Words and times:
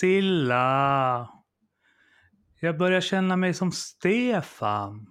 Silla. 0.00 1.28
Jag 2.60 2.78
börjar 2.78 3.00
känna 3.00 3.36
mig 3.36 3.54
som 3.54 3.72
Stefan. 3.72 5.06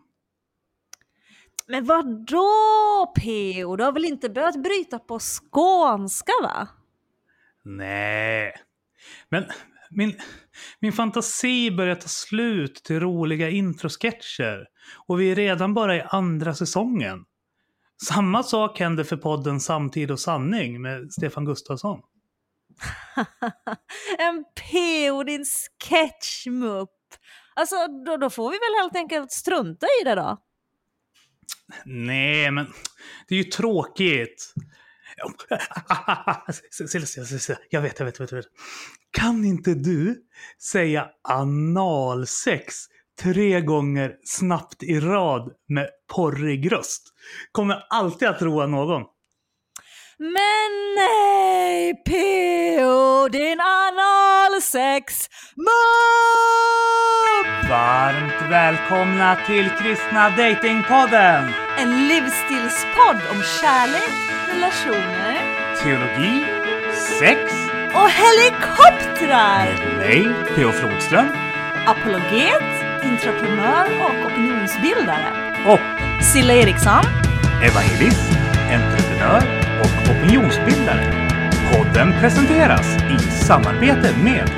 Men 1.67 1.85
vad 1.85 2.25
då 2.25 3.13
P.O.? 3.21 3.75
Du 3.75 3.83
har 3.83 3.91
väl 3.91 4.05
inte 4.05 4.29
börjat 4.29 4.63
bryta 4.63 4.99
på 4.99 5.19
skånska 5.19 6.31
va? 6.43 6.67
Nej. 7.63 8.53
Men 9.29 9.45
min, 9.89 10.13
min 10.79 10.93
fantasi 10.93 11.71
börjar 11.71 11.95
ta 11.95 12.07
slut 12.07 12.75
till 12.75 12.99
roliga 12.99 13.49
introsketcher. 13.49 14.67
Och 15.07 15.19
vi 15.19 15.31
är 15.31 15.35
redan 15.35 15.73
bara 15.73 15.95
i 15.95 16.01
andra 16.01 16.55
säsongen. 16.55 17.25
Samma 18.07 18.43
sak 18.43 18.79
händer 18.79 19.03
för 19.03 19.17
podden 19.17 19.59
Samtid 19.59 20.11
och 20.11 20.19
sanning 20.19 20.81
med 20.81 21.11
Stefan 21.11 21.45
Gustafsson. 21.45 22.01
en 24.17 24.43
P.O. 24.55 25.23
din 25.23 25.45
sketchmupp. 25.83 26.89
Alltså 27.53 27.75
då, 28.05 28.17
då 28.17 28.29
får 28.29 28.51
vi 28.51 28.57
väl 28.57 28.81
helt 28.81 28.95
enkelt 28.95 29.31
strunta 29.31 29.87
i 30.01 30.03
det 30.03 30.15
då? 30.15 30.37
Nej, 31.85 32.51
men 32.51 32.65
det 33.27 33.35
är 33.35 33.37
ju 33.37 33.43
tråkigt. 33.43 34.53
Jag 37.69 37.81
vet, 37.81 37.99
jag 37.99 38.05
vet, 38.05 38.19
jag 38.19 38.31
vet. 38.31 38.45
Kan 39.11 39.45
inte 39.45 39.73
du 39.73 40.15
säga 40.71 41.09
analsex 41.23 42.75
tre 43.21 43.61
gånger 43.61 44.15
snabbt 44.23 44.83
i 44.83 44.99
rad 44.99 45.51
med 45.67 45.89
porrig 46.13 46.71
röst? 46.71 47.13
Kommer 47.51 47.83
alltid 47.89 48.27
att 48.27 48.41
roa 48.41 48.67
någon. 48.67 49.03
Men 50.21 50.71
nej, 50.95 51.93
P.O. 52.05 53.27
din 53.31 53.59
analsex 53.59 55.29
mupp! 55.55 56.49
Varmt 57.69 58.51
välkomna 58.51 59.37
till 59.47 59.69
Kristna 59.69 60.29
Datingpodden! 60.29 61.51
En 61.77 62.07
livsstilspodd 62.07 63.21
om 63.31 63.43
kärlek, 63.61 64.11
relationer, 64.53 65.37
teologi, 65.83 66.45
sex 67.19 67.39
och 67.93 68.09
helikoptrar! 68.09 69.65
Med 69.85 69.97
mig, 69.97 70.35
P.O. 70.55 70.71
Flodström. 70.71 71.27
Apologet, 71.87 72.63
entreprenör 73.03 73.87
och 74.05 74.25
opinionsbildare. 74.31 75.55
Och 75.67 76.23
Silla 76.23 76.53
Eriksson. 76.53 77.03
Evangelist, 77.63 78.31
entreprenör 78.71 79.58
och 79.79 80.11
opinionsbildare. 80.11 81.29
Podden 81.73 82.11
presenteras 82.19 82.97
i 82.97 83.17
samarbete 83.45 84.15
med 84.23 84.49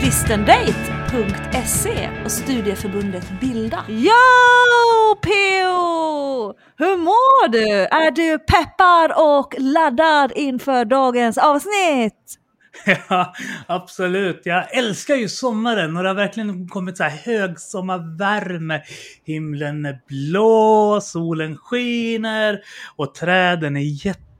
kristendate.se 0.00 2.08
och 2.24 2.32
studieförbundet 2.32 3.40
Bilda. 3.40 3.84
Ja, 3.88 5.16
PO! 5.22 6.54
Hur 6.78 6.96
mår 6.96 7.48
du? 7.48 7.68
Är 7.72 8.10
du 8.10 8.38
peppad 8.38 9.12
och 9.16 9.54
laddad 9.58 10.32
inför 10.34 10.84
dagens 10.84 11.38
avsnitt? 11.38 12.38
Ja, 13.08 13.32
absolut. 13.66 14.40
Jag 14.44 14.76
älskar 14.76 15.14
ju 15.14 15.28
sommaren 15.28 15.96
och 15.96 16.02
det 16.02 16.08
har 16.08 16.16
verkligen 16.16 16.68
kommit 16.68 16.96
så 16.96 17.04
här 17.04 17.16
högsommarvärme. 17.24 18.82
Himlen 19.24 19.84
är 19.84 19.98
blå, 20.08 21.00
solen 21.02 21.56
skiner 21.56 22.58
och 22.96 23.14
träden 23.14 23.76
är 23.76 23.80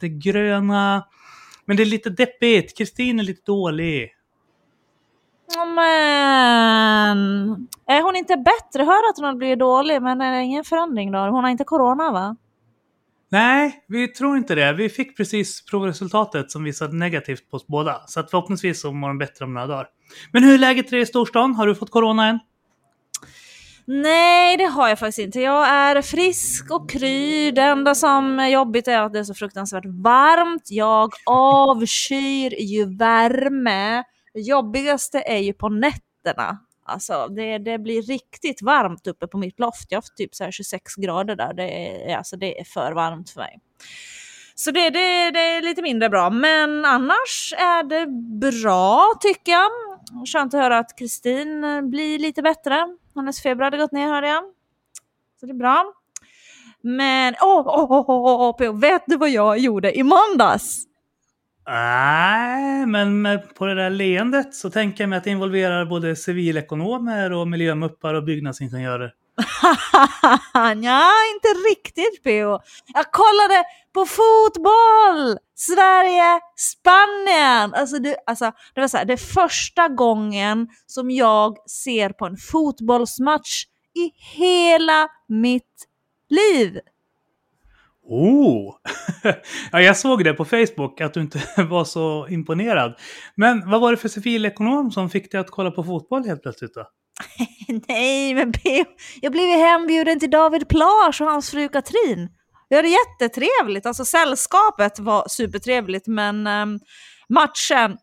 jättegröna. 0.02 1.04
Men 1.64 1.76
det 1.76 1.82
är 1.82 1.84
lite 1.84 2.10
deppigt. 2.10 2.78
Kristin 2.78 3.20
är 3.20 3.24
lite 3.24 3.42
dålig. 3.46 4.10
Men 5.56 7.18
är 7.86 8.02
hon 8.02 8.16
inte 8.16 8.36
bättre? 8.36 8.82
Hör 8.82 9.10
att 9.10 9.16
hon 9.16 9.24
har 9.24 9.34
blivit 9.34 9.58
dålig, 9.58 10.02
men 10.02 10.20
är 10.20 10.32
det 10.32 10.42
ingen 10.42 10.64
förändring 10.64 11.12
då? 11.12 11.18
Hon 11.18 11.44
har 11.44 11.50
inte 11.50 11.64
corona 11.64 12.12
va? 12.12 12.36
Nej, 13.30 13.84
vi 13.88 14.08
tror 14.08 14.36
inte 14.36 14.54
det. 14.54 14.72
Vi 14.72 14.88
fick 14.88 15.16
precis 15.16 15.64
provresultatet 15.64 16.50
som 16.50 16.64
visade 16.64 16.96
negativt 16.96 17.50
på 17.50 17.56
oss 17.56 17.66
båda. 17.66 18.02
Så 18.06 18.20
att 18.20 18.30
förhoppningsvis 18.30 18.80
så 18.80 18.92
mår 18.92 19.08
hon 19.08 19.18
bättre 19.18 19.44
om 19.44 19.54
några 19.54 19.66
dagar. 19.66 19.86
Men 20.32 20.44
hur 20.44 20.54
är 20.54 20.58
läget 20.58 20.92
i 20.92 21.06
storstan? 21.06 21.54
Har 21.54 21.66
du 21.66 21.74
fått 21.74 21.90
corona 21.90 22.28
än? 22.28 22.38
Nej, 23.84 24.56
det 24.56 24.64
har 24.64 24.88
jag 24.88 24.98
faktiskt 24.98 25.18
inte. 25.18 25.40
Jag 25.40 25.68
är 25.68 26.02
frisk 26.02 26.70
och 26.70 26.90
kry. 26.90 27.50
Det 27.50 27.62
enda 27.62 27.94
som 27.94 28.38
är 28.38 28.48
jobbigt 28.48 28.88
är 28.88 28.98
att 28.98 29.12
det 29.12 29.18
är 29.18 29.24
så 29.24 29.34
fruktansvärt 29.34 29.84
varmt. 29.84 30.70
Jag 30.70 31.12
avskyr 31.26 32.60
ju 32.60 32.96
värme. 32.96 34.02
Det 34.34 34.40
jobbigaste 34.40 35.22
är 35.26 35.38
ju 35.38 35.52
på 35.52 35.68
nätterna. 35.68 36.58
Alltså 36.84 37.28
det, 37.28 37.58
det 37.58 37.78
blir 37.78 38.02
riktigt 38.02 38.62
varmt 38.62 39.06
uppe 39.06 39.26
på 39.26 39.38
mitt 39.38 39.60
loft. 39.60 39.86
Jag 39.92 39.96
har 39.96 40.14
typ 40.16 40.34
så 40.34 40.50
26 40.50 40.94
grader 40.94 41.36
där. 41.36 41.54
Det 41.54 41.68
är, 42.10 42.16
alltså 42.16 42.36
det 42.36 42.60
är 42.60 42.64
för 42.64 42.92
varmt 42.92 43.30
för 43.30 43.40
mig. 43.40 43.58
Så 44.54 44.70
det, 44.70 44.90
det, 44.90 45.30
det 45.30 45.40
är 45.40 45.62
lite 45.62 45.82
mindre 45.82 46.08
bra. 46.08 46.30
Men 46.30 46.84
annars 46.84 47.54
är 47.58 47.82
det 47.82 48.06
bra 48.40 49.12
tycker 49.20 49.52
jag. 49.52 49.70
Skönt 50.26 50.54
att 50.54 50.60
höra 50.60 50.78
att 50.78 50.98
Kristin 50.98 51.64
eh, 51.64 51.82
blir 51.82 52.18
lite 52.18 52.42
bättre. 52.42 52.96
Hennes 53.14 53.42
feber 53.42 53.64
hade 53.64 53.78
gått 53.78 53.92
ner 53.92 54.08
hörde 54.08 54.28
jag. 54.28 54.42
Så 55.40 55.46
det 55.46 55.52
är 55.52 55.54
bra. 55.54 55.92
Men 56.80 57.34
åh, 57.40 57.60
oh, 57.60 57.92
oh, 57.92 58.10
oh, 58.10 58.70
oh, 58.70 58.80
vet 58.80 59.02
du 59.06 59.16
vad 59.16 59.30
jag 59.30 59.58
gjorde 59.58 59.98
i 59.98 60.02
måndags? 60.02 60.84
Nej, 61.66 62.86
men 62.86 63.40
på 63.58 63.66
det 63.66 63.74
där 63.74 63.90
leendet 63.90 64.54
så 64.54 64.70
tänker 64.70 65.04
jag 65.04 65.08
mig 65.08 65.16
att 65.16 65.24
det 65.24 65.30
involverar 65.30 65.84
både 65.84 66.16
civilekonomer 66.16 67.32
och 67.32 67.48
miljömuppar 67.48 68.14
och 68.14 68.24
byggnadsingenjörer. 68.24 69.12
ja, 70.82 71.10
inte 71.34 71.48
riktigt 71.70 72.22
PO. 72.24 72.58
Jag 72.94 73.12
kollade 73.12 73.64
på 73.94 74.06
fotboll! 74.06 75.38
Sverige, 75.54 76.40
Spanien! 76.56 77.74
Alltså, 77.74 77.98
det, 77.98 78.16
alltså, 78.26 78.52
det 78.74 78.80
var 78.80 78.88
så 78.88 78.96
här, 78.96 79.04
det 79.04 79.12
är 79.12 79.34
första 79.34 79.88
gången 79.88 80.68
som 80.86 81.10
jag 81.10 81.70
ser 81.70 82.08
på 82.08 82.26
en 82.26 82.36
fotbollsmatch 82.36 83.64
i 83.94 84.10
hela 84.36 85.08
mitt 85.28 85.88
liv. 86.28 86.78
Oh! 88.04 88.74
ja, 89.72 89.80
jag 89.80 89.96
såg 89.96 90.24
det 90.24 90.34
på 90.34 90.44
Facebook 90.44 91.00
att 91.00 91.14
du 91.14 91.20
inte 91.20 91.40
var 91.70 91.84
så 91.84 92.28
imponerad. 92.28 92.94
Men 93.34 93.70
vad 93.70 93.80
var 93.80 93.90
det 93.90 93.96
för 93.96 94.08
civilekonom 94.08 94.90
som 94.90 95.10
fick 95.10 95.32
dig 95.32 95.40
att 95.40 95.50
kolla 95.50 95.70
på 95.70 95.84
fotboll 95.84 96.24
helt 96.24 96.42
plötsligt 96.42 96.74
då? 96.74 96.86
Nej, 97.88 98.34
men 98.34 98.52
jag 99.20 99.32
blev 99.32 99.58
hembjuden 99.58 100.20
till 100.20 100.30
David 100.30 100.68
Plage 100.68 101.20
och 101.20 101.26
hans 101.26 101.50
fru 101.50 101.68
Katrin. 101.68 102.28
Vi 102.68 102.76
hade 102.76 102.88
jättetrevligt, 102.88 103.86
alltså 103.86 104.04
sällskapet 104.04 104.98
var 104.98 105.28
supertrevligt 105.28 106.06
men 106.06 106.46
um, 106.46 106.80
matchen, 107.28 107.98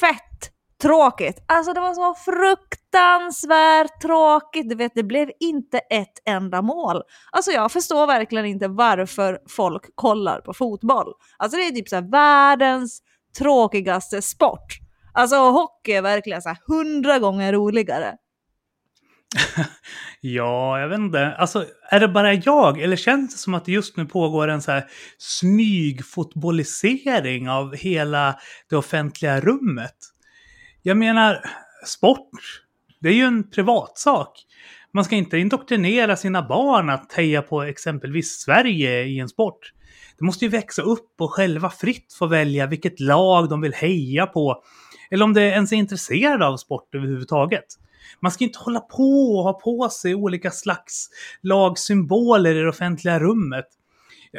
fett 0.00 0.52
tråkigt. 0.82 1.44
Alltså 1.48 1.72
det 1.72 1.80
var 1.80 1.94
så 1.94 2.14
fruktansvärt 2.14 4.00
tråkigt. 4.02 4.68
Du 4.68 4.74
vet, 4.74 4.92
det 4.94 5.02
blev 5.02 5.30
inte 5.40 5.78
ett 5.78 6.22
enda 6.24 6.62
mål. 6.62 7.02
Alltså 7.32 7.50
jag 7.50 7.72
förstår 7.72 8.06
verkligen 8.06 8.46
inte 8.46 8.68
varför 8.68 9.38
folk 9.48 9.82
kollar 9.94 10.40
på 10.40 10.54
fotboll. 10.54 11.12
Alltså 11.36 11.56
det 11.56 11.62
är 11.62 11.70
typ 11.70 11.88
så 11.88 11.96
här 11.96 12.10
världens 12.10 13.02
tråkigaste 13.38 14.22
sport. 14.22 14.78
Alltså 15.14 15.36
hockey 15.36 15.92
är 15.92 16.02
verkligen 16.02 16.42
så 16.42 16.48
här 16.48 16.58
hundra 16.66 17.18
gånger 17.18 17.52
roligare. 17.52 18.14
ja, 20.20 20.80
jag 20.80 20.88
vet 20.88 20.98
inte. 20.98 21.34
Alltså, 21.34 21.66
är 21.90 22.00
det 22.00 22.08
bara 22.08 22.34
jag? 22.34 22.80
Eller 22.80 22.96
känns 22.96 23.32
det 23.32 23.38
som 23.38 23.54
att 23.54 23.64
det 23.64 23.72
just 23.72 23.96
nu 23.96 24.06
pågår 24.06 24.48
en 24.48 24.62
så 24.62 24.72
här 24.72 24.84
smygfotbollisering 25.18 27.50
av 27.50 27.74
hela 27.74 28.38
det 28.70 28.76
offentliga 28.76 29.40
rummet? 29.40 29.96
Jag 30.82 30.96
menar, 30.96 31.44
sport, 31.86 32.30
det 33.00 33.08
är 33.08 33.12
ju 33.12 33.24
en 33.24 33.50
privatsak. 33.50 34.32
Man 34.94 35.04
ska 35.04 35.16
inte 35.16 35.38
indoktrinera 35.38 36.16
sina 36.16 36.42
barn 36.42 36.90
att 36.90 37.12
heja 37.12 37.42
på 37.42 37.62
exempelvis 37.62 38.40
Sverige 38.40 39.04
i 39.04 39.18
en 39.18 39.28
sport. 39.28 39.72
De 40.18 40.24
måste 40.24 40.44
ju 40.44 40.50
växa 40.50 40.82
upp 40.82 41.20
och 41.20 41.32
själva 41.32 41.70
fritt 41.70 42.14
få 42.18 42.26
välja 42.26 42.66
vilket 42.66 43.00
lag 43.00 43.48
de 43.48 43.60
vill 43.60 43.74
heja 43.74 44.26
på. 44.26 44.62
Eller 45.10 45.24
om 45.24 45.34
de 45.34 45.40
ens 45.40 45.72
är 45.72 45.76
intresserade 45.76 46.46
av 46.46 46.56
sport 46.56 46.94
överhuvudtaget. 46.94 47.64
Man 48.20 48.32
ska 48.32 48.44
inte 48.44 48.58
hålla 48.58 48.80
på 48.80 49.36
och 49.36 49.44
ha 49.44 49.52
på 49.52 49.88
sig 49.88 50.14
olika 50.14 50.50
slags 50.50 51.08
lagsymboler 51.42 52.54
i 52.54 52.60
det 52.60 52.68
offentliga 52.68 53.18
rummet. 53.18 53.66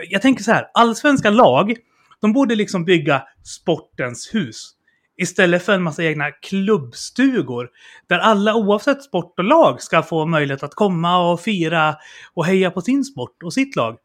Jag 0.10 0.22
tänker 0.22 0.44
så 0.44 0.52
här, 0.52 0.68
allsvenska 0.74 1.30
lag, 1.30 1.76
de 2.22 2.34
borde 2.34 2.56
liksom 2.56 2.86
bygga 2.86 3.24
sportens 3.44 4.30
hus. 4.34 4.76
Istället 5.18 5.64
för 5.64 5.74
en 5.74 5.84
massa 5.84 6.04
egna 6.04 6.32
klubbstugor. 6.32 7.70
Där 8.08 8.20
alla 8.20 8.56
oavsett 8.56 9.04
sport 9.04 9.34
och 9.40 9.44
lag 9.44 9.82
ska 9.82 10.04
få 10.04 10.26
möjlighet 10.26 10.64
att 10.64 10.76
komma 10.76 11.32
och 11.32 11.42
fira 11.42 11.96
och 12.34 12.46
heja 12.46 12.72
på 12.72 12.82
sin 12.82 13.04
sport 13.04 13.44
och 13.44 13.54
sitt 13.54 13.76
lag. 13.76 13.98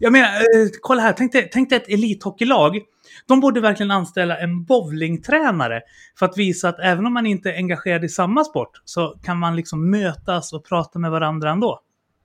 Jag 0.00 0.12
menar, 0.12 0.28
eh, 0.28 0.68
kolla 0.80 1.02
här, 1.02 1.12
tänk 1.12 1.32
dig, 1.32 1.50
tänk 1.52 1.70
dig 1.70 1.76
ett 1.76 1.88
elithockeylag 1.88 2.80
de 3.26 3.40
borde 3.40 3.60
verkligen 3.60 3.90
anställa 3.90 4.38
en 4.38 4.64
bowlingtränare 4.64 5.80
för 6.18 6.26
att 6.26 6.38
visa 6.38 6.68
att 6.68 6.78
även 6.78 7.06
om 7.06 7.14
man 7.14 7.26
inte 7.26 7.50
är 7.50 7.56
engagerad 7.56 8.04
i 8.04 8.08
samma 8.08 8.44
sport 8.44 8.82
så 8.84 9.18
kan 9.22 9.38
man 9.38 9.56
liksom 9.56 9.90
mötas 9.90 10.52
och 10.52 10.64
prata 10.64 10.98
med 10.98 11.10
varandra 11.10 11.50
ändå. 11.50 11.80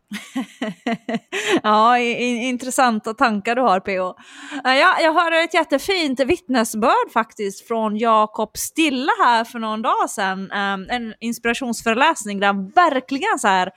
ja, 1.64 1.98
intressanta 1.98 3.14
tankar 3.14 3.56
du 3.56 3.62
har 3.62 3.80
PO. 3.80 4.16
Eh, 4.70 4.76
ja, 4.76 5.00
jag 5.02 5.12
har 5.12 5.44
ett 5.44 5.54
jättefint 5.54 6.20
vittnesbörd 6.20 7.12
faktiskt 7.14 7.68
från 7.68 7.98
Jakob 7.98 8.58
Stilla 8.58 9.12
här 9.24 9.44
för 9.44 9.60
någon 9.60 9.82
dag 9.82 10.10
sedan. 10.10 10.52
Ehm, 10.52 10.86
en 10.90 11.14
inspirationsföreläsning 11.20 12.40
där 12.40 12.48
han 12.48 12.70
verkligen 12.70 13.40
så 13.40 13.48
här 13.48 13.72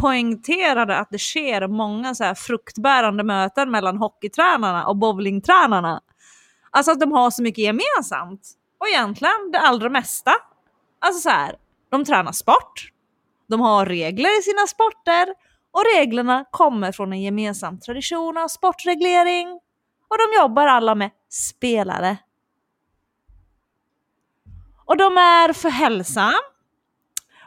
poängterade 0.00 0.96
att 0.96 1.08
det 1.10 1.18
sker 1.18 1.68
många 1.68 2.14
så 2.14 2.24
här 2.24 2.34
fruktbärande 2.34 3.24
möten 3.24 3.70
mellan 3.70 3.96
hockeytränarna 3.96 4.86
och 4.86 4.96
bowlingtränarna. 4.96 6.00
Alltså 6.74 6.92
att 6.92 7.00
de 7.00 7.12
har 7.12 7.30
så 7.30 7.42
mycket 7.42 7.64
gemensamt. 7.64 8.50
Och 8.80 8.88
egentligen 8.88 9.50
det 9.52 9.60
allra 9.60 9.88
mesta. 9.88 10.34
Alltså 10.98 11.20
så 11.20 11.28
här, 11.28 11.56
de 11.90 12.04
tränar 12.04 12.32
sport, 12.32 12.90
de 13.48 13.60
har 13.60 13.86
regler 13.86 14.38
i 14.38 14.42
sina 14.42 14.66
sporter 14.66 15.34
och 15.72 15.82
reglerna 15.96 16.44
kommer 16.50 16.92
från 16.92 17.12
en 17.12 17.22
gemensam 17.22 17.80
tradition 17.80 18.38
av 18.38 18.48
sportreglering 18.48 19.48
och 20.08 20.18
de 20.18 20.40
jobbar 20.40 20.66
alla 20.66 20.94
med 20.94 21.10
spelare. 21.30 22.16
Och 24.84 24.96
de 24.96 25.16
är 25.16 25.52
för 25.52 25.70
hälsan 25.70 26.34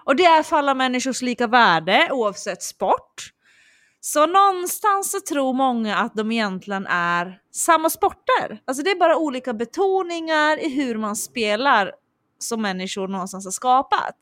och 0.04 0.16
det 0.16 0.26
är 0.26 0.44
för 0.44 0.58
alla 0.58 0.74
människors 0.74 1.22
lika 1.22 1.48
värde 1.48 2.10
oavsett 2.12 2.64
sport. 2.64 3.34
Så 4.14 4.26
någonstans 4.26 5.12
så 5.12 5.20
tror 5.20 5.54
många 5.54 5.98
att 5.98 6.16
de 6.16 6.32
egentligen 6.32 6.88
är 6.88 7.40
samma 7.52 7.90
sporter. 7.90 8.62
Alltså 8.66 8.84
det 8.84 8.92
är 8.92 8.96
bara 8.96 9.18
olika 9.18 9.54
betoningar 9.54 10.66
i 10.66 10.70
hur 10.70 10.98
man 10.98 11.16
spelar 11.16 11.92
som 12.40 12.62
människor 12.62 13.08
någonstans 13.08 13.46
har 13.46 13.52
skapat. 13.52 14.16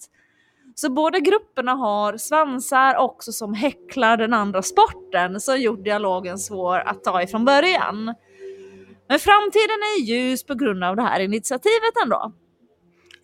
Så 0.76 0.90
båda 0.90 1.20
grupperna 1.20 1.72
har 1.72 2.18
svansar 2.18 2.96
också 2.96 3.32
som 3.32 3.54
häcklar 3.54 4.18
den 4.18 4.34
andra 4.34 4.62
sporten 4.62 5.42
som 5.42 5.62
gjort 5.62 5.84
dialogen 5.84 6.38
svår 6.38 6.80
att 6.80 7.04
ta 7.04 7.22
ifrån 7.22 7.46
början. 7.46 8.16
Men 9.08 9.20
framtiden 9.20 9.80
är 9.98 10.02
ljus 10.02 10.44
på 10.46 10.54
grund 10.54 10.84
av 10.84 10.96
det 10.96 11.02
här 11.02 11.20
initiativet 11.20 12.04
ändå. 12.04 12.34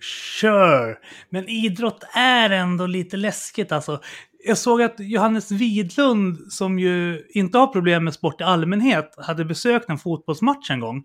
Sure, 0.02 0.98
men 1.30 1.50
idrott 1.50 2.04
är 2.14 2.50
ändå 2.50 2.86
lite 2.86 3.18
läskigt 3.18 3.72
alltså 3.72 4.02
jag 4.44 4.58
såg 4.58 4.82
att 4.82 4.96
Johannes 5.00 5.52
Widlund, 5.52 6.54
som 6.54 6.80
ju 6.80 7.26
inte 7.30 7.58
har 7.58 7.68
problem 7.68 8.04
med 8.04 8.14
sport 8.14 8.42
i 8.42 8.44
allmänhet, 8.44 9.16
hade 9.18 9.46
besökt 9.46 9.90
en 9.90 9.98
fotbollsmatch 9.98 10.72
en 10.72 10.80
gång. 10.80 11.04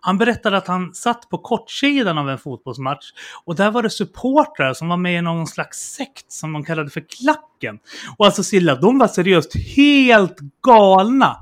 Han 0.00 0.18
berättade 0.18 0.56
att 0.56 0.66
han 0.66 0.94
satt 0.94 1.28
på 1.28 1.38
kortsidan 1.38 2.18
av 2.18 2.30
en 2.30 2.38
fotbollsmatch 2.38 3.12
och 3.44 3.56
där 3.56 3.70
var 3.70 3.82
det 3.82 3.90
supportrar 3.90 4.74
som 4.74 4.88
var 4.88 4.96
med 4.96 5.18
i 5.18 5.22
någon 5.22 5.46
slags 5.46 5.78
sekt 5.78 6.32
som 6.32 6.52
de 6.52 6.64
kallade 6.64 6.90
för 6.90 7.00
Klacken. 7.00 7.78
Och 8.16 8.26
alltså 8.26 8.42
Silla, 8.42 8.74
de 8.74 8.98
var 8.98 9.08
seriöst 9.08 9.56
helt 9.76 10.36
galna. 10.66 11.36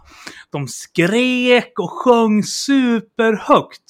De 0.53 0.69
skrek 0.69 1.79
och 1.79 1.91
sjöng 1.91 2.43
superhögt. 2.43 3.83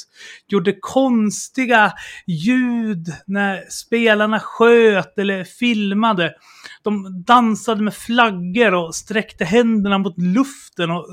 Gjorde 0.49 0.73
konstiga 0.81 1.93
ljud 2.27 3.07
när 3.27 3.71
spelarna 3.71 4.41
sköt 4.41 5.19
eller 5.19 5.45
filmade. 5.45 6.35
De 6.83 7.23
dansade 7.27 7.83
med 7.83 7.95
flaggor 7.95 8.75
och 8.75 8.95
sträckte 8.95 9.45
händerna 9.45 9.99
mot 9.99 10.19
luften 10.19 10.91
och 10.91 11.07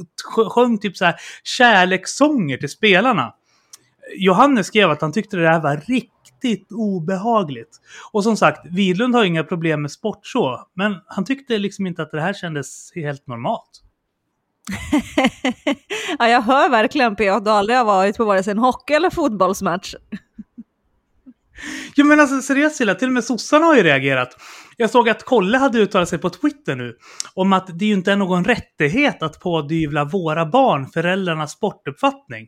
sjöng 0.50 0.78
typ 0.78 0.98
så 0.98 1.06
här 1.06 1.16
kärlekssånger 1.44 2.58
till 2.58 2.70
spelarna. 2.70 3.34
Johannes 4.18 4.68
skrev 4.68 4.90
att 4.90 5.02
han 5.02 5.12
tyckte 5.12 5.38
det 5.38 5.48
här 5.48 5.62
var 5.62 5.78
riktigt 5.78 6.72
obehagligt. 6.72 7.78
Och 8.12 8.24
som 8.24 8.38
sagt, 8.38 8.66
Widlund 8.66 9.16
har 9.16 9.24
inga 9.24 9.44
problem 9.44 9.82
med 9.82 9.92
sport 9.92 10.20
så, 10.22 10.68
men 10.74 10.96
han 11.08 11.26
tyckte 11.26 11.58
liksom 11.58 11.88
inte 11.88 12.02
att 12.02 12.12
det 12.12 12.22
här 12.22 12.34
kändes 12.34 12.92
helt 12.96 13.28
normalt 13.28 13.84
ja, 16.20 16.30
jag 16.30 16.42
hör 16.42 16.70
verkligen 16.70 17.16
på 17.16 17.32
att 17.32 17.46
du 17.46 17.52
aldrig 17.52 17.78
har 17.78 17.86
varit 17.86 18.18
på 18.18 18.26
vare 18.26 18.44
sig 18.44 18.52
en 18.52 18.58
hockey 18.58 18.94
eller 18.94 19.10
fotbollsmatch. 19.10 19.96
Jo 21.96 22.06
men 22.06 22.20
alltså 22.20 22.42
seriöst 22.42 22.76
Silla, 22.76 22.96
till 22.96 23.08
och 23.08 23.14
med 23.14 23.24
sossarna 23.24 23.66
har 23.66 23.76
ju 23.76 23.84
reagerat. 23.84 24.38
Jag 24.78 24.90
såg 24.90 25.10
att 25.10 25.24
Kolle 25.24 25.58
hade 25.58 25.80
uttalat 25.80 26.10
sig 26.10 26.20
på 26.20 26.30
Twitter 26.30 26.76
nu 26.76 26.96
om 27.34 27.54
att 27.54 27.80
det 27.80 27.86
ju 27.86 27.94
inte 27.94 28.12
är 28.12 28.16
någon 28.16 28.46
rättighet 28.46 29.24
att 29.24 29.40
pådyvla 29.40 30.06
våra 30.06 30.46
barn 30.46 30.88
föräldrarnas 30.88 31.52
sportuppfattning. 31.52 32.48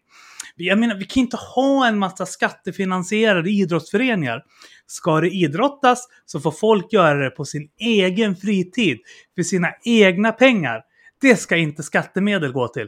Jag 0.55 0.79
menar, 0.79 0.95
vi 0.95 1.05
kan 1.05 1.21
inte 1.21 1.37
ha 1.37 1.87
en 1.87 1.99
massa 1.99 2.25
skattefinansierade 2.25 3.49
idrottsföreningar. 3.49 4.41
Ska 4.87 5.21
det 5.21 5.29
idrottas 5.29 6.07
så 6.25 6.39
får 6.39 6.51
folk 6.51 6.93
göra 6.93 7.23
det 7.23 7.29
på 7.29 7.45
sin 7.45 7.69
egen 7.79 8.35
fritid, 8.35 8.97
för 9.35 9.43
sina 9.43 9.67
egna 9.85 10.31
pengar. 10.31 10.81
Det 11.21 11.35
ska 11.35 11.57
inte 11.57 11.83
skattemedel 11.83 12.51
gå 12.51 12.67
till. 12.67 12.87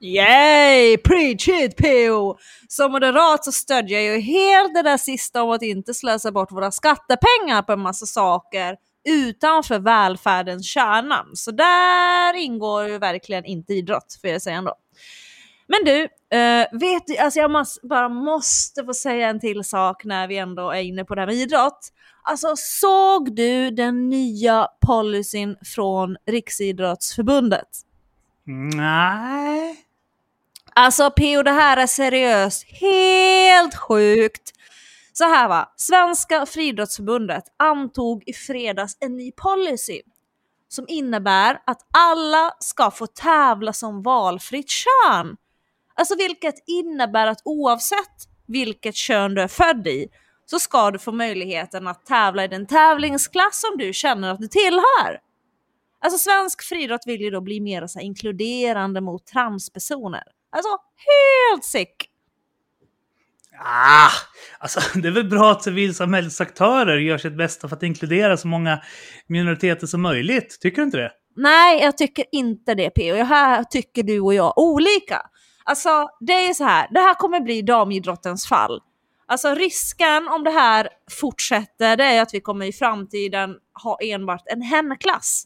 Yay! 0.00 0.96
Preach 0.96 1.48
it 1.48 1.76
PO! 1.76 2.38
Som 2.68 2.92
moderat 2.92 3.44
så 3.44 3.52
stödjer 3.52 4.00
jag 4.00 4.16
ju 4.16 4.20
helt 4.20 4.74
det 4.74 4.82
där 4.82 4.96
sista 4.96 5.42
om 5.42 5.50
att 5.50 5.62
inte 5.62 5.94
slösa 5.94 6.32
bort 6.32 6.52
våra 6.52 6.70
skattepengar 6.70 7.62
på 7.62 7.72
en 7.72 7.80
massa 7.80 8.06
saker 8.06 8.76
utanför 9.08 9.78
välfärdens 9.78 10.66
kärna. 10.66 11.26
Så 11.34 11.50
där 11.50 12.36
ingår 12.36 12.88
ju 12.88 12.98
verkligen 12.98 13.44
inte 13.44 13.72
idrott, 13.72 14.18
får 14.20 14.30
jag 14.30 14.42
säga 14.42 14.56
ändå. 14.56 14.74
Men 15.68 15.84
du, 15.84 16.02
uh, 16.02 16.80
vet 16.80 17.06
du, 17.06 17.16
alltså 17.16 17.40
jag 17.40 17.50
måste, 17.50 17.86
bara 17.86 18.08
måste 18.08 18.84
få 18.84 18.94
säga 18.94 19.28
en 19.28 19.40
till 19.40 19.64
sak 19.64 20.04
när 20.04 20.28
vi 20.28 20.38
ändå 20.38 20.70
är 20.70 20.80
inne 20.80 21.04
på 21.04 21.14
det 21.14 21.20
här 21.20 21.26
med 21.26 21.36
idrott. 21.36 21.92
Alltså 22.28 22.56
såg 22.56 23.36
du 23.36 23.70
den 23.70 24.08
nya 24.08 24.68
policyn 24.86 25.56
från 25.74 26.16
Riksidrottsförbundet? 26.26 27.68
Nej. 28.74 29.76
Alltså 30.74 31.10
PO, 31.10 31.42
det 31.42 31.50
här 31.50 31.76
är 31.76 31.86
seriöst 31.86 32.64
helt 32.80 33.74
sjukt. 33.74 34.52
Så 35.12 35.24
här 35.24 35.48
va, 35.48 35.72
Svenska 35.76 36.46
friidrottsförbundet 36.46 37.44
antog 37.56 38.22
i 38.26 38.32
fredags 38.32 38.96
en 39.00 39.16
ny 39.16 39.32
policy 39.32 40.02
som 40.68 40.84
innebär 40.88 41.62
att 41.66 41.80
alla 41.92 42.52
ska 42.58 42.90
få 42.90 43.06
tävla 43.06 43.72
som 43.72 44.02
valfritt 44.02 44.70
kön. 44.70 45.36
Alltså 45.94 46.16
vilket 46.16 46.54
innebär 46.66 47.26
att 47.26 47.42
oavsett 47.44 48.28
vilket 48.46 48.94
kön 48.94 49.34
du 49.34 49.42
är 49.42 49.48
född 49.48 49.86
i 49.86 50.08
så 50.50 50.58
ska 50.58 50.90
du 50.90 50.98
få 50.98 51.12
möjligheten 51.12 51.86
att 51.86 52.06
tävla 52.06 52.44
i 52.44 52.48
den 52.48 52.66
tävlingsklass 52.66 53.60
som 53.60 53.78
du 53.78 53.92
känner 53.92 54.30
att 54.30 54.38
du 54.38 54.48
tillhör. 54.48 55.20
Alltså 56.00 56.18
svensk 56.18 56.62
friidrott 56.62 57.06
vill 57.06 57.20
ju 57.20 57.30
då 57.30 57.40
bli 57.40 57.60
mer 57.60 57.86
så 57.86 58.00
inkluderande 58.00 59.00
mot 59.00 59.26
transpersoner. 59.26 60.22
Alltså 60.52 60.68
helt 61.06 61.64
sick! 61.64 62.10
Ah, 63.64 64.10
alltså 64.58 64.80
det 64.98 65.08
är 65.08 65.12
väl 65.12 65.28
bra 65.28 65.50
att 65.50 65.62
civilsamhällesaktörer 65.62 66.96
gör 66.96 67.18
sitt 67.18 67.36
bästa 67.36 67.68
för 67.68 67.76
att 67.76 67.82
inkludera 67.82 68.36
så 68.36 68.48
många 68.48 68.82
minoriteter 69.26 69.86
som 69.86 70.02
möjligt. 70.02 70.58
Tycker 70.60 70.76
du 70.76 70.82
inte 70.82 70.98
det? 70.98 71.12
Nej, 71.36 71.82
jag 71.82 71.98
tycker 71.98 72.24
inte 72.32 72.74
det 72.74 72.90
P.O. 72.90 73.24
Här 73.24 73.64
tycker 73.64 74.02
du 74.02 74.20
och 74.20 74.34
jag 74.34 74.58
olika. 74.58 75.22
Alltså, 75.64 76.08
det 76.20 76.32
är 76.32 76.54
så 76.54 76.64
här, 76.64 76.88
det 76.90 77.00
här 77.00 77.14
kommer 77.14 77.40
bli 77.40 77.62
damidrottens 77.62 78.46
fall. 78.46 78.80
Alltså 79.30 79.54
risken 79.54 80.28
om 80.28 80.44
det 80.44 80.50
här 80.50 80.88
fortsätter, 81.20 81.96
det 81.96 82.04
är 82.04 82.22
att 82.22 82.34
vi 82.34 82.40
kommer 82.40 82.66
i 82.66 82.72
framtiden 82.72 83.56
ha 83.82 83.98
enbart 84.00 84.42
en 84.46 84.62
hemklass. 84.62 85.44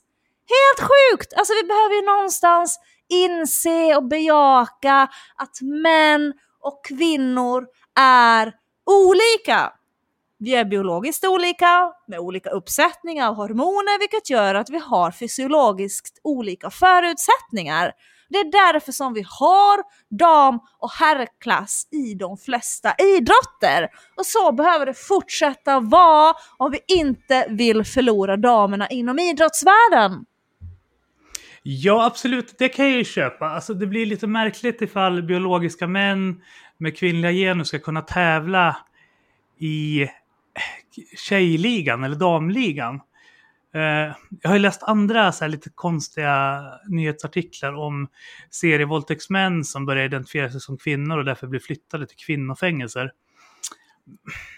Helt 0.48 0.90
sjukt! 0.90 1.32
Alltså 1.36 1.52
vi 1.62 1.68
behöver 1.68 1.94
ju 1.94 2.02
någonstans 2.02 2.78
inse 3.08 3.96
och 3.96 4.04
bejaka 4.04 5.08
att 5.36 5.60
män 5.82 6.32
och 6.60 6.84
kvinnor 6.84 7.66
är 7.98 8.52
olika. 8.86 9.72
Vi 10.38 10.54
är 10.54 10.64
biologiskt 10.64 11.24
olika, 11.24 11.92
med 12.06 12.18
olika 12.18 12.50
uppsättningar 12.50 13.28
av 13.28 13.34
hormoner, 13.34 13.98
vilket 13.98 14.30
gör 14.30 14.54
att 14.54 14.70
vi 14.70 14.78
har 14.78 15.10
fysiologiskt 15.10 16.20
olika 16.24 16.70
förutsättningar. 16.70 17.92
Det 18.32 18.38
är 18.38 18.72
därför 18.72 18.92
som 18.92 19.14
vi 19.14 19.24
har 19.26 19.82
dam 20.18 20.60
och 20.78 20.90
herrklass 20.90 21.88
i 21.90 22.14
de 22.14 22.36
flesta 22.36 22.94
idrotter. 22.98 23.88
Och 24.16 24.26
så 24.26 24.52
behöver 24.52 24.86
det 24.86 24.94
fortsätta 24.94 25.80
vara 25.80 26.34
om 26.56 26.70
vi 26.70 26.96
inte 26.96 27.46
vill 27.48 27.84
förlora 27.84 28.36
damerna 28.36 28.88
inom 28.88 29.18
idrottsvärlden. 29.18 30.24
Ja, 31.62 32.06
absolut. 32.06 32.54
Det 32.58 32.68
kan 32.68 32.88
jag 32.88 32.98
ju 32.98 33.04
köpa. 33.04 33.46
Alltså, 33.46 33.74
det 33.74 33.86
blir 33.86 34.06
lite 34.06 34.26
märkligt 34.26 34.82
ifall 34.82 35.22
biologiska 35.22 35.86
män 35.86 36.42
med 36.78 36.96
kvinnliga 36.96 37.32
gener 37.32 37.64
ska 37.64 37.78
kunna 37.78 38.02
tävla 38.02 38.76
i 39.58 40.08
tjejligan 41.16 42.04
eller 42.04 42.16
damligan. 42.16 43.00
Eh, 43.74 44.14
jag 44.40 44.50
har 44.50 44.54
ju 44.54 44.62
läst 44.62 44.82
andra 44.82 45.32
så 45.32 45.44
här, 45.44 45.48
lite 45.48 45.70
konstiga 45.74 46.62
nyhetsartiklar 46.88 47.72
om 47.72 48.08
serievåldtäktsmän 48.50 49.64
som 49.64 49.86
börjar 49.86 50.04
identifiera 50.04 50.50
sig 50.50 50.60
som 50.60 50.78
kvinnor 50.78 51.18
och 51.18 51.24
därför 51.24 51.46
blir 51.46 51.60
flyttade 51.60 52.06
till 52.06 52.16
kvinnofängelser. 52.16 53.12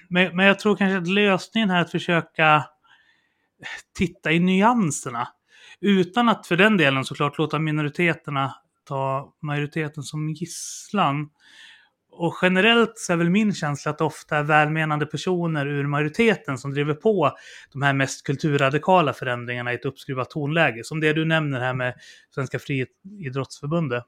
Men, 0.08 0.36
men 0.36 0.46
jag 0.46 0.58
tror 0.58 0.76
kanske 0.76 0.98
att 0.98 1.08
lösningen 1.08 1.70
här 1.70 1.76
är 1.76 1.80
att 1.80 1.90
försöka 1.90 2.64
titta 3.98 4.32
i 4.32 4.38
nyanserna. 4.40 5.28
Utan 5.80 6.28
att 6.28 6.46
för 6.46 6.56
den 6.56 6.76
delen 6.76 7.04
såklart 7.04 7.38
låta 7.38 7.58
minoriteterna 7.58 8.54
ta 8.84 9.34
majoriteten 9.42 10.02
som 10.02 10.28
gisslan. 10.28 11.30
Och 12.16 12.38
generellt 12.42 12.98
så 12.98 13.12
är 13.12 13.16
väl 13.16 13.30
min 13.30 13.54
känsla 13.54 13.90
att 13.90 13.98
det 13.98 14.04
ofta 14.04 14.36
är 14.36 14.42
välmenande 14.42 15.06
personer 15.06 15.66
ur 15.66 15.86
majoriteten 15.86 16.58
som 16.58 16.74
driver 16.74 16.94
på 16.94 17.32
de 17.72 17.82
här 17.82 17.92
mest 17.92 18.26
kulturradikala 18.26 19.12
förändringarna 19.12 19.72
i 19.72 19.74
ett 19.74 19.84
uppskruvat 19.84 20.30
tonläge. 20.30 20.84
Som 20.84 21.00
det 21.00 21.12
du 21.12 21.24
nämner 21.24 21.60
här 21.60 21.74
med 21.74 21.94
Svenska 22.34 22.58
Friidrottsförbundet. 22.58 24.04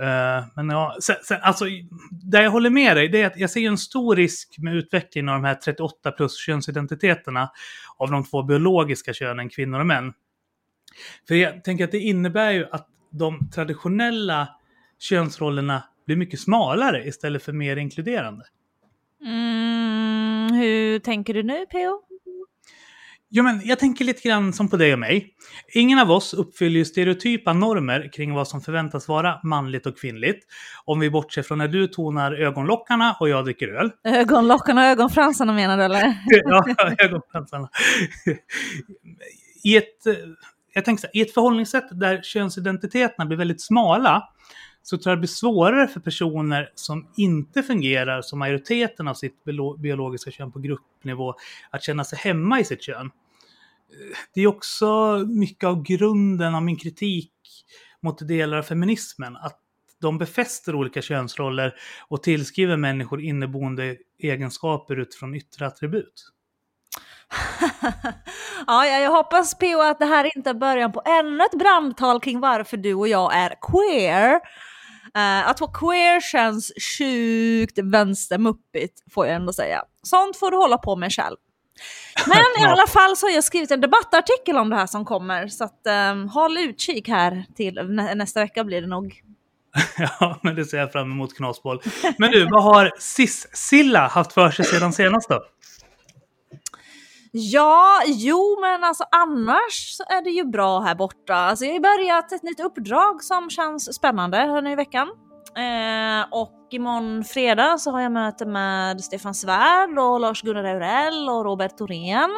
Uh, 0.00 0.46
men 0.56 0.70
ja, 0.70 0.96
sen, 1.00 1.16
sen, 1.22 1.38
alltså, 1.42 1.64
där 2.10 2.42
jag 2.42 2.50
håller 2.50 2.70
med 2.70 2.96
dig, 2.96 3.08
det 3.08 3.22
är 3.22 3.26
att 3.26 3.36
jag 3.36 3.50
ser 3.50 3.68
en 3.68 3.78
stor 3.78 4.16
risk 4.16 4.58
med 4.58 4.74
utvecklingen 4.74 5.28
av 5.28 5.34
de 5.34 5.44
här 5.44 5.54
38 5.54 6.12
plus 6.12 6.36
könsidentiteterna 6.36 7.50
av 7.96 8.10
de 8.10 8.24
två 8.24 8.42
biologiska 8.42 9.12
könen, 9.12 9.48
kvinnor 9.48 9.80
och 9.80 9.86
män. 9.86 10.12
För 11.28 11.34
jag 11.34 11.64
tänker 11.64 11.84
att 11.84 11.92
det 11.92 11.98
innebär 11.98 12.50
ju 12.50 12.66
att 12.70 12.88
de 13.10 13.50
traditionella 13.50 14.48
könsrollerna 14.98 15.82
blir 16.10 16.16
mycket 16.16 16.40
smalare 16.40 17.06
istället 17.06 17.42
för 17.42 17.52
mer 17.52 17.76
inkluderande. 17.76 18.44
Mm, 19.24 20.52
hur 20.52 20.98
tänker 20.98 21.34
du 21.34 21.42
nu 21.42 21.66
P.O.? 21.66 22.00
Jo, 23.30 23.44
men 23.44 23.60
jag 23.64 23.78
tänker 23.78 24.04
lite 24.04 24.28
grann 24.28 24.52
som 24.52 24.68
på 24.68 24.76
dig 24.76 24.92
och 24.92 24.98
mig. 24.98 25.34
Ingen 25.74 25.98
av 25.98 26.10
oss 26.10 26.34
uppfyller 26.34 26.78
ju 26.78 26.84
stereotypa 26.84 27.52
normer 27.52 28.10
kring 28.12 28.34
vad 28.34 28.48
som 28.48 28.60
förväntas 28.60 29.08
vara 29.08 29.40
manligt 29.42 29.86
och 29.86 29.98
kvinnligt. 29.98 30.46
Om 30.84 31.00
vi 31.00 31.10
bortser 31.10 31.42
från 31.42 31.58
när 31.58 31.68
du 31.68 31.86
tonar 31.86 32.32
ögonlockarna 32.32 33.16
och 33.20 33.28
jag 33.28 33.44
dricker 33.44 33.68
öl. 33.68 33.90
Ögonlockarna 34.04 34.80
och 34.80 34.86
ögonfransarna 34.86 35.52
menar 35.52 35.76
du 35.76 35.82
eller? 35.84 36.14
ja, 36.26 36.64
ögonfransarna. 36.98 37.68
I 39.64 39.76
ett, 39.76 40.06
jag 40.74 40.84
tänker 40.84 41.00
så 41.00 41.06
här, 41.06 41.16
i 41.16 41.20
ett 41.22 41.34
förhållningssätt 41.34 41.88
där 41.90 42.20
könsidentiteterna 42.22 43.26
blir 43.26 43.38
väldigt 43.38 43.62
smala 43.62 44.28
så 44.82 44.98
tror 44.98 45.10
jag 45.10 45.18
det 45.18 45.20
blir 45.20 45.28
svårare 45.28 45.88
för 45.88 46.00
personer 46.00 46.72
som 46.74 47.06
inte 47.16 47.62
fungerar 47.62 48.22
som 48.22 48.38
majoriteten 48.38 49.08
av 49.08 49.14
sitt 49.14 49.44
biologiska 49.78 50.30
kön 50.30 50.52
på 50.52 50.58
gruppnivå 50.58 51.34
att 51.70 51.82
känna 51.82 52.04
sig 52.04 52.18
hemma 52.18 52.60
i 52.60 52.64
sitt 52.64 52.82
kön. 52.82 53.10
Det 54.34 54.40
är 54.40 54.46
också 54.46 55.18
mycket 55.28 55.64
av 55.64 55.82
grunden 55.82 56.54
av 56.54 56.62
min 56.62 56.76
kritik 56.76 57.32
mot 58.02 58.28
delar 58.28 58.58
av 58.58 58.62
feminismen, 58.62 59.36
att 59.36 59.58
de 60.00 60.18
befäster 60.18 60.74
olika 60.74 61.02
könsroller 61.02 61.74
och 62.08 62.22
tillskriver 62.22 62.76
människor 62.76 63.20
inneboende 63.20 63.96
egenskaper 64.18 64.96
utifrån 64.96 65.34
yttre 65.34 65.66
attribut. 65.66 66.30
ja, 68.66 68.86
jag 68.86 69.10
hoppas 69.10 69.54
PO 69.54 69.80
att 69.80 69.98
det 69.98 70.06
här 70.06 70.36
inte 70.36 70.50
är 70.50 70.54
början 70.54 70.92
på 70.92 71.02
ännu 71.04 71.44
ett 71.44 71.58
brandtal 71.58 72.20
kring 72.20 72.40
varför 72.40 72.76
du 72.76 72.94
och 72.94 73.08
jag 73.08 73.34
är 73.34 73.54
queer. 73.60 74.40
Uh, 75.18 75.48
att 75.48 75.60
vara 75.60 75.70
queer 75.72 76.20
känns 76.20 76.72
sjukt 76.98 77.78
vänstermuppigt 77.78 79.02
får 79.14 79.26
jag 79.26 79.36
ändå 79.36 79.52
säga. 79.52 79.82
Sånt 80.02 80.36
får 80.36 80.50
du 80.50 80.56
hålla 80.56 80.78
på 80.78 80.96
med 80.96 81.12
själv. 81.12 81.36
Men 82.26 82.64
i 82.64 82.64
alla 82.70 82.86
fall 82.86 83.16
så 83.16 83.26
har 83.26 83.30
jag 83.32 83.44
skrivit 83.44 83.70
en 83.70 83.80
debattartikel 83.80 84.56
om 84.56 84.70
det 84.70 84.76
här 84.76 84.86
som 84.86 85.04
kommer 85.04 85.48
så 85.48 85.64
att 85.64 85.86
um, 86.12 86.28
håll 86.28 86.58
utkik 86.58 87.08
här 87.08 87.44
till 87.56 87.74
nä 87.74 88.14
nästa 88.14 88.40
vecka 88.40 88.64
blir 88.64 88.80
det 88.80 88.88
nog. 88.88 89.22
ja, 90.20 90.40
men 90.42 90.54
det 90.54 90.64
ser 90.64 90.78
jag 90.78 90.92
fram 90.92 91.12
emot 91.12 91.36
knasboll. 91.36 91.82
Men 92.18 92.30
du, 92.30 92.48
vad 92.50 92.62
har 92.62 92.92
Sis-Silla 92.98 94.08
haft 94.08 94.32
för 94.32 94.50
sig 94.50 94.64
sedan 94.64 94.92
senast 94.92 95.28
då? 95.28 95.44
Ja, 97.32 98.02
jo 98.06 98.58
men 98.60 98.84
alltså 98.84 99.04
annars 99.10 99.96
så 99.96 100.02
är 100.02 100.22
det 100.22 100.30
ju 100.30 100.44
bra 100.44 100.80
här 100.80 100.94
borta. 100.94 101.34
Alltså 101.34 101.64
jag 101.64 101.72
har 101.72 101.80
börjat 101.80 102.32
ett 102.32 102.42
nytt 102.42 102.60
uppdrag 102.60 103.22
som 103.22 103.50
känns 103.50 103.94
spännande 103.94 104.36
här 104.36 104.62
nu 104.62 104.72
i 104.72 104.74
veckan. 104.74 105.08
Eh, 105.56 106.26
och 106.30 106.68
imorgon 106.70 107.24
fredag 107.24 107.78
så 107.78 107.90
har 107.90 108.00
jag 108.00 108.12
möte 108.12 108.46
med 108.46 109.04
Stefan 109.04 109.34
Svärd 109.34 109.98
och 109.98 110.20
Lars-Gunnar 110.20 110.64
Eurell 110.64 111.28
och 111.28 111.44
Robert 111.44 111.78
Thorén. 111.78 112.30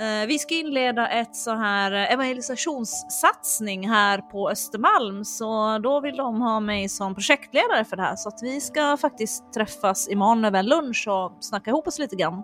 Eh, 0.00 0.26
vi 0.26 0.38
ska 0.38 0.54
inleda 0.54 1.08
ett 1.08 1.36
så 1.36 1.54
här 1.54 1.92
evangelisationssatsning 1.92 3.88
här 3.88 4.18
på 4.18 4.50
Östermalm 4.50 5.24
så 5.24 5.78
då 5.78 6.00
vill 6.00 6.16
de 6.16 6.40
ha 6.40 6.60
mig 6.60 6.88
som 6.88 7.14
projektledare 7.14 7.84
för 7.84 7.96
det 7.96 8.02
här 8.02 8.16
så 8.16 8.28
att 8.28 8.38
vi 8.42 8.60
ska 8.60 8.96
faktiskt 8.96 9.52
träffas 9.52 10.08
imorgon 10.08 10.44
över 10.44 10.62
lunch 10.62 11.08
och 11.08 11.36
snacka 11.40 11.70
ihop 11.70 11.86
oss 11.86 11.98
lite 11.98 12.16
grann. 12.16 12.42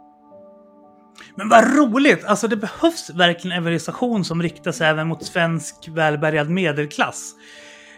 Men 1.35 1.49
vad 1.49 1.76
roligt! 1.76 2.25
Alltså 2.25 2.49
det 2.49 2.57
behövs 2.57 3.11
verkligen 3.11 3.57
evangelisation 3.57 4.25
som 4.25 4.42
riktar 4.42 4.73
sig 4.73 4.88
även 4.88 5.09
mot 5.09 5.25
svensk 5.25 5.88
välbärgad 5.88 6.50
medelklass. 6.50 7.35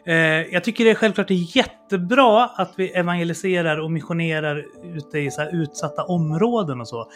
Eh, 0.06 0.14
jag 0.52 0.64
tycker 0.64 0.84
det 0.84 0.90
är 0.90 0.94
självklart 0.94 1.30
är 1.30 1.56
jättebra 1.56 2.44
att 2.44 2.72
vi 2.76 2.90
evangeliserar 2.90 3.80
och 3.80 3.90
missionerar 3.90 4.64
ute 4.96 5.18
i 5.18 5.30
så 5.30 5.50
utsatta 5.52 6.04
områden 6.04 6.80
och 6.80 6.88
så. 6.88 7.10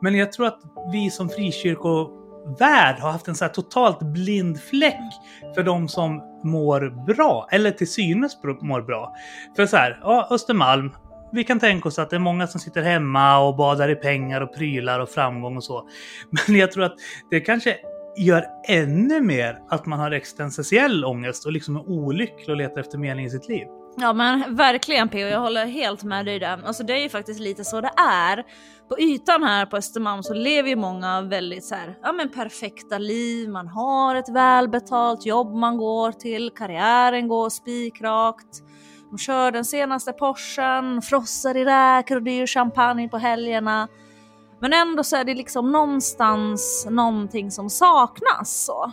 Men 0.00 0.14
jag 0.14 0.32
tror 0.32 0.46
att 0.46 0.60
vi 0.92 1.10
som 1.10 1.28
frikyrkovärld 1.28 2.98
har 2.98 3.10
haft 3.10 3.28
en 3.28 3.34
så 3.34 3.48
totalt 3.48 4.00
blind 4.00 4.60
fläck 4.60 5.12
för 5.54 5.62
de 5.62 5.88
som 5.88 6.22
mår 6.44 7.06
bra, 7.06 7.48
eller 7.50 7.70
till 7.70 7.90
synes 7.90 8.38
mår 8.60 8.82
bra. 8.82 9.14
För 9.56 9.66
så 9.66 9.76
här, 9.76 9.98
ja, 10.02 10.28
Östermalm, 10.30 10.92
vi 11.34 11.44
kan 11.44 11.60
tänka 11.60 11.88
oss 11.88 11.98
att 11.98 12.10
det 12.10 12.16
är 12.16 12.20
många 12.20 12.46
som 12.46 12.60
sitter 12.60 12.82
hemma 12.82 13.38
och 13.38 13.56
badar 13.56 13.88
i 13.88 13.94
pengar 13.94 14.40
och 14.40 14.54
prylar 14.54 15.00
och 15.00 15.08
framgång 15.08 15.56
och 15.56 15.64
så. 15.64 15.88
Men 16.48 16.56
jag 16.56 16.72
tror 16.72 16.84
att 16.84 16.94
det 17.30 17.40
kanske 17.40 17.76
gör 18.16 18.46
ännu 18.68 19.20
mer 19.20 19.58
att 19.68 19.86
man 19.86 19.98
har 19.98 20.10
existentiell 20.10 21.04
ångest 21.04 21.46
och 21.46 21.52
liksom 21.52 21.76
är 21.76 21.88
olycklig 21.88 22.48
och 22.48 22.56
letar 22.56 22.80
efter 22.80 22.98
mening 22.98 23.26
i 23.26 23.30
sitt 23.30 23.48
liv. 23.48 23.66
Ja 23.96 24.12
men 24.12 24.56
verkligen 24.56 25.08
P.O. 25.08 25.28
jag 25.28 25.40
håller 25.40 25.66
helt 25.66 26.02
med 26.04 26.26
dig 26.26 26.38
där. 26.38 26.60
Alltså 26.64 26.84
det 26.84 26.92
är 26.92 27.02
ju 27.02 27.08
faktiskt 27.08 27.40
lite 27.40 27.64
så 27.64 27.80
det 27.80 27.90
är. 27.96 28.44
På 28.88 28.98
ytan 28.98 29.42
här 29.42 29.66
på 29.66 29.76
Östermalm 29.76 30.22
så 30.22 30.34
lever 30.34 30.68
ju 30.68 30.76
många 30.76 31.20
väldigt 31.20 31.64
så 31.64 31.74
här, 31.74 31.98
ja 32.02 32.12
men 32.12 32.28
perfekta 32.28 32.98
liv. 32.98 33.48
Man 33.48 33.68
har 33.68 34.14
ett 34.14 34.28
välbetalt 34.28 35.26
jobb 35.26 35.54
man 35.54 35.76
går 35.76 36.12
till, 36.12 36.50
karriären 36.50 37.28
går 37.28 37.50
spikrakt. 37.50 38.62
De 39.14 39.18
kör 39.18 39.52
den 39.52 39.64
senaste 39.64 40.12
Porschen, 40.12 41.02
frossar 41.02 41.56
i 41.56 41.64
räkor 41.64 42.16
och 42.16 42.22
dyr 42.22 42.46
champagne 42.46 43.08
på 43.08 43.18
helgerna. 43.18 43.88
Men 44.60 44.72
ändå 44.72 45.04
så 45.04 45.16
är 45.16 45.24
det 45.24 45.34
liksom 45.34 45.72
någonstans 45.72 46.86
någonting 46.90 47.50
som 47.50 47.70
saknas. 47.70 48.64
Så. 48.64 48.92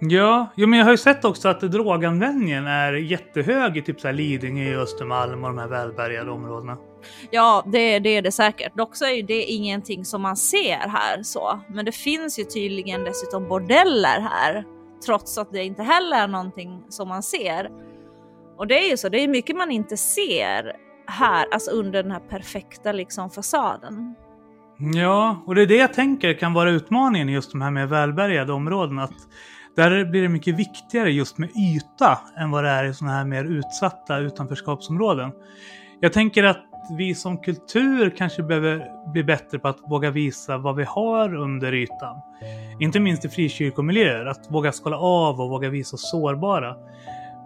Ja, 0.00 0.46
jo, 0.56 0.68
men 0.68 0.78
jag 0.78 0.86
har 0.86 0.92
ju 0.92 0.96
sett 0.96 1.24
också 1.24 1.48
att 1.48 1.60
droganvändningen 1.60 2.66
är 2.66 2.92
jättehög 2.92 3.76
i 3.76 3.82
typ 3.82 4.00
så 4.00 4.08
här 4.08 4.14
Lidingö, 4.14 4.76
Östermalm 4.76 5.44
och 5.44 5.50
de 5.50 5.58
här 5.58 5.68
välbärgade 5.68 6.30
områdena. 6.30 6.76
Ja, 7.30 7.62
det, 7.66 7.98
det 7.98 8.16
är 8.16 8.22
det 8.22 8.32
säkert. 8.32 8.76
Dock 8.76 8.96
så 8.96 9.04
är 9.04 9.12
ju 9.12 9.22
det 9.22 9.42
ingenting 9.42 10.04
som 10.04 10.22
man 10.22 10.36
ser 10.36 10.88
här 10.88 11.22
så. 11.22 11.60
Men 11.68 11.84
det 11.84 11.92
finns 11.92 12.38
ju 12.38 12.44
tydligen 12.44 13.04
dessutom 13.04 13.48
bordeller 13.48 14.20
här. 14.20 14.64
Trots 15.06 15.38
att 15.38 15.52
det 15.52 15.64
inte 15.64 15.82
heller 15.82 16.16
är 16.16 16.28
någonting 16.28 16.82
som 16.88 17.08
man 17.08 17.22
ser. 17.22 17.70
Och 18.56 18.66
det 18.66 18.86
är 18.86 18.90
ju 18.90 18.96
så, 18.96 19.08
det 19.08 19.18
är 19.18 19.28
mycket 19.28 19.56
man 19.56 19.70
inte 19.70 19.96
ser 19.96 20.72
här, 21.06 21.46
alltså 21.52 21.70
under 21.70 22.02
den 22.02 22.12
här 22.12 22.20
perfekta 22.20 22.92
liksom 22.92 23.30
fasaden. 23.30 24.14
Ja, 24.94 25.42
och 25.46 25.54
det 25.54 25.62
är 25.62 25.66
det 25.66 25.76
jag 25.76 25.92
tänker 25.92 26.34
kan 26.34 26.52
vara 26.52 26.70
utmaningen 26.70 27.28
i 27.28 27.32
just 27.32 27.52
de 27.52 27.62
här 27.62 27.70
mer 27.70 27.86
välbärgade 27.86 28.52
områdena. 28.52 29.02
Att 29.02 29.28
där 29.76 30.04
blir 30.04 30.22
det 30.22 30.28
mycket 30.28 30.56
viktigare 30.56 31.12
just 31.12 31.38
med 31.38 31.50
yta 31.56 32.18
än 32.38 32.50
vad 32.50 32.64
det 32.64 32.70
är 32.70 32.84
i 32.84 32.94
sådana 32.94 33.16
här 33.16 33.24
mer 33.24 33.44
utsatta 33.44 34.18
utanförskapsområden. 34.18 35.32
Jag 36.00 36.12
tänker 36.12 36.44
att 36.44 36.64
vi 36.98 37.14
som 37.14 37.38
kultur 37.38 38.14
kanske 38.16 38.42
behöver 38.42 38.90
bli 39.12 39.24
bättre 39.24 39.58
på 39.58 39.68
att 39.68 39.78
våga 39.88 40.10
visa 40.10 40.58
vad 40.58 40.76
vi 40.76 40.84
har 40.84 41.34
under 41.34 41.72
ytan. 41.72 42.20
Inte 42.80 43.00
minst 43.00 43.24
i 43.24 43.28
frikyrkomiljöer, 43.28 44.26
att 44.26 44.50
våga 44.50 44.72
skala 44.72 44.98
av 44.98 45.40
och 45.40 45.48
våga 45.48 45.70
visa 45.70 45.94
oss 45.94 46.10
sårbara. 46.10 46.76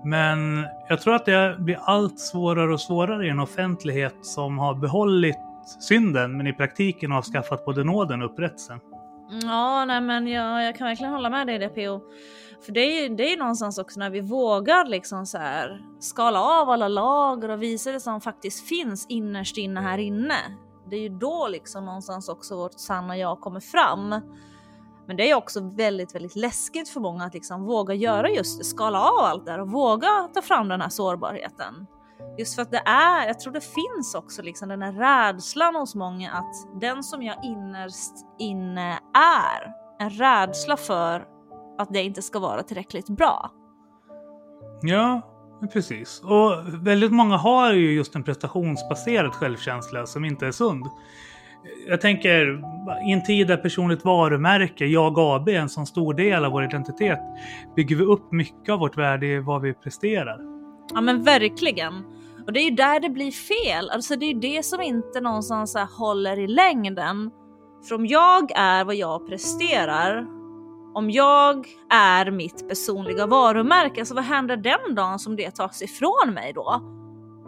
Men 0.05 0.67
jag 0.88 1.00
tror 1.00 1.14
att 1.14 1.26
det 1.26 1.57
blir 1.59 1.78
allt 1.83 2.19
svårare 2.21 2.73
och 2.73 2.81
svårare 2.81 3.26
i 3.26 3.28
en 3.28 3.40
offentlighet 3.40 4.17
som 4.23 4.59
har 4.59 4.75
behållit 4.75 5.38
synden 5.81 6.37
men 6.37 6.47
i 6.47 6.52
praktiken 6.52 7.12
avskaffat 7.12 7.64
både 7.64 7.85
nåden 7.85 8.23
och 8.23 8.31
upprättelsen. 8.31 8.81
Mm, 9.31 9.49
ja, 9.49 9.85
nej 9.85 10.00
men 10.00 10.26
jag, 10.26 10.64
jag 10.64 10.76
kan 10.76 10.87
verkligen 10.87 11.12
hålla 11.12 11.31
med 11.31 11.47
dig 11.47 11.59
där 11.59 11.69
det 11.69 11.75
PO. 11.75 12.00
För 12.64 12.73
det 12.73 12.81
är 12.81 13.02
ju 13.02 13.17
det 13.17 13.33
är 13.33 13.37
någonstans 13.37 13.78
också 13.78 14.00
när 14.00 14.11
vi 14.11 14.21
vågar 14.21 14.85
liksom 14.85 15.26
så 15.26 15.38
här 15.38 15.81
skala 16.00 16.40
av 16.40 16.71
alla 16.71 16.88
lager 16.88 17.49
och 17.49 17.62
visa 17.62 17.93
det 17.93 18.00
som 18.00 18.21
faktiskt 18.21 18.69
finns 18.69 19.07
innerst 19.09 19.57
inne 19.57 19.81
här 19.81 19.99
inne. 19.99 20.35
Det 20.90 20.97
är 20.97 21.00
ju 21.00 21.09
då 21.09 21.49
liksom 21.49 21.85
någonstans 21.85 22.28
också 22.28 22.57
vårt 22.57 22.81
sanna 22.81 23.17
jag 23.17 23.40
kommer 23.40 23.61
fram. 23.61 24.21
Men 25.08 25.16
det 25.16 25.30
är 25.30 25.34
också 25.34 25.60
väldigt, 25.60 26.14
väldigt 26.14 26.36
läskigt 26.36 26.88
för 26.88 27.00
många 27.00 27.24
att 27.24 27.34
liksom 27.34 27.64
våga 27.64 27.94
göra 27.94 28.30
just 28.30 28.64
skala 28.64 29.00
av 29.00 29.18
allt 29.18 29.44
det 29.46 29.50
här 29.50 29.60
och 29.60 29.70
våga 29.70 30.28
ta 30.34 30.42
fram 30.42 30.68
den 30.68 30.80
här 30.80 30.88
sårbarheten. 30.88 31.86
Just 32.38 32.54
för 32.54 32.62
att 32.62 32.70
det 32.70 32.82
är, 32.86 33.26
jag 33.26 33.40
tror 33.40 33.52
det 33.52 33.60
finns 33.60 34.14
också 34.14 34.42
liksom 34.42 34.68
den 34.68 34.82
här 34.82 34.92
rädslan 34.92 35.74
hos 35.74 35.94
många 35.94 36.32
att 36.32 36.80
den 36.80 37.02
som 37.02 37.22
jag 37.22 37.44
innerst 37.44 38.12
inne 38.38 38.98
är, 39.14 39.72
en 39.98 40.10
rädsla 40.10 40.76
för 40.76 41.26
att 41.78 41.92
det 41.92 42.02
inte 42.02 42.22
ska 42.22 42.38
vara 42.38 42.62
tillräckligt 42.62 43.08
bra. 43.08 43.50
Ja, 44.82 45.22
precis. 45.72 46.22
Och 46.24 46.52
väldigt 46.86 47.12
många 47.12 47.36
har 47.36 47.72
ju 47.72 47.92
just 47.92 48.14
en 48.14 48.22
prestationsbaserad 48.22 49.34
självkänsla 49.34 50.06
som 50.06 50.24
inte 50.24 50.46
är 50.46 50.52
sund. 50.52 50.86
Jag 51.88 52.00
tänker, 52.00 52.60
i 53.08 53.12
en 53.12 53.24
tid 53.24 53.48
där 53.48 53.56
personligt 53.56 54.04
varumärke, 54.04 54.86
jag 54.86 55.18
AB, 55.18 55.48
är 55.48 55.58
en 55.58 55.68
så 55.68 55.86
stor 55.86 56.14
del 56.14 56.44
av 56.44 56.52
vår 56.52 56.64
identitet, 56.64 57.18
bygger 57.76 57.96
vi 57.96 58.04
upp 58.04 58.32
mycket 58.32 58.68
av 58.68 58.78
vårt 58.78 58.98
värde 58.98 59.26
i 59.26 59.38
vad 59.38 59.62
vi 59.62 59.74
presterar. 59.74 60.38
Ja 60.94 61.00
men 61.00 61.22
verkligen. 61.22 62.04
Och 62.46 62.52
det 62.52 62.60
är 62.60 62.64
ju 62.64 62.76
där 62.76 63.00
det 63.00 63.10
blir 63.10 63.30
fel. 63.30 63.90
Alltså 63.90 64.16
det 64.16 64.24
är 64.24 64.34
ju 64.34 64.40
det 64.40 64.64
som 64.64 64.80
inte 64.80 65.20
någonstans 65.20 65.74
här 65.74 65.88
håller 65.98 66.38
i 66.38 66.46
längden. 66.46 67.30
För 67.88 67.94
om 67.94 68.06
jag 68.06 68.50
är 68.54 68.84
vad 68.84 68.94
jag 68.94 69.28
presterar, 69.28 70.26
om 70.94 71.10
jag 71.10 71.66
är 71.90 72.30
mitt 72.30 72.68
personliga 72.68 73.26
varumärke, 73.26 74.00
alltså 74.00 74.14
vad 74.14 74.24
händer 74.24 74.56
den 74.56 74.94
dagen 74.94 75.18
som 75.18 75.36
det 75.36 75.50
tas 75.50 75.82
ifrån 75.82 76.34
mig 76.34 76.52
då? 76.54 76.98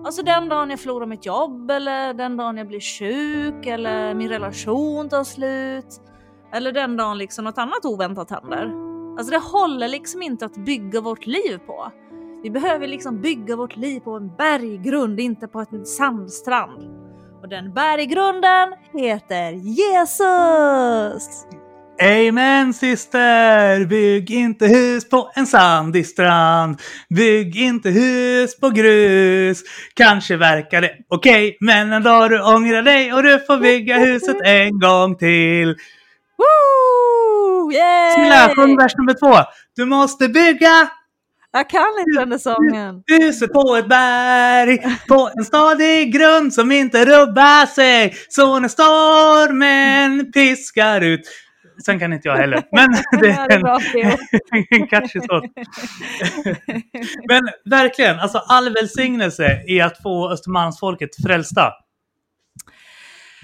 Alltså 0.05 0.23
den 0.23 0.49
dagen 0.49 0.71
jag 0.71 0.81
förlorar 0.81 1.07
mitt 1.07 1.27
jobb 1.27 1.71
eller 1.71 2.15
den 2.15 2.37
dagen 2.37 2.57
jag 2.57 2.67
blir 2.67 2.81
sjuk 2.81 3.67
eller 3.67 4.15
min 4.15 4.29
relation 4.29 5.09
tar 5.09 5.25
slut. 5.25 6.01
Eller 6.53 6.73
den 6.73 6.97
dagen 6.97 7.19
liksom 7.19 7.45
något 7.45 7.59
annat 7.59 7.85
oväntat 7.85 8.31
händer. 8.31 8.73
Alltså 9.19 9.31
det 9.31 9.39
håller 9.39 9.89
liksom 9.89 10.23
inte 10.23 10.45
att 10.45 10.57
bygga 10.57 11.01
vårt 11.01 11.27
liv 11.27 11.59
på. 11.67 11.93
Vi 12.43 12.51
behöver 12.51 12.89
liksom 12.89 13.21
bygga 13.21 13.57
vårt 13.57 13.77
liv 13.77 14.01
på 14.01 14.11
en 14.11 14.37
berggrund, 14.37 15.21
inte 15.21 15.49
på 15.49 15.65
en 15.71 15.87
sandstrand. 15.87 16.83
Och 17.43 17.49
den 17.49 17.73
berggrunden 17.73 18.75
heter 18.93 19.53
Jesus! 19.53 21.47
Amen 22.03 22.75
syster, 22.75 23.85
bygg 23.85 24.31
inte 24.31 24.67
hus 24.67 25.09
på 25.09 25.31
en 25.35 25.47
sandig 25.47 26.07
strand. 26.07 26.81
Bygg 27.09 27.57
inte 27.57 27.91
hus 27.91 28.61
på 28.61 28.71
grus. 28.71 29.63
Kanske 29.95 30.37
verkar 30.37 30.81
det 30.81 30.93
okej, 31.09 31.49
okay, 31.49 31.57
men 31.61 31.93
en 31.93 32.03
dag 32.03 32.31
du 32.31 32.43
ångrar 32.43 32.83
dig 32.83 33.13
och 33.13 33.23
du 33.23 33.39
får 33.47 33.59
bygga 33.59 33.99
huset 33.99 34.37
en 34.45 34.79
gång 34.79 35.17
till. 35.17 35.69
Woo! 36.39 37.73
Yay! 37.73 38.13
Snälla, 38.15 38.55
sjung 38.55 38.77
vers 38.77 38.97
nummer 38.97 39.15
två. 39.15 39.51
Du 39.77 39.85
måste 39.85 40.29
bygga 40.29 40.91
jag 41.53 41.71
kan 41.71 41.83
inte 41.99 42.21
den 42.21 42.31
där 42.31 42.39
sången. 42.39 43.03
Huset 43.07 43.53
på 43.53 43.77
ett 43.77 43.89
berg, 43.89 44.79
på 45.09 45.31
en 45.37 45.45
stadig 45.45 46.13
grund 46.13 46.55
som 46.55 46.73
inte 46.73 47.05
rubbar 47.05 47.67
sig. 47.67 48.15
Så 48.29 48.59
när 48.59 48.69
stormen 48.69 50.33
piskar 50.33 51.01
ut. 51.01 51.21
Sen 51.85 51.99
kan 51.99 52.13
inte 52.13 52.29
jag 52.29 52.37
heller. 52.37 52.63
Men 52.73 52.89
det 53.21 53.29
är 53.29 53.51
en, 53.51 54.19
en 54.81 54.87
catchy 54.87 55.21
sång. 55.21 55.53
Men 57.29 57.43
verkligen, 57.65 58.19
alltså 58.19 58.39
all 58.39 58.75
välsignelse 58.75 59.65
i 59.69 59.81
att 59.81 60.03
få 60.03 60.31
Östermalmsfolket 60.31 61.11
frälsta. 61.27 61.73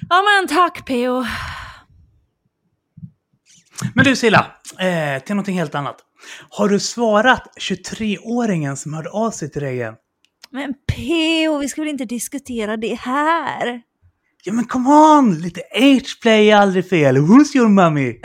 Ja 0.08 0.22
men 0.22 0.48
tack 0.48 0.86
P.O. 0.86 1.24
Men 3.94 4.04
du 4.04 4.16
Silla, 4.16 4.46
eh, 4.78 5.22
till 5.22 5.34
någonting 5.34 5.58
helt 5.58 5.74
annat. 5.74 5.96
Har 6.50 6.68
du 6.68 6.80
svarat 6.80 7.42
23-åringen 7.60 8.76
som 8.76 8.94
hörde 8.94 9.10
av 9.10 9.30
sig 9.30 9.50
till 9.50 9.62
dig 9.62 9.74
igen? 9.74 9.94
Men 10.50 10.74
P.O. 10.96 11.58
vi 11.58 11.68
ska 11.68 11.80
väl 11.80 11.88
inte 11.88 12.04
diskutera 12.04 12.76
det 12.76 12.94
här? 12.94 13.82
Ja 14.46 14.52
men 14.52 14.64
come 14.64 14.90
on! 14.90 15.38
Lite 15.38 15.62
H-play 15.74 16.50
är 16.50 16.56
aldrig 16.56 16.88
fel. 16.88 17.16
Who's 17.16 17.56
your 17.56 17.68
mommy? 17.68 18.08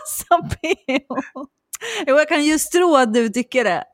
alltså 0.00 0.56
P.O. 0.60 1.46
Jo, 2.06 2.16
jag 2.16 2.28
kan 2.28 2.44
just 2.44 2.72
tro 2.72 2.96
att 2.96 3.14
du 3.14 3.28
tycker 3.28 3.64
det. 3.64 3.84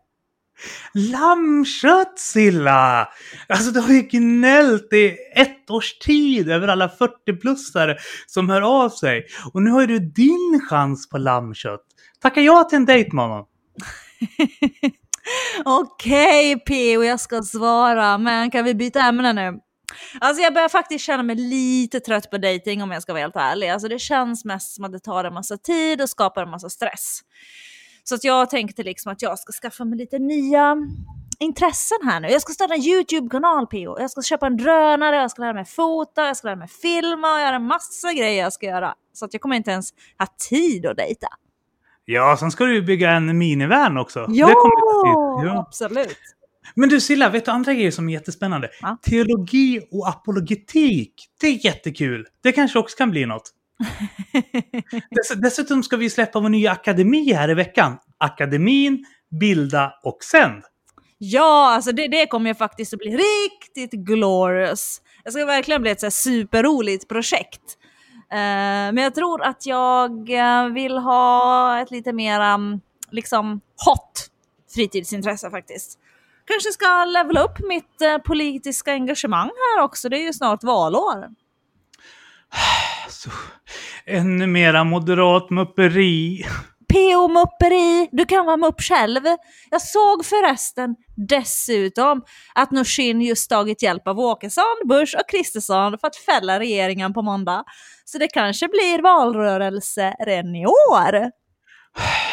Lammkött 0.95 2.19
Silla! 2.19 3.09
Alltså 3.49 3.71
du 3.71 3.81
har 3.81 3.93
ju 3.93 4.03
gnällt 4.03 4.93
i 4.93 5.17
ett 5.35 5.71
års 5.71 5.99
tid 5.99 6.51
över 6.51 6.69
alla 6.69 6.89
40-plussare 6.89 7.97
som 8.27 8.49
hör 8.49 8.63
av 8.63 8.89
sig. 8.89 9.27
Och 9.53 9.63
nu 9.63 9.71
har 9.71 9.81
ju 9.81 9.87
du 9.87 9.99
din 9.99 10.61
chans 10.71 11.09
på 11.09 11.19
lammkött. 11.19 11.85
Tacka 12.23 12.41
ja 12.41 12.65
till 12.65 12.77
en 12.77 12.85
dejt 12.85 13.17
honom. 13.17 13.45
Okej 15.65 16.55
okay, 16.55 16.65
P.O. 16.67 17.03
jag 17.03 17.21
ska 17.21 17.43
svara, 17.43 18.19
men 18.19 18.51
kan 18.51 18.65
vi 18.65 18.75
byta 18.75 19.01
ämne 19.01 19.33
nu? 19.33 19.59
Alltså 20.21 20.43
jag 20.43 20.55
börjar 20.55 20.69
faktiskt 20.69 21.05
känna 21.05 21.23
mig 21.23 21.37
lite 21.37 22.01
trött 22.01 22.31
på 22.31 22.39
dating 22.39 22.83
om 22.83 22.91
jag 22.91 23.03
ska 23.03 23.13
vara 23.13 23.23
helt 23.23 23.37
ärlig. 23.37 23.69
Alltså 23.69 23.89
det 23.89 23.99
känns 23.99 24.45
mest 24.45 24.75
som 24.75 24.85
att 24.85 24.93
det 24.93 25.01
tar 25.01 25.25
en 25.25 25.35
massa 25.35 25.57
tid 25.57 26.03
och 26.03 26.09
skapar 26.09 26.43
en 26.43 26.51
massa 26.51 26.71
stress. 26.71 27.21
Så 28.05 28.15
att 28.15 28.25
jag 28.25 28.51
tänkte 28.51 28.83
liksom 28.83 29.13
att 29.13 29.23
jag 29.23 29.39
ska 29.39 29.53
skaffa 29.53 29.85
mig 29.85 29.99
lite 29.99 30.19
nya 30.19 30.77
intressen 31.39 31.99
här 32.05 32.21
nu. 32.21 32.29
Jag 32.29 32.43
ska 32.43 32.53
starta 32.53 32.75
en 32.75 32.81
YouTube-kanal 32.81 33.67
PO. 33.67 34.01
Jag 34.01 34.11
ska 34.11 34.23
köpa 34.23 34.47
en 34.47 34.57
drönare, 34.57 35.17
jag 35.17 35.31
ska 35.31 35.43
lära 35.43 35.53
mig 35.53 35.65
fota, 35.65 36.27
jag 36.27 36.37
ska 36.37 36.49
lära 36.49 36.57
mig 36.57 36.69
filma 36.69 37.35
och 37.35 37.41
göra 37.41 37.57
en 37.57 37.67
massa 37.67 38.13
grejer 38.13 38.43
jag 38.43 38.53
ska 38.53 38.67
göra. 38.67 38.95
Så 39.13 39.25
att 39.25 39.35
jag 39.35 39.41
kommer 39.43 39.57
inte 39.57 39.71
ens 39.71 39.91
ha 40.19 40.27
tid 40.49 40.87
att 40.87 40.97
dejta. 40.97 41.29
Ja, 42.05 42.37
sen 42.41 42.51
ska 42.51 42.65
du 42.65 42.75
ju 42.75 42.83
bygga 42.83 43.11
en 43.11 43.39
minivan 43.39 43.99
också. 43.99 44.27
Ja, 44.29 44.49
ja, 45.45 45.65
absolut. 45.69 46.19
Men 46.75 46.89
du 46.89 47.01
Silla, 47.01 47.29
vet 47.29 47.45
du 47.45 47.51
andra 47.51 47.75
grejer 47.75 47.91
som 47.91 48.09
är 48.09 48.13
jättespännande? 48.13 48.71
Ja. 48.81 48.99
Teologi 49.03 49.81
och 49.91 50.09
apologetik. 50.09 51.15
Det 51.41 51.47
är 51.47 51.65
jättekul. 51.67 52.27
Det 52.43 52.53
kanske 52.53 52.79
också 52.79 52.97
kan 52.97 53.11
bli 53.11 53.27
något. 53.27 53.51
Dess, 55.11 55.41
dessutom 55.43 55.83
ska 55.83 55.97
vi 55.97 56.11
släppa 56.11 56.41
vår 56.41 56.49
nya 56.49 56.73
akademi 56.73 57.33
här 57.33 57.51
i 57.51 57.55
veckan. 57.55 57.99
Akademin, 58.19 59.05
Bilda 59.41 59.93
och 60.03 60.25
Sänd. 60.25 60.63
Ja, 61.19 61.73
alltså 61.75 61.93
det, 61.93 62.09
det 62.09 62.27
kommer 62.27 62.51
ju 62.51 62.55
faktiskt 62.55 62.93
att 62.95 62.99
bli 62.99 63.17
riktigt 63.17 63.93
glorious. 63.93 65.01
Det 65.25 65.31
ska 65.31 65.47
verkligen 65.47 65.83
bli 65.83 65.91
ett 65.91 66.01
så 66.01 66.11
superroligt 66.11 67.09
projekt. 67.09 67.79
Uh, 68.33 68.39
men 68.95 68.97
jag 68.97 69.15
tror 69.15 69.43
att 69.43 69.67
jag 69.67 70.31
uh, 70.31 70.73
vill 70.75 70.99
ha 70.99 71.81
ett 71.81 71.91
lite 71.91 72.13
mer 72.13 72.55
um, 72.55 72.81
liksom 73.11 73.61
hot 73.87 74.29
fritidsintresse 74.75 75.51
faktiskt. 75.51 75.99
Kanske 76.47 76.73
ska 76.73 77.05
levela 77.05 77.43
upp 77.43 77.59
mitt 77.69 78.03
uh, 78.03 78.19
politiska 78.19 78.93
engagemang 78.93 79.51
här 79.77 79.85
också. 79.85 80.09
Det 80.09 80.17
är 80.17 80.23
ju 80.23 80.33
snart 80.33 80.65
valår. 80.65 81.29
Så, 83.09 83.31
ännu 84.07 84.47
mera 84.47 84.85
moderat 84.85 85.51
mupperi. 85.51 86.45
PO-mupperi, 86.93 88.09
du 88.13 88.25
kan 88.25 88.47
vara 88.47 88.57
mupp 88.57 88.81
själv. 88.81 89.21
Jag 89.71 89.83
såg 89.83 90.25
förresten 90.25 90.97
dessutom 91.17 92.23
att 92.55 92.71
Norsin 92.71 93.21
just 93.21 93.51
tagit 93.51 93.83
hjälp 93.83 94.09
av 94.09 94.21
Åkesson, 94.21 94.77
Bush 94.85 95.17
och 95.17 95.31
Kristersson 95.31 95.99
för 95.99 96.07
att 96.07 96.17
fälla 96.17 96.59
regeringen 96.59 97.13
på 97.13 97.23
måndag. 97.23 97.65
Så 98.05 98.19
det 98.19 98.29
kanske 98.29 98.69
blir 98.69 99.03
valrörelse 99.03 100.15
redan 100.27 100.55
i 100.55 100.67
år. 100.67 101.31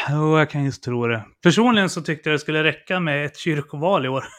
Jo, 0.10 0.17
oh, 0.17 0.39
jag 0.39 0.50
kan 0.50 0.65
just 0.65 0.84
tro 0.84 1.08
det. 1.08 1.24
Personligen 1.43 1.89
så 1.89 2.02
tyckte 2.02 2.30
jag 2.30 2.36
det 2.36 2.39
skulle 2.39 2.63
räcka 2.63 3.00
med 3.00 3.26
ett 3.26 3.38
kyrkoval 3.38 4.06
i 4.06 4.10
år. 4.10 4.24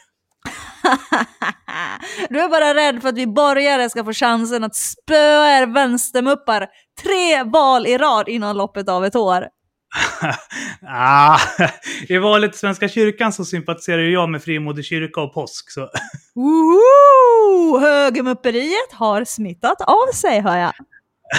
du 2.29 2.39
är 2.39 2.49
bara 2.49 2.73
rädd 2.73 3.01
för 3.01 3.09
att 3.09 3.17
vi 3.17 3.27
borgare 3.27 3.89
ska 3.89 4.03
få 4.03 4.13
chansen 4.13 4.63
att 4.63 4.75
spöa 4.75 5.57
er 5.57 5.73
vänstermuppar 5.73 6.67
tre 7.03 7.43
val 7.43 7.87
i 7.87 7.97
rad 7.97 8.29
innan 8.29 8.57
loppet 8.57 8.89
av 8.89 9.05
ett 9.05 9.15
år. 9.15 9.47
ah, 10.87 11.39
I 12.07 12.17
valet 12.17 12.51
till 12.51 12.59
Svenska 12.59 12.89
kyrkan 12.89 13.33
så 13.33 13.45
sympatiserar 13.45 14.01
jag 14.01 14.29
med 14.29 14.43
frimodig 14.43 14.85
kyrka 14.85 15.21
och 15.21 15.33
påsk. 15.33 15.71
Så. 15.71 15.81
Woho! 16.35 17.79
Högermupperiet 17.79 18.91
har 18.91 19.25
smittat 19.25 19.81
av 19.81 20.11
sig 20.13 20.41
hör 20.41 20.57
jag. 20.57 20.73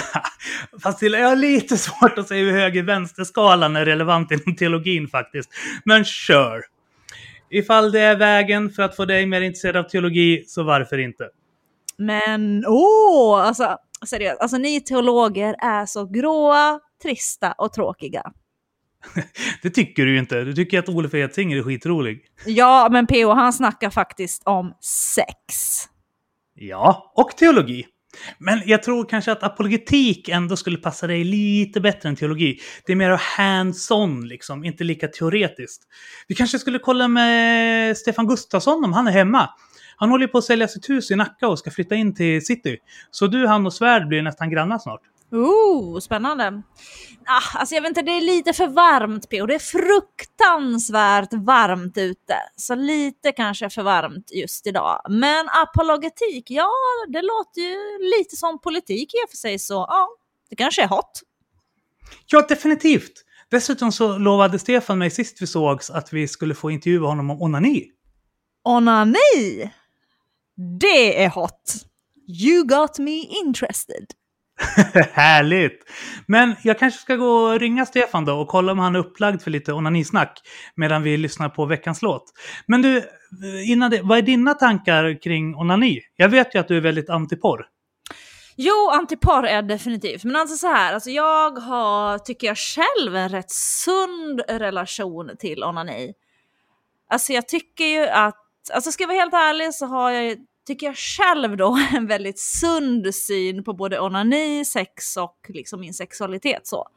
Fast 0.83 1.01
jag 1.01 1.29
har 1.29 1.35
lite 1.35 1.77
svårt 1.77 2.17
att 2.17 2.27
säga 2.27 2.43
hur 2.43 2.51
höger-vänster-skalan 2.51 3.75
är 3.75 3.85
relevant 3.85 4.31
inom 4.31 4.55
teologin 4.55 5.07
faktiskt. 5.07 5.49
Men 5.85 6.05
kör! 6.05 6.55
Sure. 6.55 6.63
Ifall 7.49 7.91
det 7.91 7.99
är 7.99 8.15
vägen 8.15 8.69
för 8.69 8.83
att 8.83 8.95
få 8.95 9.05
dig 9.05 9.25
mer 9.25 9.41
intresserad 9.41 9.75
av 9.77 9.83
teologi, 9.83 10.43
så 10.47 10.63
varför 10.63 10.97
inte? 10.97 11.29
Men 11.97 12.65
åh, 12.67 13.41
alltså 13.47 13.77
seriöst, 14.05 14.41
alltså 14.41 14.57
ni 14.57 14.81
teologer 14.81 15.55
är 15.61 15.85
så 15.85 16.05
gråa, 16.05 16.79
trista 17.01 17.51
och 17.51 17.73
tråkiga. 17.73 18.31
det 19.61 19.69
tycker 19.69 20.05
du 20.05 20.11
ju 20.11 20.19
inte. 20.19 20.41
Du 20.41 20.53
tycker 20.53 20.79
att 20.79 20.89
Olof 20.89 21.13
Edsinger 21.13 21.57
är 21.57 21.63
skitrolig. 21.63 22.25
Ja, 22.45 22.87
men 22.91 23.07
PO 23.07 23.33
han 23.33 23.53
snackar 23.53 23.89
faktiskt 23.89 24.41
om 24.45 24.73
sex. 24.81 25.35
Ja, 26.53 27.13
och 27.15 27.29
teologi. 27.37 27.85
Men 28.37 28.61
jag 28.65 28.83
tror 28.83 29.09
kanske 29.09 29.31
att 29.31 29.43
apologetik 29.43 30.29
ändå 30.29 30.55
skulle 30.55 30.77
passa 30.77 31.07
dig 31.07 31.23
lite 31.23 31.81
bättre 31.81 32.09
än 32.09 32.15
teologi. 32.15 32.59
Det 32.85 32.91
är 32.91 32.95
mer 32.95 33.19
hands-on, 33.37 34.27
liksom, 34.27 34.63
inte 34.63 34.83
lika 34.83 35.07
teoretiskt. 35.07 35.83
Vi 36.27 36.35
kanske 36.35 36.59
skulle 36.59 36.79
kolla 36.79 37.07
med 37.07 37.97
Stefan 37.97 38.27
Gustafsson 38.27 38.85
om 38.85 38.93
han 38.93 39.07
är 39.07 39.11
hemma. 39.11 39.49
Han 39.97 40.09
håller 40.09 40.27
på 40.27 40.37
att 40.37 40.43
sälja 40.43 40.67
sitt 40.67 40.89
hus 40.89 41.11
i 41.11 41.15
Nacka 41.15 41.47
och 41.47 41.59
ska 41.59 41.71
flytta 41.71 41.95
in 41.95 42.15
till 42.15 42.45
city. 42.45 42.77
Så 43.11 43.27
du, 43.27 43.47
han 43.47 43.65
och 43.65 43.73
Svärd 43.73 44.07
blir 44.07 44.21
nästan 44.21 44.49
grannar 44.49 44.77
snart. 44.79 45.01
Ooh, 45.31 45.99
spännande. 45.99 46.63
Ah, 47.25 47.59
alltså 47.59 47.75
jag 47.75 47.81
vet 47.81 47.89
inte, 47.89 48.01
det 48.01 48.11
är 48.11 48.21
lite 48.21 48.53
för 48.53 48.67
varmt 48.67 49.29
P.O. 49.29 49.45
Det 49.45 49.55
är 49.55 49.59
fruktansvärt 49.59 51.33
varmt 51.33 51.97
ute. 51.97 52.35
Så 52.55 52.75
lite 52.75 53.31
kanske 53.31 53.69
för 53.69 53.83
varmt 53.83 54.31
just 54.31 54.67
idag. 54.67 55.01
Men 55.09 55.45
apologetik, 55.49 56.51
ja 56.51 56.69
det 57.07 57.21
låter 57.21 57.61
ju 57.61 58.09
lite 58.17 58.35
som 58.35 58.61
politik 58.61 59.13
i 59.13 59.17
och 59.25 59.29
för 59.29 59.37
sig 59.37 59.59
så 59.59 59.73
ja, 59.73 60.09
det 60.49 60.55
kanske 60.55 60.83
är 60.83 60.87
hot. 60.87 61.21
Ja, 62.25 62.45
definitivt. 62.49 63.23
Dessutom 63.51 63.91
så 63.91 64.17
lovade 64.17 64.59
Stefan 64.59 64.97
mig 64.97 65.11
sist 65.11 65.41
vi 65.41 65.47
sågs 65.47 65.89
att 65.89 66.13
vi 66.13 66.27
skulle 66.27 66.55
få 66.55 66.71
intervjua 66.71 67.07
honom 67.07 67.29
om 67.29 67.41
onani. 67.41 67.91
Onani? 68.63 69.71
Det 70.79 71.23
är 71.23 71.29
hot. 71.29 71.73
You 72.43 72.63
got 72.63 72.99
me 72.99 73.17
interested. 73.17 74.05
Härligt! 75.13 75.83
Men 76.27 76.55
jag 76.63 76.79
kanske 76.79 76.99
ska 76.99 77.15
gå 77.15 77.29
och 77.29 77.59
ringa 77.59 77.85
Stefan 77.85 78.25
då 78.25 78.33
och 78.33 78.47
kolla 78.47 78.71
om 78.71 78.79
han 78.79 78.95
är 78.95 78.99
upplagd 78.99 79.41
för 79.41 79.51
lite 79.51 79.73
onanisnack 79.73 80.41
medan 80.75 81.03
vi 81.03 81.17
lyssnar 81.17 81.49
på 81.49 81.65
veckans 81.65 82.01
låt. 82.01 82.23
Men 82.67 82.81
du, 82.81 82.97
eh, 82.97 83.71
innan 83.71 83.91
det, 83.91 84.01
vad 84.01 84.17
är 84.17 84.21
dina 84.21 84.53
tankar 84.53 85.21
kring 85.21 85.55
onani? 85.55 86.01
Jag 86.15 86.29
vet 86.29 86.55
ju 86.55 86.59
att 86.59 86.67
du 86.67 86.77
är 86.77 86.81
väldigt 86.81 87.09
antiporr. 87.09 87.65
Jo, 88.57 88.89
antiporr 88.91 89.45
är 89.45 89.55
jag 89.55 89.67
definitivt. 89.67 90.23
Men 90.23 90.35
alltså 90.35 90.57
så 90.57 90.67
här, 90.67 90.93
alltså 90.93 91.09
jag 91.09 91.51
har, 91.51 92.17
tycker 92.17 92.47
jag 92.47 92.57
själv, 92.57 93.15
en 93.15 93.29
rätt 93.29 93.51
sund 93.51 94.41
relation 94.47 95.31
till 95.39 95.63
onani. 95.63 96.13
Alltså 97.09 97.33
jag 97.33 97.47
tycker 97.47 97.85
ju 97.85 98.07
att, 98.07 98.45
alltså 98.73 98.91
ska 98.91 99.03
jag 99.03 99.07
vara 99.07 99.17
helt 99.17 99.33
ärlig 99.33 99.73
så 99.73 99.85
har 99.85 100.11
jag 100.11 100.37
tycker 100.65 100.87
jag 100.87 100.97
själv 100.97 101.57
då, 101.57 101.77
en 101.95 102.07
väldigt 102.07 102.39
sund 102.39 103.15
syn 103.15 103.63
på 103.63 103.73
både 103.73 103.99
onani, 103.99 104.65
sex 104.65 105.17
och 105.17 105.37
liksom 105.49 105.79
min 105.79 105.93
sexualitet. 105.93 106.67
så. 106.67 106.87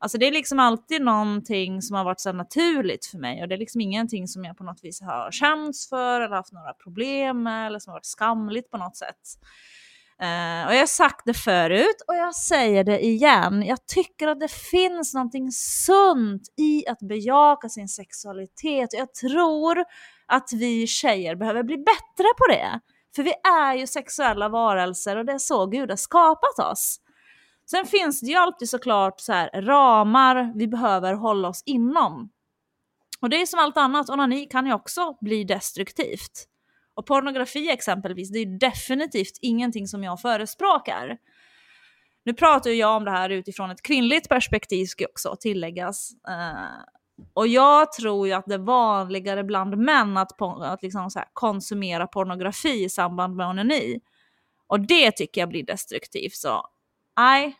Alltså 0.00 0.18
det 0.18 0.26
är 0.26 0.32
liksom 0.32 0.58
alltid 0.58 1.02
någonting 1.02 1.82
som 1.82 1.96
har 1.96 2.04
varit 2.04 2.20
så 2.20 2.32
naturligt 2.32 3.06
för 3.06 3.18
mig 3.18 3.42
och 3.42 3.48
det 3.48 3.54
är 3.54 3.58
liksom 3.58 3.80
ingenting 3.80 4.28
som 4.28 4.44
jag 4.44 4.56
på 4.56 4.64
något 4.64 4.84
vis 4.84 5.00
har 5.00 5.30
känts 5.30 5.88
för 5.88 6.20
eller 6.20 6.36
haft 6.36 6.52
några 6.52 6.72
problem 6.72 7.42
med 7.42 7.66
eller 7.66 7.78
som 7.78 7.90
har 7.90 7.96
varit 7.96 8.06
skamligt 8.06 8.70
på 8.70 8.78
något 8.78 8.96
sätt. 8.96 9.38
Uh, 10.22 10.66
och 10.66 10.74
jag 10.74 10.78
har 10.78 10.86
sagt 10.86 11.22
det 11.24 11.34
förut 11.34 12.02
och 12.08 12.14
jag 12.14 12.34
säger 12.34 12.84
det 12.84 13.04
igen. 13.04 13.62
Jag 13.62 13.86
tycker 13.86 14.28
att 14.28 14.40
det 14.40 14.52
finns 14.52 15.14
någonting 15.14 15.52
sunt 15.52 16.42
i 16.56 16.88
att 16.88 16.98
bejaka 16.98 17.68
sin 17.68 17.88
sexualitet. 17.88 18.92
Jag 18.92 19.14
tror 19.14 19.84
att 20.26 20.48
vi 20.52 20.86
tjejer 20.86 21.34
behöver 21.34 21.62
bli 21.62 21.76
bättre 21.76 22.28
på 22.38 22.46
det. 22.48 22.80
För 23.16 23.22
vi 23.22 23.34
är 23.60 23.74
ju 23.74 23.86
sexuella 23.86 24.48
varelser 24.48 25.16
och 25.16 25.24
det 25.24 25.32
är 25.32 25.38
så 25.38 25.66
Gud 25.66 25.90
har 25.90 25.96
skapat 25.96 26.58
oss. 26.58 27.00
Sen 27.70 27.86
finns 27.86 28.20
det 28.20 28.26
ju 28.26 28.34
alltid 28.34 28.68
såklart 28.68 29.20
så 29.20 29.32
här, 29.32 29.62
ramar 29.62 30.52
vi 30.54 30.68
behöver 30.68 31.14
hålla 31.14 31.48
oss 31.48 31.62
inom. 31.66 32.30
Och 33.20 33.30
det 33.30 33.42
är 33.42 33.46
som 33.46 33.58
allt 33.58 33.76
annat, 33.76 34.10
onani 34.10 34.46
kan 34.46 34.66
ju 34.66 34.72
också 34.72 35.16
bli 35.20 35.44
destruktivt. 35.44 36.48
Och 36.94 37.06
pornografi 37.06 37.70
exempelvis, 37.70 38.30
det 38.30 38.38
är 38.38 38.44
ju 38.44 38.58
definitivt 38.58 39.38
ingenting 39.40 39.86
som 39.86 40.04
jag 40.04 40.20
förespråkar. 40.20 41.18
Nu 42.24 42.34
pratar 42.34 42.70
jag 42.70 42.96
om 42.96 43.04
det 43.04 43.10
här 43.10 43.30
utifrån 43.30 43.70
ett 43.70 43.82
kvinnligt 43.82 44.28
perspektiv 44.28 44.86
ska 44.86 45.04
också 45.04 45.36
tilläggas. 45.40 46.10
Eh, 46.28 46.97
och 47.34 47.48
jag 47.48 47.92
tror 47.92 48.26
ju 48.26 48.32
att 48.32 48.46
det 48.46 48.54
är 48.54 48.58
vanligare 48.58 49.44
bland 49.44 49.76
män 49.76 50.16
att, 50.16 50.42
att 50.42 50.82
liksom 50.82 51.10
så 51.10 51.20
konsumera 51.32 52.06
pornografi 52.06 52.84
i 52.84 52.88
samband 52.88 53.36
med 53.36 53.46
onani. 53.46 54.00
Och 54.66 54.80
det 54.80 55.10
tycker 55.10 55.40
jag 55.40 55.48
blir 55.48 55.66
destruktivt. 55.66 56.34
Så 56.34 56.66
nej, 57.16 57.56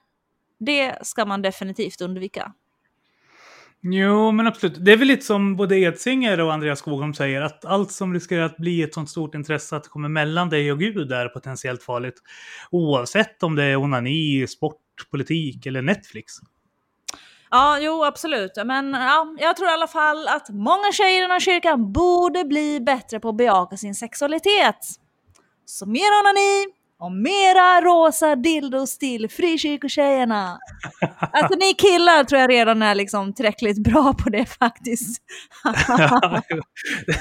det 0.58 1.06
ska 1.06 1.24
man 1.24 1.42
definitivt 1.42 2.00
undvika. 2.00 2.52
Jo, 3.80 4.32
men 4.32 4.46
absolut. 4.46 4.84
Det 4.84 4.92
är 4.92 4.96
väl 4.96 5.08
lite 5.08 5.24
som 5.24 5.56
både 5.56 5.78
Edsinger 5.78 6.40
och 6.40 6.52
Andreas 6.52 6.78
Skogholm 6.78 7.14
säger, 7.14 7.40
att 7.42 7.64
allt 7.64 7.92
som 7.92 8.14
riskerar 8.14 8.42
att 8.42 8.56
bli 8.56 8.82
ett 8.82 8.94
sånt 8.94 9.10
stort 9.10 9.34
intresse 9.34 9.76
att 9.76 9.84
det 9.84 9.88
kommer 9.88 10.08
mellan 10.08 10.48
dig 10.48 10.72
och 10.72 10.78
Gud 10.78 11.12
är 11.12 11.28
potentiellt 11.28 11.82
farligt. 11.82 12.22
Oavsett 12.70 13.42
om 13.42 13.54
det 13.54 13.64
är 13.64 13.76
onani, 13.76 14.46
sport, 14.46 14.80
politik 15.10 15.66
eller 15.66 15.82
Netflix. 15.82 16.32
Ja, 17.50 17.78
jo 17.80 18.04
absolut. 18.04 18.52
Men 18.64 18.92
ja, 18.92 19.34
jag 19.38 19.56
tror 19.56 19.68
i 19.68 19.72
alla 19.72 19.86
fall 19.86 20.28
att 20.28 20.48
många 20.48 20.92
tjejer 20.92 21.18
i 21.18 21.20
den 21.20 21.30
här 21.30 21.40
kyrkan 21.40 21.92
borde 21.92 22.44
bli 22.44 22.80
bättre 22.80 23.20
på 23.20 23.28
att 23.28 23.36
bejaka 23.36 23.76
sin 23.76 23.94
sexualitet. 23.94 24.76
Så 25.64 25.86
mer 25.86 26.20
onani 26.20 26.66
och 27.00 27.12
mera 27.12 27.80
rosa 27.80 28.36
dildos 28.36 28.98
till 28.98 29.30
frikyrkotjejerna. 29.30 30.58
Alltså 31.32 31.58
ni 31.58 31.74
killar 31.74 32.24
tror 32.24 32.40
jag 32.40 32.50
redan 32.50 32.82
är 32.82 32.94
liksom 32.94 33.32
tillräckligt 33.32 33.78
bra 33.78 34.14
på 34.14 34.30
det 34.30 34.46
faktiskt. 34.46 35.22
ja, 35.88 36.42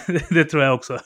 det, 0.07 0.29
det 0.29 0.45
tror 0.45 0.63
jag 0.63 0.75
också. 0.75 0.99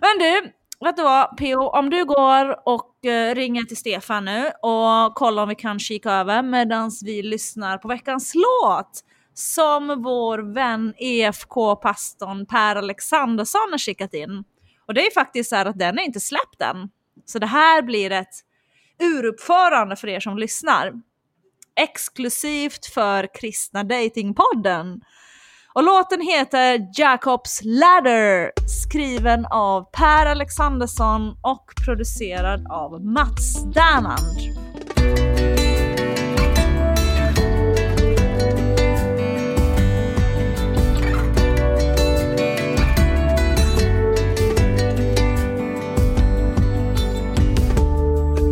Men 0.00 0.18
du, 0.18 0.52
vet 0.86 0.96
du 0.96 1.02
vad 1.02 1.36
PO, 1.36 1.68
om 1.68 1.90
du 1.90 2.04
går 2.04 2.68
och 2.68 2.94
uh, 3.06 3.34
ringer 3.34 3.62
till 3.62 3.76
Stefan 3.76 4.24
nu 4.24 4.46
och 4.62 5.14
kollar 5.14 5.42
om 5.42 5.48
vi 5.48 5.54
kan 5.54 5.78
kika 5.78 6.12
över 6.12 6.42
medan 6.42 6.90
vi 7.04 7.22
lyssnar 7.22 7.78
på 7.78 7.88
veckans 7.88 8.32
låt 8.34 9.04
som 9.34 10.02
vår 10.02 10.54
vän 10.54 10.94
EFK-pastorn 10.98 12.46
Per 12.46 12.76
Alexandersson 12.76 13.68
har 13.70 13.78
skickat 13.78 14.14
in. 14.14 14.44
Och 14.86 14.94
det 14.94 15.06
är 15.06 15.14
faktiskt 15.14 15.50
så 15.50 15.56
här 15.56 15.66
att 15.66 15.78
den 15.78 15.98
är 15.98 16.02
inte 16.02 16.20
släppt 16.20 16.62
än. 16.62 16.90
Så 17.24 17.38
det 17.38 17.46
här 17.46 17.82
blir 17.82 18.12
ett 18.12 18.34
uruppförande 19.02 19.96
för 19.96 20.08
er 20.08 20.20
som 20.20 20.38
lyssnar. 20.38 20.92
Exklusivt 21.80 22.86
för 22.86 23.40
Kristna 23.40 23.84
Datingpodden. 23.84 25.00
Och 25.80 25.86
låten 25.86 26.20
heter 26.20 26.88
Jacobs 26.94 27.60
Ladder, 27.64 28.52
skriven 28.66 29.46
av 29.46 29.82
Per 29.92 30.26
Alexandersson 30.26 31.36
och 31.42 31.72
producerad 31.84 32.66
av 32.70 33.04
Mats 33.04 33.64
Dernand. 33.64 34.60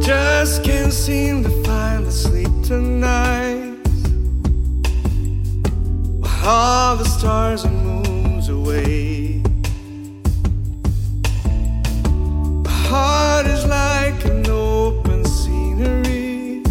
just 0.09 0.64
can't 0.64 0.93
seem 0.93 1.45
to 1.45 1.67
all 6.49 6.97
the 6.97 7.05
stars 7.05 7.65
and 7.65 7.77
moons 7.85 8.49
away. 8.49 9.43
My 12.65 12.71
heart 12.89 13.47
is 13.47 13.67
like 13.67 14.25
an 14.25 14.47
open 14.49 15.27
scenery, 15.27 16.63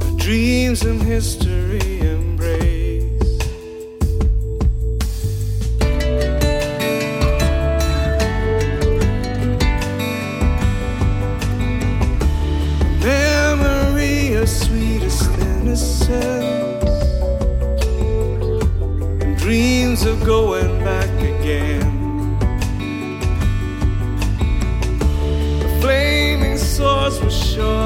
my 0.00 0.10
dreams 0.16 0.84
and 0.84 1.02
history 1.02 2.00
embrace. 2.00 2.62
Sweetest 14.46 15.30
innocence 15.38 16.63
dreams 19.44 20.06
of 20.06 20.24
going 20.24 20.78
back 20.82 21.10
again. 21.20 22.38
The 25.58 25.78
flaming 25.82 26.56
swords 26.56 27.20
will 27.20 27.28
surely 27.28 27.83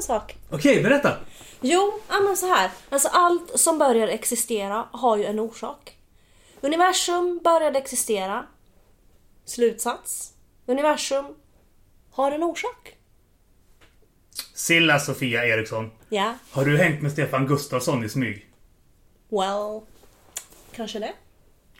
en 0.00 0.04
sak. 0.04 0.36
Okej, 0.50 0.82
berätta. 0.82 1.16
Jo, 1.60 2.00
ja, 2.08 2.20
men 2.20 2.36
så 2.36 2.46
här. 2.46 2.70
Alltså 2.90 3.08
allt 3.08 3.60
som 3.60 3.78
börjar 3.78 4.08
existera 4.08 4.88
har 4.92 5.16
ju 5.16 5.24
en 5.24 5.38
orsak. 5.40 5.96
Universum 6.60 7.40
började 7.44 7.78
existera. 7.78 8.46
Slutsats. 9.44 10.32
Universum 10.66 11.24
har 12.10 12.32
en 12.32 12.42
orsak. 12.42 12.96
Silla 14.54 14.98
Sofia 14.98 15.44
Eriksson. 15.46 15.90
Ja, 16.08 16.34
Har 16.50 16.64
du 16.64 16.78
hängt 16.78 17.02
med 17.02 17.12
Stefan 17.12 17.46
Gustafsson 17.46 18.04
i 18.04 18.08
smyg? 18.08 18.46
well... 19.30 19.80
Kanske 20.72 20.98
det. 20.98 21.12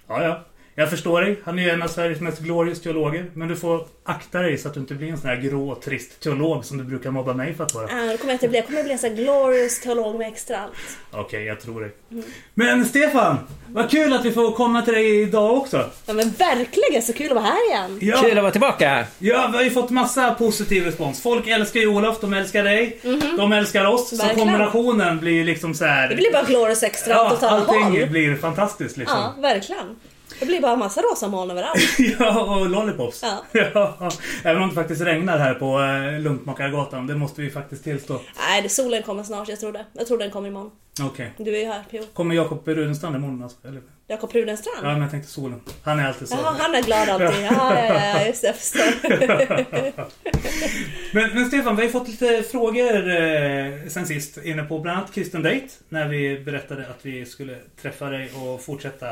Ja, 0.06 0.22
ja. 0.22 0.44
Jag 0.80 0.90
förstår 0.90 1.20
dig. 1.20 1.40
Han 1.44 1.58
är 1.58 1.62
ju 1.62 1.70
en 1.70 1.82
av 1.82 1.88
Sveriges 1.88 2.20
mest 2.20 2.38
glorious 2.40 2.80
teologer. 2.82 3.26
Men 3.34 3.48
du 3.48 3.56
får 3.56 3.86
akta 4.04 4.38
dig 4.38 4.58
så 4.58 4.68
att 4.68 4.74
du 4.74 4.80
inte 4.80 4.94
blir 4.94 5.08
en 5.10 5.18
sån 5.18 5.30
här 5.30 5.36
grå, 5.36 5.74
trist 5.74 6.20
teolog 6.20 6.64
som 6.64 6.78
du 6.78 6.84
brukar 6.84 7.10
mobba 7.10 7.34
mig 7.34 7.54
för 7.54 7.64
att 7.64 7.74
vara. 7.74 7.84
Ah, 7.84 7.88
det 8.06 8.16
kommer 8.16 8.32
jag 8.32 8.34
inte 8.34 8.48
bli. 8.48 8.58
Jag 8.58 8.66
kommer 8.66 8.82
bli 8.82 8.92
en 8.92 8.98
sån 8.98 9.10
här 9.10 9.16
glorious 9.16 9.80
teolog 9.80 10.18
med 10.18 10.28
extra 10.28 10.56
allt. 10.58 10.72
Okej, 11.10 11.44
jag 11.44 11.60
tror 11.60 11.80
dig. 11.80 11.90
Men 12.54 12.84
Stefan! 12.84 13.36
Vad 13.66 13.90
kul 13.90 14.12
att 14.12 14.24
vi 14.24 14.32
får 14.32 14.52
komma 14.52 14.82
till 14.82 14.94
dig 14.94 15.20
idag 15.22 15.56
också. 15.56 15.90
Ja 16.06 16.12
men 16.12 16.30
verkligen, 16.30 17.02
så 17.02 17.12
kul 17.12 17.26
att 17.26 17.32
vara 17.34 17.44
här 17.44 17.68
igen. 17.70 17.98
Ja, 18.02 18.22
Kul 18.22 18.36
att 18.38 18.42
vara 18.42 18.52
tillbaka! 18.52 19.06
ja 19.18 19.48
vi 19.52 19.56
har 19.56 19.64
ju 19.64 19.70
fått 19.70 19.90
massa 19.90 20.34
positiv 20.34 20.84
respons. 20.84 21.22
Folk 21.22 21.46
älskar 21.46 21.80
ju 21.80 21.86
Olof, 21.86 22.20
de 22.20 22.34
älskar 22.34 22.64
dig. 22.64 23.00
De 23.36 23.52
älskar 23.52 23.84
oss. 23.84 24.08
Så 24.10 24.16
Verkligen. 24.16 24.38
kombinationen 24.38 25.18
blir 25.20 25.32
ju 25.32 25.44
liksom 25.44 25.74
så 25.74 25.84
här. 25.84 26.08
Det 26.08 26.14
blir 26.16 26.32
bara 26.32 26.44
glorious 26.44 26.82
extra 26.82 27.14
Ja, 27.14 27.30
total 27.30 27.48
allting 27.60 28.00
håll. 28.00 28.06
blir 28.10 28.36
fantastiskt 28.36 28.96
liksom. 28.96 29.18
Ja, 29.18 29.42
verkligen. 29.42 29.96
Det 30.40 30.46
blir 30.46 30.60
bara 30.60 30.76
massa 30.76 31.00
rosa 31.00 31.28
moln 31.28 31.50
överallt. 31.50 31.80
Ja, 32.18 32.56
och 32.56 32.70
lollipops. 32.70 33.22
Ja. 33.22 33.44
Ja, 33.74 34.10
Även 34.44 34.62
om 34.62 34.68
det 34.68 34.74
faktiskt 34.74 35.00
regnar 35.02 35.38
här 35.38 35.54
på 35.54 35.80
eh, 35.80 36.20
Luntmakargatan. 36.20 37.06
Det 37.06 37.14
måste 37.14 37.40
vi 37.42 37.50
faktiskt 37.50 37.84
tillstå. 37.84 38.20
Nej, 38.48 38.62
det 38.62 38.68
solen 38.68 39.02
kommer 39.02 39.22
snart, 39.22 39.48
jag 39.48 39.60
tror 39.60 39.72
det. 39.72 39.84
Jag 39.92 40.06
tror 40.06 40.18
den 40.18 40.30
kommer 40.30 40.48
imorgon. 40.48 40.70
Okej. 41.02 41.32
Du 41.38 41.56
är 41.56 41.60
ju 41.60 41.66
här, 41.66 41.82
Pio. 41.90 42.02
Kommer 42.12 42.34
Jakob 42.34 42.68
Rudenstrand 42.68 43.16
imorgon 43.16 43.42
alltså? 43.42 43.68
Eller? 43.68 43.80
Jakob 44.08 44.32
Rudenstrand? 44.32 44.78
Ja, 44.82 44.92
men 44.92 45.02
jag 45.02 45.10
tänkte 45.10 45.30
solen. 45.30 45.60
Han 45.84 45.98
är 45.98 46.08
alltid 46.08 46.28
så. 46.28 46.36
Jaha, 46.42 46.56
han 46.58 46.74
är 46.74 46.82
glad 46.82 47.08
alltid. 47.08 47.42
Ja, 47.42 47.78
ja, 47.78 48.14
ja, 48.18 48.26
just 48.26 48.42
det, 48.42 48.46
jag 48.46 48.56
förstår. 48.56 50.10
Men, 51.14 51.30
men 51.34 51.46
Stefan, 51.46 51.76
vi 51.76 51.82
har 51.82 51.90
fått 51.90 52.08
lite 52.08 52.42
frågor 52.42 53.08
eh, 53.10 53.88
sen 53.88 54.06
sist 54.06 54.38
inne 54.44 54.62
på 54.62 54.78
bland 54.78 54.98
annat 54.98 55.14
Kristen 55.14 55.42
Date. 55.42 55.68
När 55.88 56.08
vi 56.08 56.38
berättade 56.38 56.86
att 56.86 56.98
vi 57.02 57.26
skulle 57.26 57.56
träffa 57.82 58.06
dig 58.10 58.30
och 58.34 58.62
fortsätta 58.62 59.06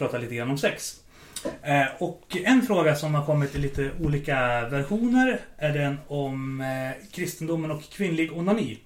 prata 0.00 0.18
lite 0.18 0.34
grann 0.34 0.50
om 0.50 0.58
sex. 0.58 1.00
Eh, 1.62 1.86
och 1.98 2.36
en 2.44 2.62
fråga 2.62 2.96
som 2.96 3.14
har 3.14 3.26
kommit 3.26 3.54
i 3.54 3.58
lite 3.58 3.90
olika 4.00 4.68
versioner 4.68 5.40
är 5.56 5.72
den 5.72 5.96
om 6.08 6.60
eh, 6.60 7.06
kristendomen 7.12 7.70
och 7.70 7.82
kvinnlig 7.82 8.32
onani. 8.32 8.78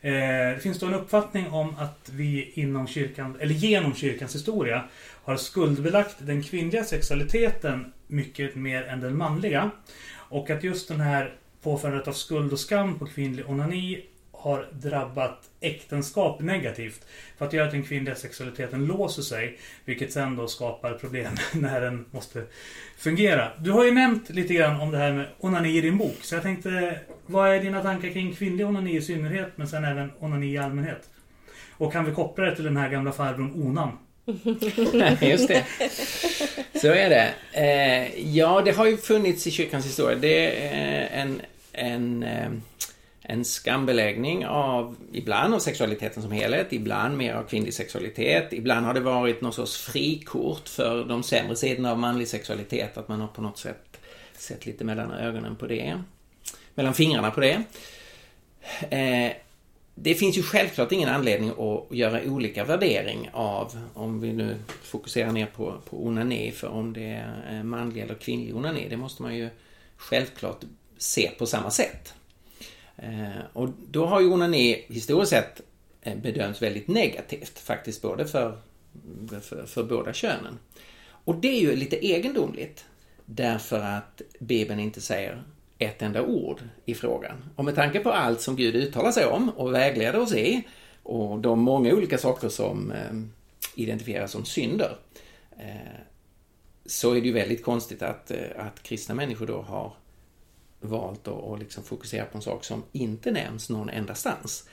Eh, 0.00 0.12
det 0.54 0.58
finns 0.62 0.78
då 0.78 0.86
en 0.86 0.94
uppfattning 0.94 1.50
om 1.50 1.74
att 1.78 2.10
vi 2.12 2.52
inom 2.54 2.86
kyrkan, 2.86 3.36
eller 3.40 3.54
genom 3.54 3.94
kyrkans 3.94 4.34
historia 4.34 4.84
har 5.24 5.36
skuldbelagt 5.36 6.16
den 6.18 6.42
kvinnliga 6.42 6.84
sexualiteten 6.84 7.92
mycket 8.06 8.54
mer 8.54 8.82
än 8.82 9.00
den 9.00 9.16
manliga. 9.16 9.70
Och 10.10 10.50
att 10.50 10.64
just 10.64 10.88
den 10.88 11.00
här 11.00 11.34
påförandet 11.62 12.08
av 12.08 12.12
skuld 12.12 12.52
och 12.52 12.60
skam 12.60 12.98
på 12.98 13.06
kvinnlig 13.06 13.50
onani 13.50 14.02
har 14.38 14.66
drabbat 14.72 15.50
äktenskap 15.60 16.40
negativt. 16.40 17.06
För 17.38 17.46
att 17.46 17.52
göra 17.52 17.66
att 17.66 17.72
den 17.72 17.82
kvinnliga 17.82 18.14
sexualiteten 18.14 18.86
låser 18.86 19.22
sig. 19.22 19.58
Vilket 19.84 20.12
sen 20.12 20.36
då 20.36 20.48
skapar 20.48 20.92
problem 20.92 21.32
när 21.52 21.80
den 21.80 22.04
måste 22.10 22.42
fungera. 22.96 23.52
Du 23.58 23.70
har 23.70 23.84
ju 23.84 23.90
nämnt 23.90 24.30
lite 24.30 24.54
grann 24.54 24.80
om 24.80 24.90
det 24.90 24.98
här 24.98 25.12
med 25.12 25.26
onani 25.38 25.78
i 25.78 25.80
din 25.80 25.98
bok. 25.98 26.16
Så 26.20 26.34
jag 26.34 26.42
tänkte, 26.42 27.00
vad 27.26 27.50
är 27.50 27.60
dina 27.60 27.82
tankar 27.82 28.08
kring 28.08 28.34
kvinnlig 28.34 28.66
onani 28.66 28.96
i 28.96 29.02
synnerhet 29.02 29.48
men 29.56 29.68
sen 29.68 29.84
även 29.84 30.10
onani 30.18 30.52
i 30.52 30.58
allmänhet? 30.58 31.08
Och 31.70 31.92
kan 31.92 32.04
vi 32.04 32.12
koppla 32.12 32.44
det 32.44 32.54
till 32.54 32.64
den 32.64 32.76
här 32.76 32.88
gamla 32.88 33.12
farbrorn 33.12 33.62
Onan? 33.66 33.98
Just 35.20 35.48
det. 35.48 35.64
Så 36.80 36.88
är 36.88 37.10
det. 37.10 37.34
Eh, 37.52 38.28
ja, 38.36 38.62
det 38.64 38.70
har 38.70 38.86
ju 38.86 38.96
funnits 38.96 39.46
i 39.46 39.50
kyrkans 39.50 39.86
historia. 39.86 40.18
Det 40.18 40.66
är 40.66 41.08
en, 41.12 41.40
en, 41.72 42.22
eh, 42.22 42.50
en 43.30 43.44
skambeläggning 43.44 44.46
av, 44.46 44.96
ibland 45.12 45.54
av 45.54 45.58
sexualiteten 45.58 46.22
som 46.22 46.32
helhet, 46.32 46.72
ibland 46.72 47.16
mer 47.16 47.34
av 47.34 47.42
kvinnlig 47.42 47.74
sexualitet. 47.74 48.52
Ibland 48.52 48.86
har 48.86 48.94
det 48.94 49.00
varit 49.00 49.40
någon 49.40 49.52
sorts 49.52 49.76
frikort 49.76 50.68
för 50.68 51.04
de 51.04 51.22
sämre 51.22 51.56
sidorna 51.56 51.90
av 51.90 51.98
manlig 51.98 52.28
sexualitet, 52.28 52.98
att 52.98 53.08
man 53.08 53.20
har 53.20 53.28
på 53.28 53.42
något 53.42 53.58
sätt 53.58 54.00
sett 54.36 54.66
lite 54.66 54.84
mellan 54.84 55.10
ögonen 55.10 55.56
på 55.56 55.66
det. 55.66 56.02
Mellan 56.74 56.94
fingrarna 56.94 57.30
på 57.30 57.40
det. 57.40 57.62
Eh, 58.90 59.32
det 59.94 60.14
finns 60.14 60.38
ju 60.38 60.42
självklart 60.42 60.92
ingen 60.92 61.08
anledning 61.08 61.50
att 61.50 61.96
göra 61.96 62.22
olika 62.22 62.64
värdering 62.64 63.30
av, 63.32 63.78
om 63.94 64.20
vi 64.20 64.32
nu 64.32 64.56
fokuserar 64.82 65.32
ner 65.32 65.46
på, 65.46 65.74
på 65.90 66.06
onani, 66.06 66.50
för 66.50 66.68
om 66.68 66.92
det 66.92 67.24
är 67.48 67.62
manlig 67.62 68.02
eller 68.02 68.14
kvinnlig 68.14 68.56
onani, 68.56 68.86
det 68.90 68.96
måste 68.96 69.22
man 69.22 69.36
ju 69.36 69.48
självklart 69.96 70.60
se 70.98 71.30
på 71.38 71.46
samma 71.46 71.70
sätt. 71.70 72.14
Eh, 72.98 73.42
Och 73.52 73.68
då 73.90 74.06
har 74.06 74.20
ju 74.20 74.26
onani 74.26 74.84
historiskt 74.88 75.30
sett 75.30 75.60
eh, 76.02 76.16
bedömts 76.16 76.62
väldigt 76.62 76.88
negativt, 76.88 77.58
faktiskt 77.58 78.02
både 78.02 78.26
för, 78.26 78.58
för, 79.40 79.66
för 79.66 79.84
båda 79.84 80.12
könen. 80.12 80.58
Och 81.24 81.34
det 81.36 81.48
är 81.48 81.60
ju 81.60 81.76
lite 81.76 82.06
egendomligt, 82.06 82.84
därför 83.24 83.80
att 83.80 84.22
Bibeln 84.40 84.80
inte 84.80 85.00
säger 85.00 85.42
ett 85.78 86.02
enda 86.02 86.22
ord 86.22 86.60
i 86.84 86.94
frågan. 86.94 87.44
Och 87.56 87.64
med 87.64 87.74
tanke 87.74 88.00
på 88.00 88.12
allt 88.12 88.40
som 88.40 88.56
Gud 88.56 88.76
uttalar 88.76 89.12
sig 89.12 89.26
om 89.26 89.48
och 89.48 89.74
vägleder 89.74 90.20
oss 90.20 90.34
i 90.34 90.62
och 91.02 91.38
de 91.38 91.60
många 91.60 91.94
olika 91.94 92.18
saker 92.18 92.48
som 92.48 92.90
eh, 92.92 93.14
identifieras 93.74 94.32
som 94.32 94.44
synder 94.44 94.96
eh, 95.58 96.00
så 96.86 97.14
är 97.14 97.20
det 97.20 97.26
ju 97.26 97.32
väldigt 97.32 97.64
konstigt 97.64 98.02
att, 98.02 98.30
eh, 98.30 98.38
att 98.56 98.82
kristna 98.82 99.14
människor 99.14 99.46
då 99.46 99.62
har 99.62 99.92
valt 100.80 101.28
att, 101.28 101.58
liksom 101.58 101.84
fokusera 101.84 102.24
på 102.24 102.38
en 102.38 102.42
sak 102.42 102.64
som 102.64 102.82
inte 102.92 103.30
nämns 103.30 103.70
någon 103.70 103.90
endastans. 103.90 104.52
stans. 104.52 104.68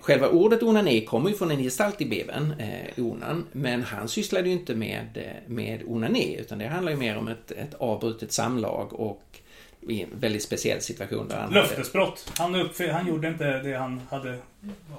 Själva 0.00 0.28
ordet 0.28 0.62
onani 0.62 1.04
kommer 1.04 1.30
ju 1.30 1.36
från 1.36 1.50
en 1.50 1.62
gestalt 1.62 2.00
i 2.00 2.06
Bibeln, 2.06 2.54
eh, 2.58 3.04
Onan, 3.04 3.46
men 3.52 3.82
han 3.82 4.08
sysslade 4.08 4.48
ju 4.48 4.54
inte 4.54 4.74
med, 4.74 5.16
eh, 5.16 5.50
med 5.50 5.82
onani, 5.86 6.36
utan 6.40 6.58
det 6.58 6.66
handlar 6.66 6.92
ju 6.92 6.98
mer 6.98 7.16
om 7.16 7.28
ett, 7.28 7.50
ett 7.50 7.74
avbrutet 7.74 8.32
samlag 8.32 8.92
och 8.92 9.40
i 9.88 10.02
en 10.02 10.08
väldigt 10.20 10.42
speciell 10.42 10.80
situation 10.80 11.28
där 11.28 11.36
han 11.36 11.44
hade... 11.44 11.60
Löftesbrott. 11.60 12.32
Han, 12.38 12.54
uppfy- 12.56 12.90
han 12.92 13.06
gjorde 13.08 13.28
inte 13.28 13.58
det 13.62 13.76
han 13.76 14.00
hade 14.10 14.38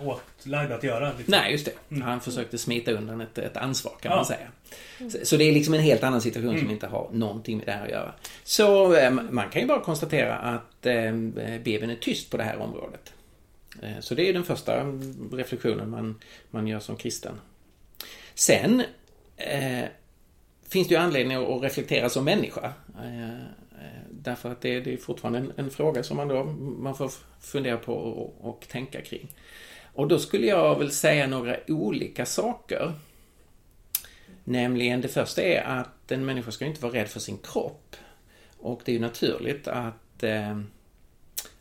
åtlagd 0.01 0.71
att 0.71 0.83
göra. 0.83 1.07
Liksom. 1.17 1.25
Nej, 1.27 1.51
just 1.51 1.65
det. 1.89 2.01
Han 2.01 2.21
försökte 2.21 2.57
smita 2.57 2.91
undan 2.91 3.21
ett, 3.21 3.37
ett 3.37 3.57
ansvar 3.57 3.93
kan 4.01 4.09
man 4.09 4.17
Ja. 4.19 4.25
säga. 4.25 4.47
Så, 5.11 5.17
så 5.25 5.37
det 5.37 5.43
är 5.43 5.51
liksom 5.51 5.73
en 5.73 5.79
helt 5.81 6.03
annan 6.03 6.21
situation 6.21 6.59
som 6.59 6.69
inte 6.71 6.87
har 6.87 7.09
någonting 7.13 7.57
med 7.57 7.65
det 7.65 7.71
här 7.71 7.83
att 7.85 7.91
göra. 7.91 8.13
Så 8.43 8.95
eh, 8.95 9.11
man 9.11 9.49
kan 9.49 9.61
ju 9.61 9.67
bara 9.67 9.79
konstatera 9.79 10.35
att 10.35 10.85
eh, 10.85 11.11
Bibeln 11.63 11.89
är 11.91 11.95
tyst 11.95 12.29
på 12.31 12.37
det 12.37 12.43
här 12.43 12.57
området. 12.57 13.13
Eh, 13.81 13.99
så 13.99 14.15
det 14.15 14.29
är 14.29 14.33
den 14.33 14.43
första 14.43 14.83
reflektionen 15.31 15.89
man, 15.89 16.19
man 16.51 16.67
gör 16.67 16.79
som 16.79 16.95
kristen. 16.95 17.33
Sen 18.35 18.83
eh, 19.37 19.83
finns 20.69 20.87
det 20.87 20.93
ju 20.93 20.99
anledning 21.01 21.37
att 21.37 21.63
reflektera 21.63 22.09
som 22.09 22.25
människa. 22.25 22.73
Därför 24.27 24.51
att 24.51 24.61
det, 24.61 24.79
det 24.79 24.93
är 24.93 24.97
fortfarande 24.97 25.39
en, 25.39 25.53
en 25.55 25.69
fråga 25.69 26.03
som 26.03 26.17
man 26.17 26.27
då 26.27 26.43
man 26.79 26.95
får 26.95 27.11
fundera 27.41 27.77
på 27.77 27.93
och, 27.93 28.49
och 28.49 28.67
tänka 28.67 29.01
kring. 29.01 29.27
Och 29.93 30.07
då 30.07 30.19
skulle 30.19 30.47
jag 30.47 30.79
väl 30.79 30.91
säga 30.91 31.27
några 31.27 31.57
olika 31.67 32.25
saker. 32.25 32.93
Nämligen 34.43 35.01
det 35.01 35.07
första 35.07 35.41
är 35.41 35.63
att 35.63 36.11
en 36.11 36.25
människa 36.25 36.51
ska 36.51 36.65
inte 36.65 36.81
vara 36.81 36.93
rädd 36.93 37.07
för 37.07 37.19
sin 37.19 37.37
kropp. 37.37 37.95
Och 38.57 38.81
det 38.85 38.91
är 38.91 38.93
ju 38.93 38.99
naturligt 38.99 39.67
att, 39.67 40.23
eh, 40.23 40.59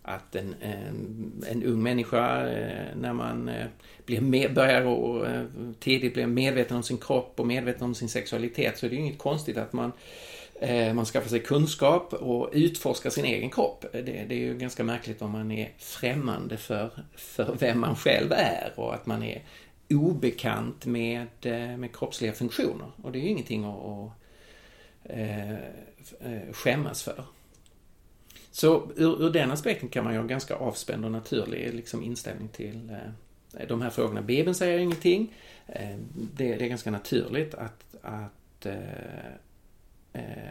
att 0.03 0.37
en, 0.37 0.55
en, 0.61 1.45
en 1.51 1.63
ung 1.63 1.83
människa 1.83 2.49
eh, 2.49 2.97
när 2.97 3.13
man 3.13 3.49
eh, 3.49 3.67
blir 4.07 4.21
med, 4.21 4.55
börjar 4.55 4.83
och, 4.83 5.27
eh, 5.27 5.45
tidigt 5.79 6.15
blir 6.15 6.27
medveten 6.27 6.77
om 6.77 6.83
sin 6.83 6.99
kropp 6.99 7.41
och 7.41 7.47
medveten 7.47 7.83
om 7.83 7.95
sin 7.95 8.09
sexualitet 8.09 8.79
så 8.79 8.87
är 8.87 8.91
det 8.91 8.97
ju 8.97 9.03
inget 9.03 9.19
konstigt 9.19 9.57
att 9.57 9.73
man 9.73 9.89
eh, 9.89 9.95
Eh, 10.61 10.95
man 10.95 11.05
skaffar 11.05 11.29
sig 11.29 11.41
kunskap 11.41 12.13
och 12.13 12.51
utforskar 12.53 13.11
sin 13.11 13.25
egen 13.25 13.51
kropp. 13.51 13.85
Eh, 13.85 14.05
det, 14.05 14.25
det 14.29 14.35
är 14.35 14.39
ju 14.39 14.59
ganska 14.59 14.85
märkligt 14.85 15.23
om 15.23 15.31
man 15.31 15.53
är 15.53 15.73
främmande 15.79 16.57
för, 16.57 16.91
för 17.15 17.57
vem 17.59 17.81
man 17.81 17.97
själv 17.97 18.33
är 18.33 18.73
och 18.77 18.95
att 18.95 19.07
man 19.07 19.23
är 19.23 19.43
obekant 19.91 20.87
med, 20.87 21.27
eh, 21.43 21.77
med 21.77 21.97
kroppsliga 21.97 22.33
funktioner. 22.33 22.91
Och 23.03 23.13
det 23.13 23.19
är 23.19 23.23
ju 23.23 23.29
ingenting 23.29 23.65
att, 23.65 23.85
att 23.85 24.13
eh, 25.05 26.53
skämmas 26.53 27.03
för. 27.03 27.25
Så 28.51 28.91
ur, 28.97 29.23
ur 29.23 29.31
den 29.31 29.51
aspekten 29.51 29.89
kan 29.89 30.05
man 30.05 30.13
ju 30.13 30.19
ha 30.19 30.23
en 30.23 30.29
ganska 30.29 30.55
avspänd 30.55 31.05
och 31.05 31.11
naturlig 31.11 31.75
liksom, 31.75 32.03
inställning 32.03 32.49
till 32.49 32.91
eh, 32.91 33.67
de 33.69 33.83
här 33.83 33.91
frågorna. 33.91 34.23
Bibeln 34.23 34.55
säger 34.55 34.79
ingenting. 34.79 35.35
Eh, 35.67 35.97
det, 36.37 36.55
det 36.55 36.65
är 36.65 36.69
ganska 36.69 36.91
naturligt 36.91 37.55
att, 37.55 37.97
att, 38.03 38.67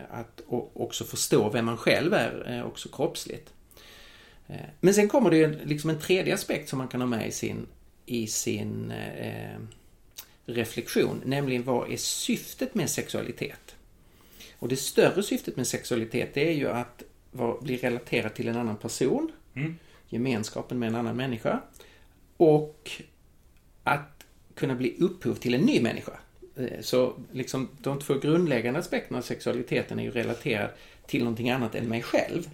att 0.10 0.42
o- 0.48 0.72
också 0.74 1.04
förstå 1.04 1.50
vem 1.50 1.66
man 1.66 1.78
själv 1.78 2.14
är, 2.14 2.54
eh, 2.58 2.66
också 2.66 2.90
kroppsligt. 2.90 3.54
Eh, 4.48 4.56
Men 4.80 4.94
sen 4.94 5.08
kommer 5.08 5.30
det 5.30 5.38
ju 5.38 5.66
liksom 5.66 5.90
en 5.90 6.00
tredje 6.00 6.34
aspekt 6.34 6.70
som 6.70 6.78
man 6.78 6.88
kan 6.88 7.02
ha 7.02 7.08
med 7.08 7.28
i 7.28 7.32
sin, 7.32 7.68
i 8.06 8.28
sin 8.28 8.92
eh, 8.92 9.60
reflektion, 10.46 11.22
nämligen 11.26 11.64
vad 11.64 11.92
är 11.92 11.98
syftet 11.98 12.76
med 12.76 12.90
sexualitet? 12.90 13.76
Och 14.60 14.68
det 14.68 14.76
större 14.78 15.24
syftet 15.24 15.58
med 15.58 15.68
sexualitet 15.68 16.34
det 16.34 16.48
är 16.50 16.54
ju 16.54 16.70
att 16.70 17.04
bli 17.62 17.78
relaterad 17.78 18.34
till 18.34 18.48
en 18.48 18.58
annan 18.58 18.78
person, 18.78 19.32
Mm. 19.56 19.76
gemenskapen 20.10 20.80
med 20.80 20.90
en 20.90 20.96
annan 20.96 21.16
människa 21.16 21.62
och 22.38 22.92
att 23.84 24.26
kunna 24.56 24.76
bli 24.76 24.96
upphov 25.00 25.36
till 25.36 25.54
en 25.54 25.62
ny 25.62 25.82
människa. 25.82 26.20
Eh, 26.58 26.82
Så 26.82 27.14
liksom 27.32 27.70
de 27.82 28.00
två 28.00 28.14
grundläggande 28.14 28.80
aspekterna 28.80 29.18
av 29.18 29.22
sexualiteten 29.22 30.00
är 30.00 30.04
ju 30.04 30.12
relaterad 30.12 30.70
till 31.08 31.20
någonting 31.24 31.50
annat 31.50 31.76
än 31.76 31.90
mig 31.90 32.02
själv. 32.02 32.50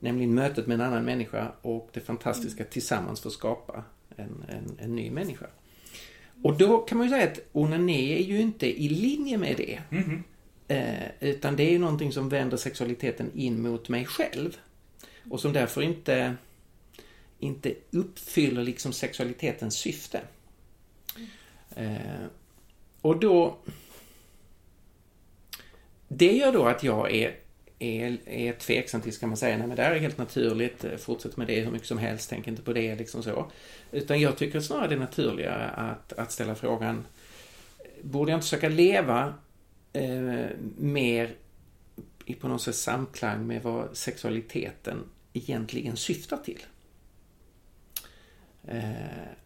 Nämligen 0.00 0.34
mötet 0.34 0.66
med 0.66 0.74
en 0.74 0.80
annan 0.80 1.04
människa 1.04 1.52
och 1.62 1.88
det 1.92 2.00
fantastiska 2.00 2.64
tillsammans 2.64 3.20
för 3.20 3.28
att 3.28 3.34
skapa 3.34 3.84
en, 4.16 4.44
en, 4.48 4.78
en 4.80 4.96
ny 4.96 5.10
människa. 5.10 5.46
Och 6.42 6.58
då 6.58 6.78
kan 6.78 6.98
man 6.98 7.06
ju 7.06 7.10
säga 7.12 7.24
att 7.32 7.40
onani 7.52 8.12
är 8.12 8.22
ju 8.22 8.40
inte 8.40 8.82
i 8.82 8.88
linje 8.88 9.38
med 9.38 9.56
det. 9.56 9.82
Mhm. 9.90 10.22
Eh, 10.68 11.08
utan 11.20 11.56
det 11.56 11.62
är 11.62 11.70
ju 11.70 11.78
någonting 11.78 12.12
som 12.12 12.28
vänder 12.28 12.56
sexualiteten 12.56 13.30
in 13.34 13.62
mot 13.62 13.88
mig 13.88 14.04
själv. 14.04 14.56
Och 15.30 15.40
som 15.40 15.52
därför 15.52 15.82
inte, 15.82 16.36
inte 17.38 17.74
uppfyller 17.90 18.62
liksom 18.62 18.92
sexualitetens 18.92 19.74
syfte. 19.74 20.20
Eh, 21.76 22.26
och 23.04 23.20
då... 23.20 23.58
Det 26.08 26.32
gör 26.32 26.52
då 26.52 26.66
att 26.66 26.82
jag 26.82 27.14
är, 27.14 27.36
är, 27.78 28.18
är 28.28 28.52
tveksam 28.52 29.00
till, 29.00 29.12
ska 29.12 29.26
man 29.26 29.36
säga, 29.36 29.58
nej 29.58 29.66
men 29.66 29.76
det 29.76 29.82
här 29.82 29.92
är 29.92 29.98
helt 29.98 30.18
naturligt, 30.18 30.84
eh, 30.84 30.96
fortsätt 30.96 31.36
med 31.36 31.46
det 31.46 31.60
hur 31.60 31.70
mycket 31.70 31.88
som 31.88 31.98
helst, 31.98 32.30
tänk 32.30 32.48
inte 32.48 32.62
på 32.62 32.72
det, 32.72 32.94
liksom 32.94 33.22
så. 33.22 33.50
Utan 33.92 34.20
jag 34.20 34.36
tycker 34.36 34.60
snarare 34.60 34.88
det 34.88 34.94
är 34.94 34.98
naturligare 34.98 35.68
att, 35.70 36.12
att 36.12 36.32
ställa 36.32 36.54
frågan, 36.54 37.06
borde 38.02 38.30
jag 38.30 38.36
inte 38.36 38.44
försöka 38.44 38.68
leva 38.68 39.34
eh, 39.92 40.46
mer 40.76 41.34
i 42.24 42.34
på 42.34 42.48
något 42.48 42.62
sätt 42.62 42.76
samklang 42.76 43.46
med 43.46 43.62
vad 43.62 43.96
sexualiteten 43.96 44.98
egentligen 45.32 45.96
syftar 45.96 46.36
till? 46.36 46.62
Eh, 48.68 49.43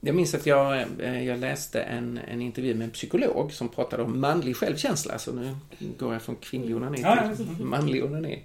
jag 0.00 0.14
minns 0.14 0.34
att 0.34 0.46
jag, 0.46 0.84
eh, 0.98 1.24
jag 1.26 1.38
läste 1.38 1.82
en, 1.82 2.20
en 2.28 2.42
intervju 2.42 2.74
med 2.74 2.84
en 2.84 2.90
psykolog 2.90 3.52
som 3.52 3.68
pratade 3.68 4.02
om 4.02 4.20
manlig 4.20 4.56
självkänsla. 4.56 5.18
Så 5.18 5.32
nu 5.32 5.56
går 5.98 6.12
jag 6.12 6.22
från 6.22 6.36
kvinnlig 6.36 6.76
onani 6.76 6.96
till 6.96 7.06
ja. 7.06 7.64
manlig 7.64 8.04
onani. 8.04 8.44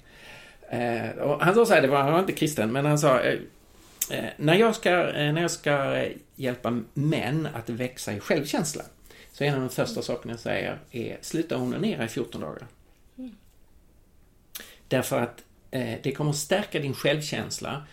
Eh, 0.70 1.10
och 1.10 1.42
han 1.42 1.56
sa 1.56 1.66
så 1.66 1.74
här, 1.74 1.82
det 1.82 1.88
var, 1.88 2.02
han 2.02 2.12
var 2.12 2.20
inte 2.20 2.34
kristen, 2.34 2.72
men 2.72 2.86
han 2.86 3.00
sa 3.00 3.20
eh, 3.20 3.40
när, 4.38 4.56
jag 4.56 4.76
ska, 4.76 4.90
eh, 4.90 5.34
när 5.34 5.42
jag 5.42 5.52
ska 5.52 6.06
hjälpa 6.36 6.82
män 6.94 7.48
att 7.54 7.70
växa 7.70 8.14
i 8.14 8.20
självkänsla 8.20 8.84
så 9.32 9.44
en 9.44 9.54
av 9.54 9.60
de 9.60 9.70
första 9.70 10.02
sakerna 10.02 10.34
jag 10.34 10.40
säger 10.40 10.80
är 10.92 11.18
sluta 11.22 11.58
onanera 11.58 12.06
i 12.06 12.08
14 12.08 12.42
dagar. 12.42 12.68
Därför 14.88 15.22
att 15.22 15.44
det 16.02 16.16
kommer 16.16 16.32
stärka 16.32 16.80
din 16.80 16.94
självkänsla 16.94 17.84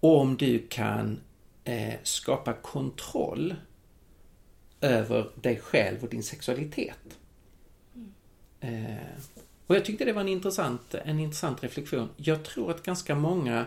om 0.00 0.36
du 0.36 0.66
kan 0.68 1.20
eh, 1.64 1.94
skapa 2.02 2.52
kontroll 2.52 3.54
över 4.80 5.30
dig 5.34 5.60
själv 5.60 6.02
och 6.02 6.08
din 6.08 6.22
sexualitet. 6.22 7.18
Eh, 8.60 8.70
och 9.66 9.76
jag 9.76 9.84
tyckte 9.84 10.04
det 10.04 10.12
var 10.12 10.20
en 10.20 10.28
intressant, 10.28 10.94
en 11.04 11.20
intressant 11.20 11.62
reflektion. 11.62 12.08
Jag 12.16 12.44
tror 12.44 12.70
att 12.70 12.82
ganska 12.82 13.14
många, 13.14 13.64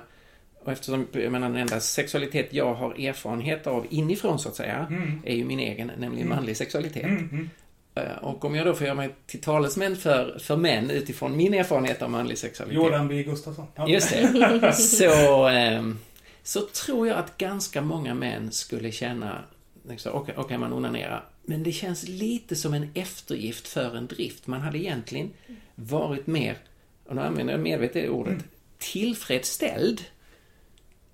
och 0.63 0.71
eftersom 0.71 1.07
jag 1.11 1.31
menar, 1.31 1.47
den 1.49 1.57
enda 1.57 1.79
sexualitet 1.79 2.53
jag 2.53 2.73
har 2.73 2.93
erfarenhet 3.07 3.67
av 3.67 3.85
inifrån 3.89 4.39
så 4.39 4.49
att 4.49 4.55
säga, 4.55 4.87
Mm. 4.89 5.19
är 5.25 5.35
ju 5.35 5.45
min 5.45 5.59
egen, 5.59 5.91
nämligen 5.97 6.29
manlig 6.29 6.57
sexualitet. 6.57 7.03
Mm, 7.03 7.29
mm. 7.31 7.49
Eh, 7.95 8.17
Och 8.23 8.45
om 8.45 8.55
jag 8.55 8.65
då 8.65 8.73
får 8.73 8.85
göra 8.87 8.95
mig 8.95 9.15
till 9.25 9.41
talesmän 9.41 9.95
för, 9.95 10.39
för 10.39 10.57
män 10.57 10.89
utifrån 10.89 11.37
min 11.37 11.53
erfarenhet 11.53 12.01
av 12.01 12.09
manlig 12.09 12.37
sexualitet. 12.37 12.83
Jordan 12.83 13.07
B. 13.07 13.23
Gustafsson. 13.23 13.67
Ja. 13.75 13.87
Just 13.87 14.09
det. 14.09 14.73
Så, 14.77 15.47
ehm, 15.47 15.97
så 16.45 16.61
tror 16.61 17.07
jag 17.07 17.17
att 17.17 17.37
ganska 17.37 17.81
många 17.81 18.13
män 18.13 18.51
skulle 18.51 18.91
känna, 18.91 19.43
liksom, 19.87 20.13
okej, 20.13 20.35
okej 20.37 20.57
man 20.57 20.73
onanerar, 20.73 21.29
men 21.43 21.63
det 21.63 21.71
känns 21.71 22.07
lite 22.07 22.55
som 22.55 22.73
en 22.73 22.89
eftergift 22.93 23.67
för 23.67 23.95
en 23.95 24.07
drift. 24.07 24.47
Man 24.47 24.61
hade 24.61 24.77
egentligen 24.77 25.33
varit 25.75 26.27
mer, 26.27 26.57
och 27.05 27.15
nu 27.15 27.21
använder 27.21 27.53
jag 27.53 27.61
medvetet 27.61 27.93
det 27.93 28.09
ordet, 28.09 28.43
tillfredsställd 28.77 30.01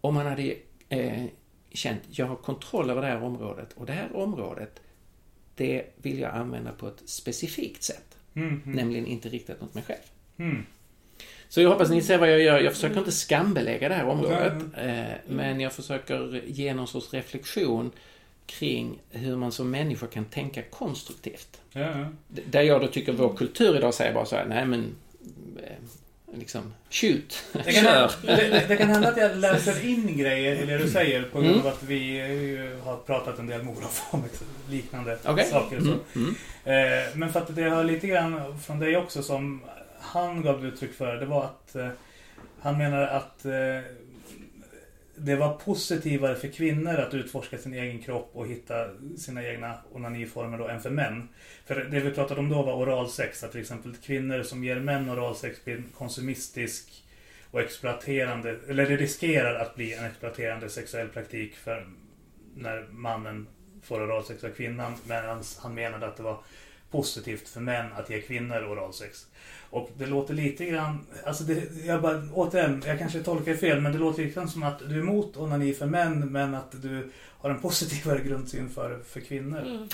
om 0.02 0.14
man 0.14 0.26
hade 0.26 0.56
eh, 0.90 1.26
känt, 1.70 2.02
jag 2.10 2.26
har 2.26 2.36
kontroll 2.36 2.90
över 2.90 3.02
det 3.02 3.08
här 3.08 3.24
området 3.24 3.74
och 3.74 3.86
det 3.86 3.94
här 3.94 4.16
området, 4.16 4.82
det 5.56 5.86
vill 5.96 6.20
jag 6.20 6.36
använda 6.36 6.72
på 6.72 6.88
ett 6.88 7.02
specifikt 7.06 7.84
sätt. 7.84 8.18
Mm, 8.34 8.48
mm, 8.48 8.76
Nämligen 8.76 9.06
inte 9.06 9.30
riktat 9.30 9.62
mot 9.62 9.74
mig 9.74 9.84
själv. 9.84 10.04
Mm. 11.52 11.54
Så 11.54 11.62
jag 11.62 11.70
hoppas 11.70 11.90
ni 11.90 12.02
ser 12.02 12.18
vad 12.18 12.32
jag 12.32 12.42
gör. 12.42 12.60
Jag 12.60 12.74
försöker 12.74 12.98
inte 12.98 13.12
skambelägga 13.12 13.90
det 13.90 13.96
här 13.96 14.06
området. 14.06 14.54
Eh, 14.78 15.04
men 15.28 15.60
jag 15.60 15.74
försöker 15.74 16.42
ge 16.48 16.74
någon 16.74 16.88
sorts 16.88 17.14
reflektion 17.14 17.92
kring 18.46 19.00
hur 19.10 19.36
man 19.36 19.52
som 19.52 19.72
människa 19.72 20.08
kan 20.08 20.26
tänka 20.26 20.62
konstruktivt. 20.62 21.62
Ja, 21.74 22.06
Där 22.28 22.62
jag 22.62 22.82
då 22.82 22.88
tycker 22.88 23.12
vår 23.14 23.34
kultur 23.38 23.76
idag 23.78 23.94
säger 23.94 24.14
bara 24.14 24.26
så 24.26 24.36
här, 24.36 24.46
nej 24.46 24.66
men... 24.66 24.96
Eh, 25.64 26.38
liksom, 26.38 26.74
shoot, 26.90 27.44
Det 27.54 27.72
kan, 27.72 27.84
kör. 27.84 28.12
det, 28.22 28.66
det, 28.68 28.78
kan 28.78 28.90
hända 28.90 29.08
att 29.10 29.18
jag 29.18 29.38
läser 29.38 29.86
in 29.88 30.18
grejer 30.18 30.64
i 30.64 30.66
det 30.66 30.78
du 30.78 30.90
säger 30.90 31.24
på 31.24 31.42
grund 31.42 31.54
Mm. 31.56 31.62
av 31.68 31.74
att 31.74 31.84
vi 31.84 32.20
eh, 32.20 32.86
har 32.86 32.98
pratat 32.98 33.40
en 33.40 33.48
del 33.48 33.64
med 33.64 33.78
Olof 33.78 34.02
om 34.12 34.24
liknande 34.70 35.18
Okej. 35.26 35.46
saker. 35.46 35.78
och 35.78 35.84
Så. 35.84 35.90
Mm, 36.20 36.36
mm. 36.66 37.20
Men 37.20 37.34
för 37.34 37.40
att 37.40 37.56
det 37.56 37.64
har 37.70 37.84
lite 37.84 38.08
grann 38.08 38.60
från 38.60 38.80
dig 38.80 38.98
också 38.98 39.24
som 39.24 39.62
han 40.02 40.42
gav 40.42 40.66
uttryck 40.66 40.94
för. 40.94 41.16
Det 41.16 41.26
var 41.26 41.44
att 41.44 41.76
eh, 41.76 41.90
han 42.60 42.78
menade 42.78 43.10
att 43.10 43.46
eh, 43.46 43.82
det 45.16 45.36
var 45.36 45.54
positivare 45.54 46.36
för 46.36 46.48
kvinnor 46.48 46.96
att 46.96 47.14
utforska 47.14 47.58
sin 47.58 47.74
egen 47.74 48.00
kropp 48.00 48.30
och 48.34 48.48
hitta 48.48 48.88
sina 49.18 49.44
egna 49.44 49.78
onaniformer 49.92 50.58
då 50.58 50.68
än 50.68 50.82
för 50.82 50.90
män. 50.90 51.30
För 51.66 51.76
det 51.76 52.00
vi 52.00 52.12
pratade 52.12 52.40
om 52.40 52.50
då 52.50 52.62
var 52.62 52.74
oralsex. 52.74 53.44
Att 53.44 53.52
till 53.52 53.62
exempel 53.62 53.96
kvinnor 53.96 54.44
som 54.44 54.64
ger 54.64 54.80
män 54.80 55.10
oralsex 55.10 55.66
blir 55.66 55.84
konsumistisk 55.98 57.04
och 57.52 57.62
exploaterande. 57.62 58.60
Eller 58.70 58.90
det 58.90 58.98
riskerar 58.98 59.56
att 59.56 59.76
bli 59.76 59.94
en 59.94 60.06
exploaterande 60.06 60.70
sexuell 60.70 61.08
praktik 61.08 61.56
för 61.56 61.88
när 62.56 62.88
mannen 62.90 63.48
får 63.84 64.02
oralsex 64.02 64.44
av 64.44 64.50
kvinnan. 64.50 64.94
Medan 65.08 65.44
han 65.60 65.74
menade 65.74 66.08
att 66.08 66.18
det 66.18 66.24
var 66.24 66.40
positivt 66.92 67.50
för 67.50 67.60
män 67.60 67.94
att 67.94 68.10
ge 68.10 68.22
kvinnor 68.22 68.64
oralsex. 68.64 69.28
Och 69.72 69.90
det 69.98 70.06
låter 70.06 70.34
lite 70.34 70.66
grann, 70.66 71.06
alltså 71.26 71.44
det, 71.44 71.86
jag 71.86 72.02
bara, 72.02 72.24
återigen, 72.34 72.84
jag 72.86 73.00
kanske 73.00 73.20
tolkar 73.20 73.54
fel, 73.56 73.82
men 73.82 73.92
det 73.92 73.98
låter 73.98 74.24
lite 74.24 74.36
grann 74.36 74.50
som 74.50 74.64
att 74.64 74.80
du 74.90 74.96
är 74.96 75.00
emot 75.00 75.38
onani 75.38 75.74
för 75.74 75.86
män, 75.86 76.32
men 76.32 76.56
att 76.56 76.82
du 76.82 77.12
har 77.38 77.50
en 77.50 77.60
positivare 77.62 78.20
grundsyn 78.20 78.70
för, 78.70 79.00
för 79.06 79.20
kvinnor. 79.20 79.60
Mm. 79.60 79.88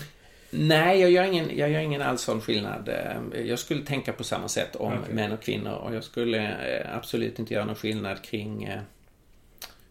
Nej, 0.50 1.00
jag 1.00 1.12
gör, 1.12 1.24
ingen, 1.24 1.58
jag 1.58 1.70
gör 1.70 1.80
ingen 1.80 2.02
alls 2.02 2.22
sån 2.22 2.42
skillnad. 2.42 2.90
Eh, 2.90 3.42
Jag 3.42 3.60
skulle 3.60 3.86
tänka 3.86 4.14
på 4.14 4.24
samma 4.24 4.48
sätt 4.48 4.76
om 4.76 4.94
Okej. 4.94 5.14
män 5.16 5.32
och 5.32 5.42
kvinnor 5.42 5.74
och 5.74 5.96
jag 5.96 6.04
skulle 6.04 6.78
eh, 6.78 6.96
absolut 6.98 7.40
inte 7.40 7.54
göra 7.54 7.66
någon 7.66 7.76
skillnad 7.76 8.22
kring 8.22 8.64
eh, 8.64 8.82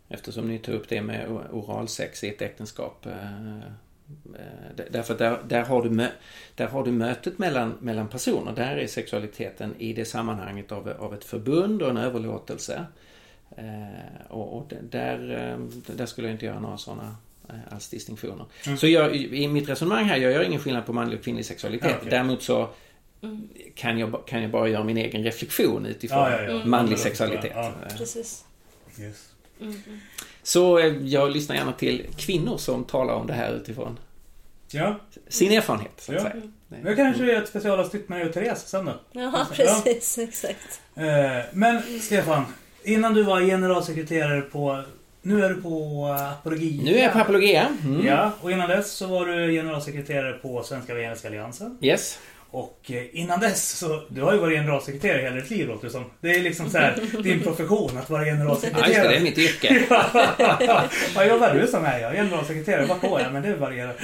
Eftersom 0.09 0.49
ni 0.49 0.59
tog 0.59 0.75
upp 0.75 0.89
det 0.89 1.03
med 1.03 1.29
oralsex 1.51 2.25
i 2.25 2.29
ett 2.29 2.43
äktenskap. 2.43 3.07
Eh, 4.39 4.85
Därför 4.91 5.19
där, 5.19 5.39
där, 5.49 5.65
har 5.65 5.83
du 5.83 5.91
mö, 5.91 6.09
där 6.55 6.67
har 6.67 6.85
du 6.85 6.93
mötet 6.93 7.39
mellan, 7.39 7.75
mellan 7.81 8.09
personer. 8.09 8.53
Där 8.53 8.77
är 8.77 8.87
sexualiteten 8.87 9.75
i 9.79 9.93
det 9.93 10.05
sammanhanget 10.05 10.73
av, 10.73 10.89
av 10.99 11.15
ett 11.15 11.25
förbund 11.25 11.83
och 11.83 11.91
en 11.91 11.97
överlåtelse. 11.97 12.87
Eh, 13.57 14.27
Och, 14.29 14.57
och 14.59 14.73
där, 14.91 15.51
eh, 15.53 15.59
där 15.97 16.07
skulle 16.07 16.27
jag 16.29 16.35
inte 16.35 16.47
göra 16.47 16.61
några 16.61 16.77
sådana 16.79 17.17
eh, 17.49 17.55
alls 17.71 17.89
distinktioner. 17.89 18.45
Mm. 18.67 18.79
Så 18.79 18.87
jag, 18.87 19.17
i 19.17 19.49
mitt 19.49 19.69
resonemang 19.69 20.05
här, 20.05 20.17
jag 20.17 20.33
gör 20.33 20.43
ingen 20.43 20.61
skillnad 20.61 20.87
på 20.87 20.93
manlig 20.93 21.19
och 21.19 21.25
kvinnlig 21.25 21.47
sexualitet. 21.47 21.91
Ja, 21.91 21.97
okej. 21.99 22.11
Däremot 22.11 22.43
så 22.43 22.69
kan 23.75 23.99
jag, 23.99 24.27
kan 24.27 24.43
jag 24.43 24.51
bara 24.51 24.69
göra 24.69 24.85
min 24.85 24.97
egen 24.97 25.23
reflektion 25.23 25.87
utifrån 25.87 26.19
Ja, 26.19 26.43
ja, 26.43 26.53
ja. 26.53 26.65
Manlig 26.67 26.93
Ja, 26.93 26.99
sexualitet. 27.03 27.53
ja. 27.55 27.73
Precis. 27.99 28.45
Yes. 29.01 29.33
Mm. 29.61 29.75
Så 30.43 30.79
eh, 30.79 30.87
jag 31.05 31.31
lyssnar 31.31 31.57
gärna 31.57 31.73
till 31.73 32.07
kvinnor 32.17 32.57
som 32.59 32.85
talar 32.85 33.15
om 33.15 33.27
det 33.27 33.33
här 33.33 33.53
utifrån 33.53 33.99
Ja, 34.71 34.97
sin 35.29 35.53
erfarenhet. 35.53 35.93
Så 35.97 36.13
att 36.13 36.23
Ja. 36.25 36.31
säga. 36.31 36.43
nu 36.83 36.97
kanske 36.97 37.23
vi 37.23 37.33
gör 37.33 37.43
ett 37.43 37.49
specialavsnitt 37.49 38.09
med 38.09 38.19
dig 38.19 38.27
och 38.29 38.35
Therese 38.35 38.69
sen 38.69 38.85
då. 38.85 38.93
Ja, 39.13 39.21
Ja. 39.23 39.47
precis. 39.53 40.19
Exakt. 40.29 40.81
Eh, 40.95 41.05
Men 41.53 41.83
Stefan, 42.01 42.45
innan 42.83 43.15
du 43.15 43.23
var 43.23 43.41
generalsekreterare 43.41 44.41
på... 44.41 44.83
Nu 45.23 45.45
är 45.45 45.49
du 45.49 45.63
på 45.63 45.69
eh, 46.19 46.33
Apologia. 46.33 46.83
Nu 46.85 46.95
är 46.99 47.03
jag 47.03 47.13
på 47.13 47.19
Apologia. 47.19 47.69
Mm. 47.85 48.07
Ja, 48.07 48.31
och 48.41 48.51
innan 48.53 48.69
dess 48.69 48.91
så 48.93 49.07
var 49.07 49.27
du 49.27 49.53
generalsekreterare 49.53 50.33
på 50.33 50.63
Svenska 50.63 50.93
Evangeliska 50.93 51.29
Alliansen. 51.29 51.79
Yes. 51.81 52.19
Och 52.57 52.91
eh, 52.91 53.03
innan 53.21 53.41
dess 53.41 53.79
så, 53.79 54.03
du 54.09 54.23
har 54.23 54.33
ju 54.33 54.39
varit 54.39 54.59
generalsekreterare 54.59 55.23
hela 55.23 55.37
ditt 55.37 55.51
liv 55.51 55.69
låter 55.69 55.87
det 55.87 55.93
som. 55.93 56.05
Det 56.21 56.31
är 56.31 56.41
liksom 56.41 56.71
så 56.71 56.79
här, 56.79 56.95
din 57.23 57.43
profession 57.43 57.99
att 57.99 58.11
vara 58.11 58.27
Ja, 58.27 58.33
generalsekreterare. 58.33 58.89
just 58.89 59.03
det. 59.03 59.09
Det 59.09 59.17
är 59.17 59.21
mitt 59.21 59.39
yrke. 59.39 59.83
Vad 61.17 61.29
jobbar 61.29 61.55
du 61.55 61.67
som 61.67 61.85
är? 61.85 61.99
Jag 61.99 62.13
generalsekreterare. 62.13 62.87
Vad 62.87 63.01
på 63.01 63.21
jag? 63.21 63.33
Men 63.33 63.43
det 63.43 63.55
varierar. 63.55 63.95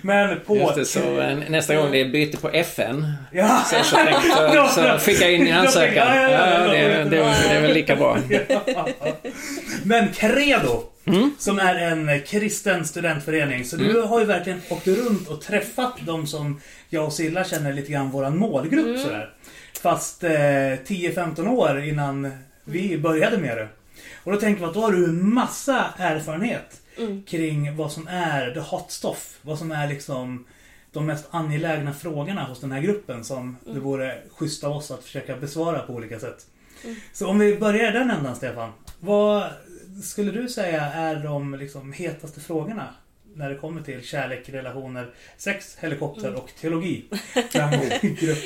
Men 0.02 0.40
på... 0.40 0.56
Just 0.56 0.74
det, 0.74 0.84
så 0.84 1.20
eh, 1.20 1.38
nästa 1.48 1.74
gång 1.76 1.90
det 1.90 2.00
är 2.00 2.08
byte 2.08 2.36
på 2.36 2.48
FN 2.48 3.12
Ja. 3.32 3.64
så, 3.66 3.76
så, 3.84 3.96
så, 4.68 4.68
så 4.74 4.98
skicka 4.98 5.30
in 5.30 5.44
din 5.44 5.54
ansökan. 5.54 6.06
Ja, 6.06 6.14
ja, 6.16 6.30
ja, 6.30 6.66
Ja, 6.66 6.72
det, 6.72 7.04
det, 7.04 7.04
det 7.10 7.54
är 7.56 7.62
väl 7.62 7.74
lika 7.74 7.96
bra. 7.96 8.18
Men 9.84 10.08
Credo, 10.12 10.82
Mm. 11.04 11.30
som 11.38 11.58
är 11.58 11.74
en 11.74 12.20
kristen 12.20 12.84
studentförening. 12.84 13.64
Så 13.64 13.76
du 13.76 14.00
har 14.02 14.20
ju 14.20 14.26
verkligen 14.26 14.60
åkt 14.68 14.86
runt 14.86 15.28
och 15.28 15.40
träffat 15.40 15.94
de 16.06 16.26
som 16.26 16.60
jag 16.88 17.04
och 17.04 17.12
Silla 17.12 17.44
känner 17.44 17.72
lite 17.72 17.92
grann 17.92 18.10
våran 18.10 18.38
målgrupp 18.38 18.98
sådär. 18.98 19.34
Fast 19.82 20.24
eh, 20.24 20.30
10-15 20.30 21.48
år 21.48 21.82
innan 21.84 22.30
vi 22.64 22.98
började 22.98 23.38
med 23.38 23.56
det. 23.56 23.68
Och 24.24 24.32
då 24.32 24.38
tänker 24.38 24.60
man 24.60 24.68
att 24.68 24.74
då 24.74 24.80
har 24.80 24.92
du 24.92 25.04
en 25.04 25.34
massa 25.34 25.86
erfarenhet 25.98 26.80
kring 27.26 27.76
vad 27.76 27.92
som 27.92 28.08
är 28.08 28.50
the 28.50 28.60
hot 28.60 28.90
stuff. 28.90 29.38
Vad 29.42 29.58
som 29.58 29.72
är 29.72 29.88
liksom 29.88 30.44
de 30.92 31.06
mest 31.06 31.26
angelägna 31.30 31.94
frågorna 31.94 32.44
hos 32.44 32.60
den 32.60 32.72
här 32.72 32.80
gruppen 32.80 33.24
som 33.24 33.56
det 33.66 33.80
vore 33.80 34.18
schysst 34.36 34.64
av 34.64 34.72
oss 34.76 34.90
att 34.90 35.04
försöka 35.04 35.36
besvara 35.36 35.78
på 35.78 35.92
olika 35.92 36.20
sätt. 36.20 36.46
Så 37.12 37.28
om 37.28 37.38
vi 37.38 37.56
börjar 37.56 37.88
i 37.90 37.98
den 37.98 38.10
ändan 38.10 38.36
Stefan. 38.36 38.72
Vad 39.00 39.44
skulle 40.02 40.30
du 40.30 40.48
säga 40.48 40.80
är 40.82 41.16
de 41.16 41.54
liksom 41.54 41.92
hetaste 41.92 42.40
frågorna 42.40 42.88
när 43.34 43.50
det 43.50 43.56
kommer 43.56 43.82
till 43.82 44.02
kärlek, 44.02 44.48
relationer, 44.48 45.10
sex, 45.36 45.76
helikopter 45.80 46.34
och 46.34 46.50
teologi? 46.60 47.04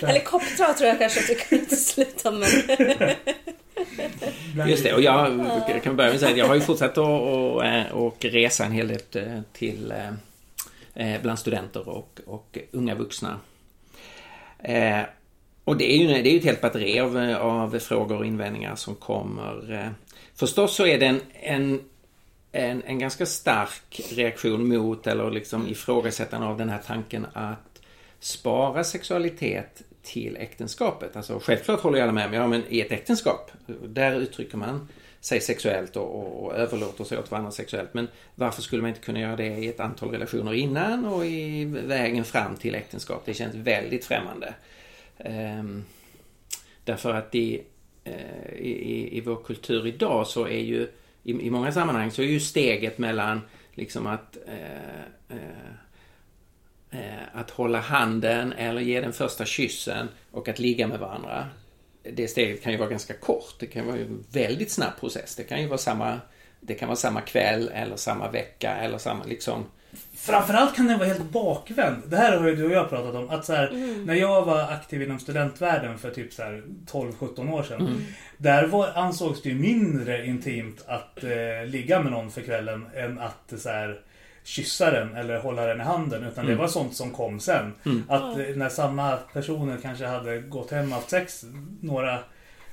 Helikoptrar 0.06 0.72
tror 0.72 0.88
jag 0.88 0.98
kanske 0.98 1.20
att 1.20 1.30
vi 1.30 1.34
kan 1.34 1.58
utesluta 1.58 2.30
men... 2.30 2.48
Bland 4.54 4.70
Just 4.70 4.82
det, 4.82 4.94
och 4.94 5.02
jag 5.02 5.46
jag 5.68 5.82
kan 5.82 5.96
börja 5.96 6.08
med 6.08 6.14
att 6.14 6.20
säga 6.20 6.32
att 6.32 6.38
jag 6.38 6.46
har 6.46 6.54
ju 6.54 6.60
fortsatt 6.60 6.90
att 6.90 6.98
och, 6.98 7.64
eh, 7.64 7.92
och 7.92 8.24
resa 8.24 8.64
en 8.64 8.72
hel 8.72 8.88
del 8.88 9.00
eh, 9.12 9.40
till 9.52 9.94
eh, 10.94 11.22
bland 11.22 11.38
studenter 11.38 11.88
och, 11.88 12.20
och 12.26 12.58
unga 12.70 12.94
vuxna. 12.94 13.40
Och 15.64 15.76
det 15.76 15.92
är 15.92 15.96
ju 15.96 16.06
det 16.06 16.28
är 16.28 16.32
ju 16.32 16.38
ett 16.38 16.44
helt 16.44 16.60
batteri 16.60 17.00
av, 17.00 17.16
av 17.40 17.78
frågor 17.78 18.18
och 18.18 18.26
invändningar 18.26 18.76
som 18.76 18.94
kommer. 18.94 19.92
Förstås 20.36 20.74
så 20.74 20.86
är 20.86 20.98
det 20.98 21.06
en, 21.06 21.20
en, 21.32 21.80
en, 22.52 22.82
en 22.82 22.98
ganska 22.98 23.26
stark 23.26 24.00
reaktion 24.10 24.68
mot 24.68 25.06
eller 25.06 25.30
liksom 25.30 25.68
ifrågasättande 25.68 26.46
av 26.46 26.58
den 26.58 26.68
här 26.68 26.82
tanken 26.86 27.26
att 27.32 27.82
spara 28.20 28.84
sexualitet 28.84 29.82
till 30.02 30.36
äktenskapet. 30.36 31.16
Alltså 31.16 31.40
självklart 31.42 31.80
håller 31.80 31.98
jag 31.98 32.04
alla 32.04 32.12
med 32.12 32.26
om, 32.26 32.32
ja 32.32 32.46
men 32.46 32.62
i 32.68 32.80
ett 32.80 32.92
äktenskap, 32.92 33.50
där 33.84 34.20
uttrycker 34.20 34.56
man 34.56 34.88
sig 35.20 35.40
sexuellt 35.40 35.96
och, 35.96 36.14
och, 36.14 36.44
och 36.44 36.54
överlåter 36.54 37.04
sig 37.04 37.18
åt 37.18 37.30
varandra 37.30 37.50
sexuellt. 37.50 37.94
Men 37.94 38.08
varför 38.34 38.62
skulle 38.62 38.82
man 38.82 38.88
inte 38.88 39.00
kunna 39.00 39.20
göra 39.20 39.36
det 39.36 39.46
i 39.46 39.68
ett 39.68 39.80
antal 39.80 40.10
relationer 40.10 40.54
innan 40.54 41.04
och 41.04 41.26
i 41.26 41.64
vägen 41.64 42.24
fram 42.24 42.56
till 42.56 42.74
äktenskap? 42.74 43.22
Det 43.24 43.34
känns 43.34 43.54
väldigt 43.54 44.04
främmande. 44.04 44.54
Um, 45.18 45.84
därför 46.84 47.14
att 47.14 47.32
det 47.32 47.62
Eh, 48.06 48.52
i, 48.58 48.70
i, 48.70 49.16
i 49.16 49.20
vår 49.20 49.36
kultur 49.44 49.86
idag 49.86 50.26
så 50.26 50.46
är 50.46 50.60
ju 50.60 50.88
i, 51.22 51.46
i 51.46 51.50
många 51.50 51.72
sammanhang 51.72 52.10
så 52.10 52.22
är 52.22 52.26
ju 52.26 52.40
steget 52.40 52.98
mellan 52.98 53.40
liksom 53.74 54.06
att 54.06 54.36
eh, 54.46 55.36
eh, 55.36 55.70
eh, 56.90 57.22
att 57.32 57.50
hålla 57.50 57.80
handen 57.80 58.52
eller 58.52 58.80
ge 58.80 59.00
den 59.00 59.12
första 59.12 59.44
kyssen 59.44 60.08
och 60.30 60.48
att 60.48 60.58
ligga 60.58 60.86
med 60.86 60.98
varandra. 60.98 61.48
Det 62.02 62.28
steget 62.28 62.62
kan 62.62 62.72
ju 62.72 62.78
vara 62.78 62.90
ganska 62.90 63.14
kort. 63.14 63.54
Det 63.58 63.66
kan 63.66 63.86
vara 63.86 63.96
en 63.96 64.24
väldigt 64.32 64.70
snabb 64.70 65.00
process. 65.00 65.36
Det 65.36 65.44
kan 65.44 65.60
ju 65.60 65.66
vara 65.66 65.78
samma, 65.78 66.20
det 66.60 66.74
kan 66.74 66.88
vara 66.88 66.96
samma 66.96 67.20
kväll 67.20 67.70
eller 67.74 67.96
samma 67.96 68.30
vecka 68.30 68.76
eller 68.76 68.98
samma 68.98 69.24
liksom... 69.24 69.64
Framförallt 70.26 70.76
kan 70.76 70.86
den 70.86 70.98
vara 70.98 71.08
helt 71.08 71.30
bakvänd. 71.30 72.02
Det 72.06 72.16
här 72.16 72.36
har 72.36 72.48
ju 72.48 72.56
du 72.56 72.64
och 72.64 72.70
jag 72.72 72.88
pratat 72.90 73.14
om. 73.14 73.30
Att 73.30 73.44
så 73.44 73.52
här, 73.52 73.70
När 74.06 74.14
jag 74.14 74.44
var 74.44 74.60
aktiv 74.60 75.02
inom 75.02 75.18
studentvärlden 75.18 75.98
för 75.98 76.10
typ 76.10 76.32
så 76.32 76.42
här 76.42 76.62
12-17 76.92 77.52
år 77.52 77.62
sedan. 77.62 78.06
Där 78.38 78.66
var, 78.66 78.88
ansågs 78.94 79.42
det 79.42 79.48
ju 79.48 79.54
mindre 79.54 80.26
intimt 80.26 80.84
att 80.86 81.24
eh, 81.24 81.66
ligga 81.66 82.02
med 82.02 82.12
någon 82.12 82.30
för 82.30 82.40
kvällen 82.40 82.86
än 82.94 83.18
att 83.18 83.52
så 83.56 83.68
här, 83.68 84.00
kyssa 84.44 84.90
den 84.90 85.16
eller 85.16 85.38
hålla 85.38 85.66
den 85.66 85.80
i 85.80 85.84
handen. 85.84 86.24
Utan 86.24 86.46
det 86.46 86.54
var 86.54 86.68
sånt 86.68 86.94
som 86.96 87.10
kom 87.10 87.40
sen. 87.40 87.72
Att 88.08 88.38
eh, 88.38 88.44
när 88.56 88.68
samma 88.68 89.16
personer 89.16 89.78
kanske 89.82 90.06
hade 90.06 90.38
gått 90.38 90.70
hem 90.70 90.84
och 90.88 90.94
haft 90.94 91.10
sex 91.10 91.44
några 91.80 92.18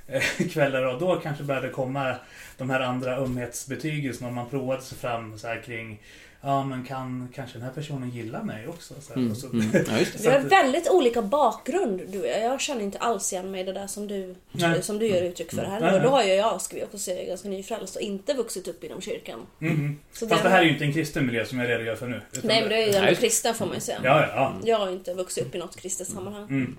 eh, 0.06 0.22
kvällar 0.52 0.82
och 0.82 1.00
då 1.00 1.16
kanske 1.16 1.44
började 1.44 1.68
komma 1.68 2.14
de 2.58 2.70
här 2.70 2.80
andra 2.80 3.16
ömhetsbetygelserna. 3.16 4.28
och 4.28 4.34
Man 4.34 4.50
provade 4.50 4.82
sig 4.82 4.98
fram 4.98 5.38
så 5.38 5.46
här 5.48 5.62
kring 5.62 6.00
Ja 6.46 6.64
men 6.64 6.84
kan 6.84 7.28
kanske 7.34 7.58
den 7.58 7.62
här 7.66 7.72
personen 7.74 8.10
gilla 8.10 8.42
mig 8.42 8.68
också? 8.68 8.94
Så 9.00 9.14
här, 9.14 9.30
och 9.30 9.36
så, 9.36 9.46
Mm. 9.46 9.66
Ja, 9.72 9.98
just 9.98 10.12
det. 10.12 10.22
Vi 10.22 10.28
har 10.34 10.40
väldigt 10.40 10.90
olika 10.90 11.22
bakgrund 11.22 12.02
du 12.08 12.20
och 12.20 12.26
jag. 12.26 12.42
Jag 12.42 12.60
känner 12.60 12.80
inte 12.82 12.98
alls 12.98 13.32
igen 13.32 13.50
mig 13.50 13.60
i 13.60 13.64
det 13.64 13.72
där 13.72 13.86
som 13.86 14.06
du, 14.08 14.34
Nej. 14.52 14.82
som 14.82 14.98
du 14.98 15.06
ger 15.06 15.22
uttryck 15.22 15.50
för 15.50 15.62
här. 15.64 15.80
Nej, 15.80 15.94
Och 15.94 16.00
då 16.02 16.08
har 16.08 16.22
ju 16.24 16.32
jag, 16.32 16.60
ska 16.60 16.76
vi 16.76 16.84
också 16.84 16.98
säga, 16.98 17.28
ganska 17.28 17.48
nyfrälst 17.48 17.96
och 17.96 18.02
inte 18.02 18.34
vuxit 18.34 18.68
upp 18.68 18.84
inom 18.84 19.00
kyrkan. 19.00 19.46
Mhm. 19.58 19.98
Så 20.12 20.28
Fast 20.28 20.42
det 20.42 20.48
här 20.48 20.58
är 20.60 20.64
ju 20.64 20.72
inte 20.72 20.84
en 20.84 20.92
kristen 20.92 21.26
miljö 21.26 21.44
som 21.44 21.58
jag 21.58 21.68
redogör 21.68 21.96
för 21.96 22.06
nu. 22.08 22.20
utan 22.32 22.48
Nej 22.48 22.60
men 22.60 22.70
det 22.70 22.76
är 22.82 22.86
ju 22.86 22.92
den 22.92 23.14
kristna 23.14 23.54
får 23.54 23.66
man 23.66 23.74
ju 23.74 23.80
säga. 23.80 24.00
Ja, 24.04 24.20
ja, 24.20 24.28
ja. 24.34 24.54
Jag 24.64 24.78
har 24.78 24.90
inte 24.90 25.14
vuxit 25.14 25.46
upp 25.46 25.54
i 25.54 25.58
något 25.58 25.76
kristet 25.76 26.06
sammanhang. 26.06 26.48
Mm. 26.48 26.76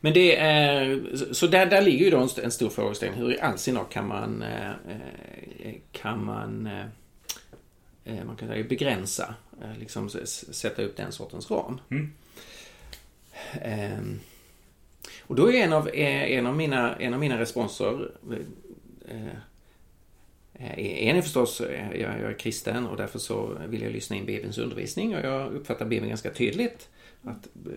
Men 0.00 0.12
det 0.12 0.36
är, 0.36 1.00
så 1.32 1.46
där, 1.46 1.66
där 1.66 1.82
ligger 1.82 2.04
ju 2.04 2.10
då 2.10 2.18
en, 2.18 2.24
st- 2.26 2.42
en 2.42 2.50
stor 2.50 2.70
frågeställning. 2.70 3.20
Hur 3.20 3.32
i 3.34 3.40
all 3.40 3.58
sin 3.58 3.74
dar 3.74 3.84
kan 3.90 4.08
man, 4.08 4.42
eh, 4.42 4.68
eh, 4.68 5.74
kan 5.92 6.24
man, 6.24 6.66
eh, 6.66 6.86
man 8.26 8.36
kan 8.36 8.48
säga 8.48 8.64
begränsa, 8.64 9.34
eh, 9.62 9.78
liksom 9.78 10.10
sätta 10.52 10.82
upp 10.82 10.96
den 10.96 11.12
sortens 11.12 11.50
ram. 11.50 11.80
Mm. 11.90 12.12
Ehm, 13.62 14.20
och 15.20 15.36
då 15.36 15.52
är 15.52 15.64
en 15.64 15.72
av, 15.72 15.88
eh, 15.88 16.32
en 16.32 16.46
av, 16.46 16.56
mina, 16.56 16.96
en 16.96 17.14
av 17.14 17.20
mina 17.20 17.38
responser 17.38 18.10
eh, 19.08 19.26
eh, 20.54 21.08
en 21.08 21.16
är 21.16 21.22
förstås, 21.22 21.60
eh, 21.60 22.00
jag, 22.00 22.20
jag 22.20 22.30
är 22.30 22.38
kristen 22.38 22.86
och 22.86 22.96
därför 22.96 23.18
så 23.18 23.58
vill 23.66 23.82
jag 23.82 23.92
lyssna 23.92 24.16
in 24.16 24.26
Bibelns 24.26 24.58
undervisning 24.58 25.16
och 25.16 25.20
jag 25.24 25.52
uppfattar 25.52 25.86
Bibeln 25.86 26.08
ganska 26.08 26.30
tydligt. 26.30 26.88
Att 27.22 27.46
eh, 27.46 27.72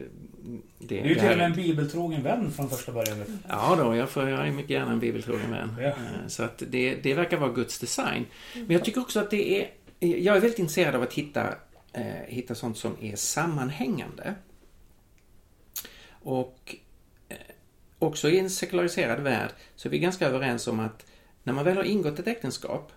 det, 0.80 0.96
Du 0.96 0.98
är 1.00 1.06
ju 1.06 1.16
till 1.16 1.32
och 1.32 1.38
med 1.38 1.46
en 1.46 1.54
bibeltrogen 1.54 2.24
vän 2.24 2.52
från 2.52 2.70
första 2.70 2.92
början. 2.92 3.40
Ja 3.50 3.76
då, 3.80 3.96
jag, 3.96 4.10
får, 4.10 4.30
jag 4.30 4.48
är 4.48 4.52
mycket 4.52 4.72
gärna 4.72 4.92
en 4.92 5.00
bibeltrogen 5.00 5.52
vän. 5.52 5.76
Ja. 5.80 5.88
Eh, 5.88 6.28
Så 6.28 6.44
att 6.44 6.64
det, 6.70 6.96
det 6.96 7.14
verkar 7.14 7.38
vara 7.38 7.52
Guds 7.52 7.80
design. 7.80 8.26
Men 8.54 8.70
jag 8.72 8.86
tycker 8.86 9.02
också 9.02 9.20
att 9.20 9.32
det 9.32 9.62
är... 9.62 9.70
Jag 10.04 10.38
är 10.38 10.40
väldigt 10.40 10.60
intresserad 10.60 10.96
av 10.96 11.02
att 11.02 11.14
hitta, 11.14 11.56
eh, 11.94 12.06
hitta 12.28 12.56
sånt 12.56 12.78
som 12.78 12.98
är 13.02 13.16
sammanhängande. 13.16 14.36
Och 16.10 16.76
eh, 17.30 17.38
också 18.00 18.30
i 18.30 18.40
en 18.40 18.50
sekulariserad 18.50 19.20
värld 19.20 19.52
så 19.76 19.88
är 19.88 19.90
vi 19.90 20.00
ganska 20.00 20.28
överens 20.28 20.68
om 20.68 20.80
att 20.80 21.06
när 21.44 21.54
man 21.54 21.66
väl 21.66 21.78
har 21.78 21.84
ingått 21.84 22.20
ett 22.20 22.28
äktenskap 22.28 22.92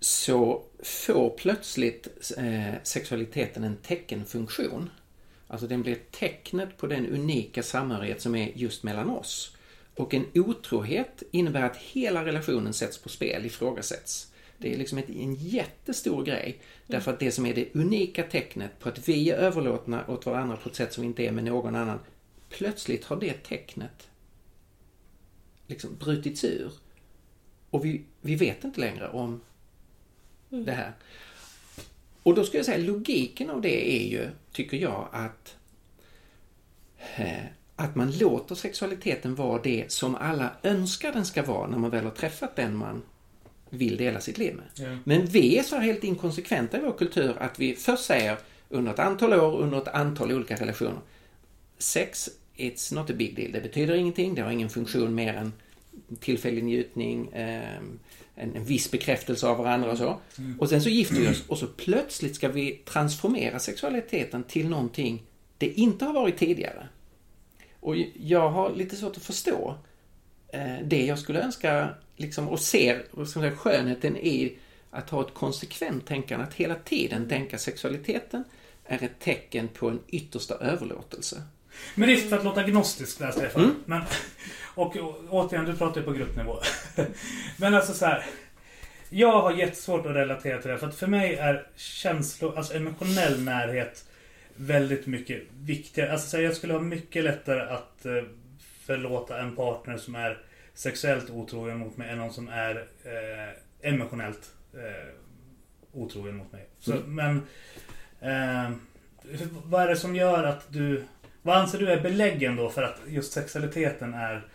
så 0.00 0.62
får 0.82 1.30
plötsligt 1.30 2.32
eh, 2.36 2.74
sexualiteten 2.82 3.64
en 3.64 3.76
teckenfunktion. 3.76 4.90
Alltså 5.48 5.66
den 5.66 5.82
blir 5.82 5.98
tecknet 6.10 6.76
på 6.76 6.86
den 6.86 7.06
unika 7.06 7.62
samhörighet 7.62 8.22
som 8.22 8.34
är 8.34 8.52
just 8.54 8.82
mellan 8.82 9.10
oss. 9.10 9.56
Och 9.96 10.14
en 10.14 10.26
otrohet 10.34 11.22
innebär 11.30 11.62
att 11.62 11.76
hela 11.76 12.24
relationen 12.24 12.72
sätts 12.72 12.98
på 12.98 13.08
spel, 13.08 13.46
ifrågasätts. 13.46 14.29
Det 14.60 14.74
är 14.74 14.78
liksom 14.78 14.98
ett, 14.98 15.10
en 15.10 15.34
jättestor 15.34 16.24
grej. 16.24 16.60
Därför 16.86 17.12
att 17.12 17.20
det 17.20 17.32
som 17.32 17.46
är 17.46 17.54
det 17.54 17.74
unika 17.74 18.22
tecknet 18.22 18.78
på 18.78 18.88
att 18.88 19.08
vi 19.08 19.30
är 19.30 19.36
överlåtna 19.36 20.06
åt 20.06 20.26
varandra 20.26 20.56
på 20.56 20.68
ett 20.68 20.74
sätt 20.74 20.92
som 20.92 21.02
vi 21.02 21.08
inte 21.08 21.22
är 21.22 21.32
med 21.32 21.44
någon 21.44 21.74
annan. 21.74 21.98
Plötsligt 22.48 23.04
har 23.04 23.16
det 23.16 23.32
tecknet 23.32 24.08
liksom 25.66 25.96
brutits 25.96 26.44
ur. 26.44 26.72
Och 27.70 27.84
vi, 27.84 28.04
vi 28.20 28.34
vet 28.34 28.64
inte 28.64 28.80
längre 28.80 29.08
om 29.08 29.40
det 30.48 30.72
här. 30.72 30.92
Och 32.22 32.34
då 32.34 32.44
skulle 32.44 32.58
jag 32.58 32.66
säga 32.66 32.86
logiken 32.86 33.50
av 33.50 33.60
det 33.60 34.02
är 34.02 34.08
ju, 34.08 34.28
tycker 34.52 34.76
jag, 34.76 35.08
att 35.12 35.56
eh, 37.16 37.44
att 37.76 37.94
man 37.94 38.10
låter 38.10 38.54
sexualiteten 38.54 39.34
vara 39.34 39.62
det 39.62 39.92
som 39.92 40.14
alla 40.14 40.50
önskar 40.62 41.12
den 41.12 41.26
ska 41.26 41.42
vara 41.42 41.66
när 41.66 41.78
man 41.78 41.90
väl 41.90 42.04
har 42.04 42.10
träffat 42.10 42.56
den 42.56 42.76
man 42.76 43.02
vill 43.70 43.96
dela 43.96 44.20
sitt 44.20 44.38
liv 44.38 44.54
med. 44.54 44.66
Ja. 44.74 44.98
Men 45.04 45.26
vi 45.26 45.58
är 45.58 45.62
så 45.62 45.78
helt 45.78 46.04
inkonsekventa 46.04 46.78
i 46.78 46.80
vår 46.80 46.92
kultur 46.92 47.36
att 47.38 47.58
vi 47.58 47.74
först 47.74 48.04
säger 48.04 48.36
under 48.68 48.92
ett 48.92 48.98
antal 48.98 49.32
år, 49.32 49.58
under 49.60 49.78
ett 49.78 49.88
antal 49.88 50.32
olika 50.32 50.56
relationer. 50.56 51.00
Sex, 51.78 52.28
it's 52.56 52.94
not 52.94 53.10
a 53.10 53.14
big 53.16 53.36
deal. 53.36 53.52
Det 53.52 53.60
betyder 53.60 53.94
ingenting, 53.94 54.34
det 54.34 54.42
har 54.42 54.50
ingen 54.50 54.70
funktion 54.70 55.14
mer 55.14 55.34
än 55.34 55.52
tillfällig 56.20 56.64
njutning, 56.64 57.28
eh, 57.32 57.76
en, 58.34 58.56
en 58.56 58.64
viss 58.64 58.90
bekräftelse 58.90 59.46
av 59.46 59.58
varandra 59.58 59.90
och 59.90 59.98
så. 59.98 60.20
Och 60.58 60.68
sen 60.68 60.82
så 60.82 60.88
gifter 60.88 61.16
vi 61.16 61.28
oss 61.28 61.42
och 61.48 61.58
så 61.58 61.66
plötsligt 61.66 62.34
ska 62.34 62.48
vi 62.48 62.82
transformera 62.84 63.58
sexualiteten 63.58 64.44
till 64.44 64.68
någonting 64.68 65.22
det 65.60 65.66
inte 65.66 66.04
har 66.04 66.12
varit 66.12 66.38
tidigare. 66.38 66.88
Och 67.80 67.96
jag 68.14 68.50
har 68.50 68.74
lite 68.74 68.96
svårt 68.96 69.16
att 69.16 69.22
förstå 69.22 69.74
eh, 70.52 70.76
det 70.84 71.06
jag 71.06 71.18
skulle 71.18 71.42
önska 71.42 71.94
liksom, 72.20 72.48
och 72.48 72.60
ser 72.60 73.02
man 73.12 73.26
säga, 73.26 73.56
skönheten 73.56 74.16
i 74.16 74.58
att 74.90 75.10
ha 75.10 75.26
ett 75.26 75.34
konsekvent 75.34 76.06
tänkande, 76.06 76.44
att 76.44 76.54
hela 76.54 76.74
tiden 76.74 77.28
tänka 77.28 77.58
sexualiteten 77.58 78.44
är 78.84 79.04
ett 79.04 79.20
tecken 79.20 79.68
på 79.68 79.88
en 79.88 80.00
yttersta 80.08 80.54
överlåtelse. 80.54 81.42
Men 81.94 82.08
risk 82.08 82.28
för 82.28 82.36
att 82.36 82.44
låta 82.44 82.62
gnostisk 82.62 83.18
där 83.18 83.30
Stefan. 83.30 83.74
Men, 83.84 84.02
och, 84.74 84.96
och 84.96 85.24
återigen, 85.30 85.64
du 85.64 85.76
pratar 85.76 86.00
ju 86.00 86.06
på 86.06 86.12
gruppnivå. 86.12 86.58
Men 87.56 87.74
alltså 87.74 87.94
så 87.94 88.06
här. 88.06 88.26
Jag 89.08 89.42
har 89.42 89.52
jättesvårt 89.52 90.06
att 90.06 90.14
relatera 90.14 90.62
till 90.62 90.70
det. 90.70 90.78
För 90.78 90.86
att 90.86 90.94
för 90.94 91.06
mig 91.06 91.34
är 91.34 91.66
känslor, 91.76 92.56
alltså 92.56 92.74
emotionell 92.74 93.42
närhet 93.42 94.04
väldigt 94.56 95.06
mycket 95.06 95.42
viktigare. 95.60 96.12
Alltså 96.12 96.28
så 96.28 96.36
här, 96.36 96.44
jag 96.44 96.56
skulle 96.56 96.72
ha 96.72 96.80
mycket 96.80 97.24
lättare 97.24 97.60
att 97.60 98.06
eh, 98.06 98.22
förlåta 98.86 99.40
en 99.40 99.56
partner 99.56 99.96
som 99.96 100.14
är 100.14 100.38
sexuellt 100.74 101.30
otrogen 101.30 101.78
mot 101.78 101.96
mig 101.96 102.10
än 102.10 102.18
någon 102.18 102.32
som 102.32 102.48
är 102.48 102.88
eh, 103.04 103.90
emotionellt 103.92 104.54
eh, 104.74 105.14
otrogen 105.92 106.36
mot 106.36 106.52
mig. 106.52 106.68
Så, 106.78 106.94
Men 107.06 107.36
eh, 108.20 108.70
vad 109.64 109.82
är 109.82 109.88
det 109.88 109.96
som 109.96 110.16
gör 110.16 110.44
att 110.44 110.72
du... 110.72 111.04
Vad 111.42 111.56
anser 111.56 111.78
du 111.78 111.90
är 111.92 112.00
beläggen 112.00 112.56
då 112.56 112.70
för 112.70 112.82
att 112.82 113.00
just 113.06 113.32
sexualiteten 113.32 114.14
är 114.14 114.48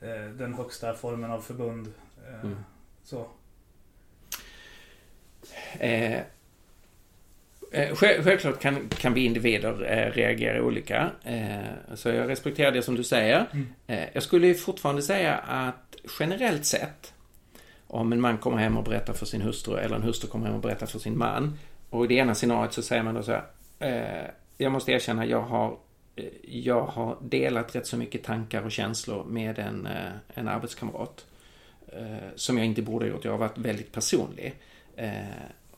eh, 0.00 0.30
den 0.30 0.54
högsta 0.54 0.94
formen 0.94 1.30
av 1.30 1.40
förbund? 1.40 1.92
Eh, 2.28 2.50
Så. 3.04 3.28
Eh, 7.72 7.94
själv- 7.94 8.24
Självklart 8.24 8.60
kan, 8.60 8.88
kan 8.88 9.14
vi 9.14 9.24
individer 9.24 9.92
eh, 9.92 10.12
reagera 10.12 10.62
olika. 10.62 11.10
Eh, 11.24 11.94
så 11.94 12.08
jag 12.08 12.28
respekterar 12.28 12.72
det 12.72 12.82
som 12.82 12.94
du 12.94 13.04
säger. 13.04 13.46
Eh, 13.86 14.04
jag 14.12 14.22
skulle 14.22 14.54
fortfarande 14.54 15.02
säga 15.02 15.34
att 15.36 15.96
generellt 16.20 16.64
sett, 16.64 17.14
om 17.86 18.12
en 18.12 18.20
man 18.20 18.38
kommer 18.38 18.56
hem 18.56 18.76
och 18.76 18.84
berättar 18.84 19.12
för 19.12 19.26
sin 19.26 19.42
hustru 19.42 19.76
eller 19.78 19.96
en 19.96 20.02
hustru 20.02 20.28
kommer 20.28 20.46
hem 20.46 20.54
och 20.54 20.60
berättar 20.62 20.86
för 20.86 20.98
sin 20.98 21.18
man. 21.18 21.58
Och 21.90 22.04
i 22.04 22.08
det 22.08 22.14
ena 22.14 22.34
scenariot 22.34 22.72
så 22.72 22.82
säger 22.82 23.02
man 23.02 23.14
då 23.14 23.22
så 23.22 23.32
här. 23.80 24.30
Jag 24.56 24.72
måste 24.72 24.92
erkänna, 24.92 25.26
jag 25.26 25.40
har, 25.42 25.76
jag 26.42 26.82
har 26.82 27.16
delat 27.22 27.74
rätt 27.76 27.86
så 27.86 27.96
mycket 27.96 28.24
tankar 28.24 28.62
och 28.62 28.72
känslor 28.72 29.24
med 29.24 29.58
en, 29.58 29.88
en 30.34 30.48
arbetskamrat. 30.48 31.26
Som 32.34 32.58
jag 32.58 32.66
inte 32.66 32.82
borde 32.82 33.04
ha 33.04 33.10
gjort. 33.10 33.24
Jag 33.24 33.32
har 33.32 33.38
varit 33.38 33.58
väldigt 33.58 33.92
personlig. 33.92 34.54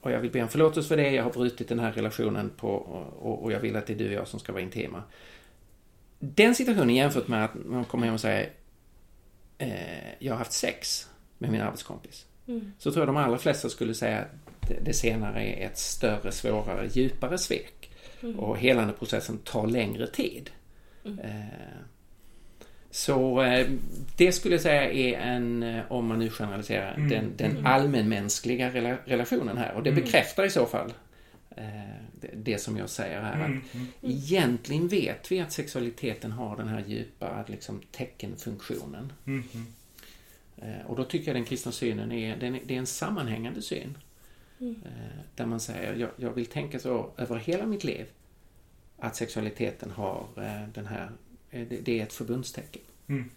Och 0.04 0.10
jag 0.10 0.20
vill 0.20 0.30
be 0.30 0.42
om 0.42 0.48
förlåtelse 0.48 0.88
för 0.88 0.96
det. 0.96 1.10
Jag 1.10 1.24
har 1.24 1.30
brutit 1.30 1.68
den 1.68 1.78
här 1.78 1.92
relationen 1.92 2.50
på, 2.56 2.68
och, 2.68 3.42
och 3.42 3.52
jag 3.52 3.60
vill 3.60 3.76
att 3.76 3.86
det 3.86 3.92
är 3.92 3.98
du 3.98 4.06
och 4.06 4.12
jag 4.12 4.28
som 4.28 4.40
ska 4.40 4.52
vara 4.52 4.62
intima. 4.62 5.02
Den 6.18 6.54
situationen 6.54 6.94
jämfört 6.94 7.28
med 7.28 7.44
att 7.44 7.54
man 7.54 7.84
kommer 7.84 8.06
hem 8.06 8.14
och 8.14 8.20
säger 8.20 8.50
eh, 9.58 9.68
jag 10.18 10.32
har 10.32 10.38
haft 10.38 10.52
sex 10.52 11.08
med 11.38 11.50
min 11.50 11.60
arbetskompis. 11.60 12.26
Så 12.78 12.92
tror 12.92 13.00
jag 13.00 13.08
de 13.08 13.16
allra 13.16 13.38
flesta 13.38 13.68
skulle 13.68 13.94
säga 13.94 14.18
att 14.18 14.68
det, 14.68 14.78
det 14.84 14.92
senare 14.92 15.44
är 15.44 15.66
ett 15.66 15.78
större, 15.78 16.32
svårare, 16.32 16.88
djupare 16.92 17.38
svek. 17.38 17.90
Och 18.36 18.58
helandeprocessen 18.58 19.38
tar 19.38 19.66
längre 19.66 20.06
tid. 20.06 20.50
Eh, 21.04 21.44
så 22.94 23.42
eh, 23.42 23.66
det 24.16 24.32
skulle 24.32 24.54
jag 24.54 24.62
säga 24.62 24.92
är 24.92 25.14
en, 25.14 25.62
eh, 25.62 25.92
om 25.92 26.06
man 26.06 26.18
nu 26.18 26.30
generaliserar, 26.30 26.96
den, 26.96 27.32
den 27.36 27.66
allmänmänskliga 27.66 28.70
rela, 28.70 28.96
relationen 29.04 29.56
här. 29.56 29.74
Och 29.74 29.82
det 29.82 29.92
bekräftar 29.92 30.44
i 30.44 30.50
så 30.50 30.66
fall 30.66 30.92
eh, 31.56 31.64
det, 32.20 32.30
det 32.34 32.58
som 32.58 32.76
jag 32.76 32.90
säger 32.90 33.20
här. 33.20 33.44
Att 33.44 33.80
egentligen 34.02 34.88
vet 34.88 35.32
vi 35.32 35.40
att 35.40 35.52
sexualiteten 35.52 36.32
har 36.32 36.56
den 36.56 36.68
här 36.68 36.84
djupa 36.86 37.44
liksom, 37.48 37.80
teckenfunktionen. 37.92 39.12
Eh, 40.56 40.86
och 40.86 40.96
då 40.96 41.04
tycker 41.04 41.26
jag 41.26 41.36
den 41.36 41.44
kristna 41.44 41.72
synen 41.72 42.12
är, 42.12 42.36
den, 42.36 42.60
det 42.64 42.74
är 42.74 42.78
en 42.78 42.86
sammanhängande 42.86 43.62
syn. 43.62 43.98
Eh, 44.60 45.18
där 45.34 45.46
man 45.46 45.60
säger, 45.60 45.94
jag, 45.94 46.10
jag 46.16 46.30
vill 46.30 46.46
tänka 46.46 46.78
så 46.78 47.10
över 47.16 47.36
hela 47.36 47.66
mitt 47.66 47.84
liv. 47.84 48.06
Att 48.98 49.16
sexualiteten 49.16 49.90
har 49.90 50.26
eh, 50.36 50.68
den 50.74 50.86
här, 50.86 51.10
det, 51.54 51.76
det 51.84 52.00
är 52.00 52.02
ett 52.02 52.12
förbundstecken. 52.12 52.82
Mm. 53.08 53.30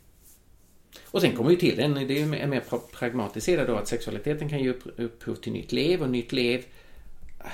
Och 1.05 1.21
sen 1.21 1.35
kommer 1.35 1.51
ju 1.51 1.55
till 1.55 1.79
en, 1.79 1.93
det 1.93 2.19
är 2.19 2.23
en 2.23 2.49
mer 2.49 2.63
pra- 2.69 2.91
pragmatisk 2.91 3.45
sida 3.45 3.65
då 3.65 3.75
att 3.75 3.87
sexualiteten 3.87 4.49
kan 4.49 4.59
ge 4.59 4.69
upp, 4.69 4.99
upphov 4.99 5.35
till 5.35 5.51
nytt 5.51 5.71
liv 5.71 6.01
och 6.01 6.09
nytt 6.09 6.31
liv 6.31 6.65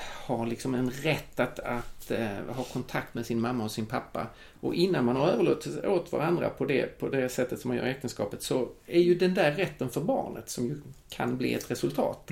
har 0.00 0.46
liksom 0.46 0.74
en 0.74 0.90
rätt 0.90 1.40
att, 1.40 1.58
att 1.58 2.10
eh, 2.10 2.38
ha 2.48 2.64
kontakt 2.64 3.14
med 3.14 3.26
sin 3.26 3.40
mamma 3.40 3.64
och 3.64 3.70
sin 3.70 3.86
pappa. 3.86 4.26
Och 4.60 4.74
innan 4.74 5.04
man 5.04 5.16
har 5.16 5.28
överlåtit 5.28 5.84
åt 5.84 6.12
varandra 6.12 6.50
på 6.50 6.64
det, 6.64 6.98
på 6.98 7.08
det 7.08 7.28
sättet 7.28 7.60
som 7.60 7.68
man 7.68 7.76
gör 7.76 7.86
i 7.86 7.90
äktenskapet 7.90 8.42
så 8.42 8.68
är 8.86 9.00
ju 9.00 9.14
den 9.14 9.34
där 9.34 9.52
rätten 9.52 9.90
för 9.90 10.00
barnet 10.00 10.50
som 10.50 10.66
ju 10.66 10.80
kan 11.08 11.38
bli 11.38 11.54
ett 11.54 11.70
resultat, 11.70 12.30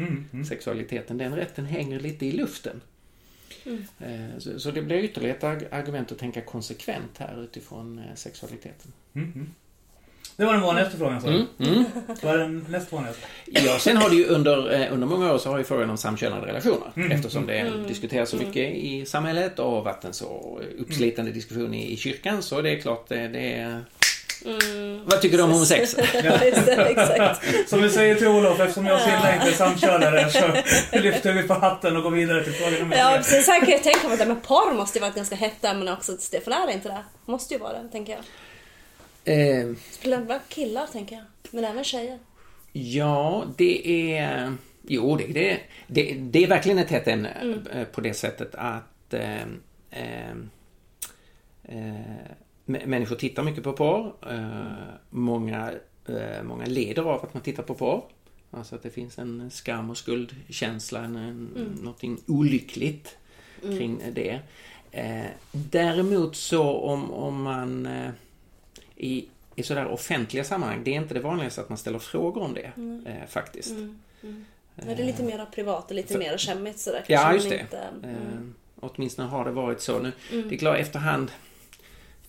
sexualiteten, 0.49 1.19
den 1.19 1.37
rätten 1.37 1.65
hänger 1.65 2.01
lite 2.01 2.27
i 2.27 2.33
luften. 2.33 2.81
Eh, 4.01 4.39
Så, 4.39 4.61
så 4.61 4.71
det 4.71 4.83
blir 4.83 4.99
ytterligare 4.99 5.37
ett 5.37 5.43
arg- 5.45 5.69
argument 5.71 6.13
att 6.13 6.19
tänka 6.19 6.41
konsekvent 6.41 7.19
här 7.19 7.43
utifrån 7.45 7.99
eh, 7.99 8.05
sexualiteten. 8.15 8.93
Det 10.37 10.45
var 10.45 10.53
den 10.53 10.63
vanligaste 10.63 10.97
frågan 10.99 11.21
så. 11.21 11.29
Mm, 11.29 11.47
mm. 11.59 11.85
Vad 12.23 12.35
är 12.35 12.39
den 12.39 12.67
näst 12.69 12.93
vanligaste? 12.93 13.23
Ja, 13.47 13.79
sen 13.79 13.97
har 13.97 14.11
det 14.11 14.17
ju 14.17 14.25
under, 14.27 14.81
eh, 14.81 14.93
under 14.93 15.07
många 15.07 15.33
år 15.33 15.39
så 15.39 15.51
har 15.51 15.59
ju 15.59 15.65
frågan 15.65 15.91
om 15.91 15.97
samkönade 15.97 16.47
relationer 16.47 17.13
eftersom 17.13 17.47
det 17.47 17.73
diskuteras 17.89 18.31
så 18.31 18.37
mycket 18.37 18.75
i 18.75 19.07
samhället 19.07 19.59
och 19.59 19.85
varit 19.85 20.05
en 20.05 20.13
så 20.13 20.61
uppslitande 20.79 21.31
diskussion 21.33 21.75
i, 21.75 21.93
i 21.93 21.97
kyrkan 21.97 22.43
så 22.43 22.61
det 22.63 22.71
är 22.71 22.81
klart 22.81 23.09
det, 23.09 23.29
det 23.29 23.53
är... 23.53 23.85
Vad 25.05 25.21
tycker 25.21 25.37
du 25.37 25.43
om 25.43 25.51
homosex? 25.51 25.95
Exakt. 25.99 27.69
Som 27.69 27.83
vi 27.83 27.91
säger 27.91 28.15
till 28.15 28.29
Olof, 28.29 28.61
eftersom 28.61 28.87
jag 28.87 28.95
och 28.95 29.01
Silla 29.01 29.35
inte 29.35 29.49
är 29.49 29.53
samkönare 29.53 30.31
så 30.31 30.99
lyfter 30.99 31.33
vi 31.33 31.43
på 31.43 31.55
hatten 31.55 31.97
och 31.97 32.03
går 32.03 32.11
vidare 32.11 32.45
till 32.45 32.53
fråga 32.53 32.79
nummer 32.79 32.97
Ja, 32.97 33.15
precis. 33.17 33.47
Sen 33.47 33.61
kan 33.61 33.69
jag 33.71 33.83
tänka 33.83 34.03
mig 34.09 34.13
att 34.13 34.19
det 34.19 34.27
med 34.27 34.43
porr 34.43 34.75
måste 34.75 34.99
ju 34.99 35.01
vara 35.01 35.11
ett 35.11 35.17
ganska 35.17 35.37
hett 35.37 35.65
ämne 35.65 35.93
också. 35.93 36.17
Stefan 36.17 36.53
är 36.53 36.67
det 36.67 36.73
inte 36.73 36.89
det? 36.89 37.05
Måste 37.27 37.55
ju 37.55 37.61
vara 37.61 37.83
det, 37.83 37.89
tänker 37.89 38.13
jag. 38.13 38.23
Eh, 39.25 39.75
Skulle 39.91 40.17
det 40.17 40.23
vara 40.25 40.41
killar, 40.49 40.87
tänker 40.87 41.17
jag. 41.17 41.25
Men 41.51 41.65
även 41.65 41.85
tjejer. 41.85 42.19
ja, 42.73 43.45
det 43.57 44.13
är... 44.19 44.53
Jo, 44.89 45.17
det, 45.17 45.27
det, 45.27 45.59
det, 45.87 46.13
det 46.19 46.43
är 46.45 46.47
verkligen 46.47 46.79
ett 46.79 46.91
hett 46.91 47.09
ämne 47.09 47.59
eh, 47.75 47.85
på 47.85 48.01
det 48.01 48.15
sättet 48.15 48.55
att 48.55 49.15
eh, 49.15 49.43
eh, 49.91 50.31
eh, 51.69 51.75
mä- 51.75 52.35
människor 52.73 53.17
tittar 53.17 53.43
mycket 53.43 53.65
på 53.65 53.73
porr. 53.73 54.13
Eh, 54.31 54.95
många, 55.11 55.73
eh, 56.07 56.43
många 56.43 56.67
leder 56.67 57.03
av 57.03 57.25
att 57.25 57.35
man 57.35 57.43
tittar 57.43 57.63
på 57.63 57.75
porr. 57.75 58.03
Alltså 58.51 58.75
att 58.75 58.83
det 58.83 58.91
finns 58.91 59.19
en 59.19 59.51
skam 59.51 59.91
och 59.91 59.97
skuldkänsla, 59.97 61.01
en, 61.01 61.17
en, 61.17 61.79
någonting 61.83 62.19
olyckligt 62.27 63.17
kring 63.61 64.03
det. 64.13 64.41
Eh, 64.91 65.27
däremot 65.53 66.37
så 66.37 66.77
om, 66.77 67.11
om 67.13 67.43
man 67.43 67.89
i, 68.97 69.29
i 69.55 69.63
sådär 69.63 69.87
offentliga 69.87 70.45
sammanhang, 70.45 70.85
det 70.85 70.91
är 70.91 70.97
inte 70.97 71.15
det 71.15 71.21
vanligaste 71.21 71.61
att 71.61 71.69
man 71.69 71.79
ställer 71.79 71.99
frågor 71.99 72.43
om 72.43 72.55
det 72.55 72.73
eh, 73.07 73.29
faktiskt. 73.29 73.75
Men 74.75 74.97
det 74.97 75.03
är 75.03 75.07
lite 75.07 75.23
mer 75.23 75.47
privat 75.55 75.91
och 75.91 75.97
lite 75.97 76.19
mer 76.19 76.39
skämmigt 76.39 76.79
sådär. 76.79 77.05
Ja, 77.07 77.35
just 77.35 77.49
det. 77.49 77.61
Inte, 77.61 77.79
mm. 77.79 78.55
Åtminstone 78.81 79.29
har 79.29 79.45
det 79.45 79.51
varit 79.51 79.81
så. 79.81 79.99
Nu, 79.99 80.13
Det 80.31 80.55
är 80.55 80.59
klart 80.59 80.79
efterhand, 80.79 81.31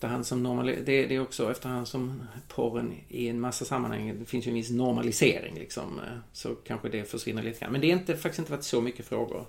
efterhand 0.03 0.27
som 0.27 0.65
det, 0.65 1.05
det 1.05 1.15
är 1.15 1.21
också 1.21 1.51
efterhand 1.51 1.87
som 1.87 2.23
porren 2.47 2.93
i 3.09 3.27
en 3.27 3.39
massa 3.39 3.65
sammanhang, 3.65 4.15
det 4.19 4.25
finns 4.25 4.47
ju 4.47 4.49
en 4.49 4.55
viss 4.55 4.69
normalisering 4.69 5.55
liksom, 5.55 5.99
eh, 5.99 6.17
så 6.33 6.55
kanske 6.55 6.89
det 6.89 7.03
försvinner 7.11 7.43
lite 7.43 7.59
grann. 7.59 7.71
Men 7.71 7.81
det 7.81 7.87
är 7.87 7.93
inte, 7.93 8.17
faktiskt 8.17 8.39
inte 8.39 8.51
varit 8.51 8.63
så 8.63 8.81
mycket 8.81 9.05
frågor. 9.05 9.45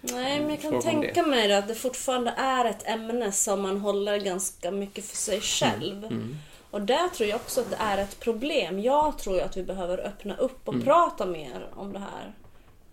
Nej, 0.00 0.40
men 0.40 0.50
jag 0.50 0.60
kan 0.60 0.82
tänka 0.82 1.22
det. 1.22 1.28
mig 1.30 1.54
att 1.54 1.68
det 1.68 1.74
fortfarande 1.74 2.30
är 2.30 2.64
ett 2.64 2.88
ämne 2.88 3.32
som 3.32 3.62
man 3.62 3.76
håller 3.80 4.18
ganska 4.18 4.70
mycket 4.70 5.04
för 5.04 5.16
sig 5.16 5.40
själv. 5.40 6.04
Mm. 6.04 6.36
Och 6.70 6.80
där 6.82 7.08
tror 7.08 7.28
jag 7.28 7.36
också 7.36 7.60
att 7.60 7.70
det 7.70 7.76
är 7.80 7.98
ett 7.98 8.20
problem. 8.20 8.80
Jag 8.80 9.18
tror 9.18 9.36
ju 9.36 9.42
att 9.42 9.56
vi 9.56 9.62
behöver 9.62 10.06
öppna 10.06 10.36
upp 10.36 10.68
och 10.68 10.74
Mm. 10.74 10.86
prata 10.86 11.26
mer 11.26 11.68
om 11.74 11.92
det 11.92 11.98
här. 11.98 12.32